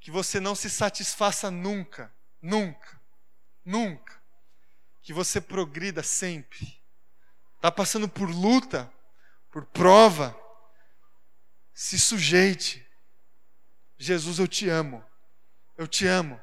Que 0.00 0.10
você 0.10 0.40
não 0.40 0.56
se 0.56 0.68
satisfaça 0.68 1.48
nunca, 1.48 2.12
nunca 2.40 3.00
Nunca. 3.64 4.20
Que 5.02 5.12
você 5.12 5.40
progrida 5.40 6.02
sempre. 6.02 6.80
Está 7.56 7.70
passando 7.70 8.08
por 8.08 8.28
luta, 8.28 8.92
por 9.52 9.66
prova. 9.66 10.36
Se 11.72 12.00
sujeite. 12.00 12.84
Jesus, 13.98 14.40
eu 14.40 14.48
te 14.48 14.68
amo. 14.68 15.04
Eu 15.76 15.86
te 15.86 16.06
amo. 16.06 16.40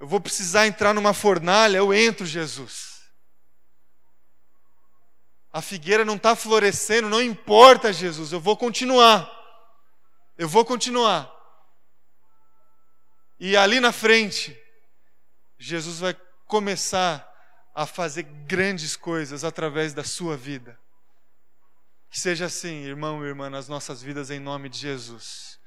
Eu 0.00 0.08
vou 0.08 0.20
precisar 0.20 0.66
entrar 0.66 0.92
numa 0.92 1.14
fornalha, 1.14 1.76
eu 1.76 1.94
entro, 1.94 2.26
Jesus. 2.26 3.02
A 5.52 5.62
figueira 5.62 6.04
não 6.04 6.16
está 6.16 6.34
florescendo, 6.34 7.08
não 7.08 7.22
importa, 7.22 7.92
Jesus, 7.92 8.32
eu 8.32 8.40
vou 8.40 8.56
continuar. 8.56 9.30
Eu 10.36 10.48
vou 10.48 10.64
continuar. 10.64 11.30
E 13.38 13.56
ali 13.56 13.78
na 13.78 13.92
frente, 13.92 14.58
Jesus 15.58 16.00
vai 16.00 16.16
começar 16.46 17.28
a 17.74 17.86
fazer 17.86 18.22
grandes 18.22 18.96
coisas 18.96 19.44
através 19.44 19.94
da 19.94 20.02
sua 20.02 20.36
vida. 20.36 20.81
Que 22.12 22.20
seja 22.20 22.44
assim, 22.44 22.84
irmão 22.84 23.24
e 23.24 23.28
irmã, 23.28 23.48
nas 23.48 23.68
nossas 23.68 24.02
vidas, 24.02 24.30
em 24.30 24.38
nome 24.38 24.68
de 24.68 24.76
Jesus. 24.76 25.58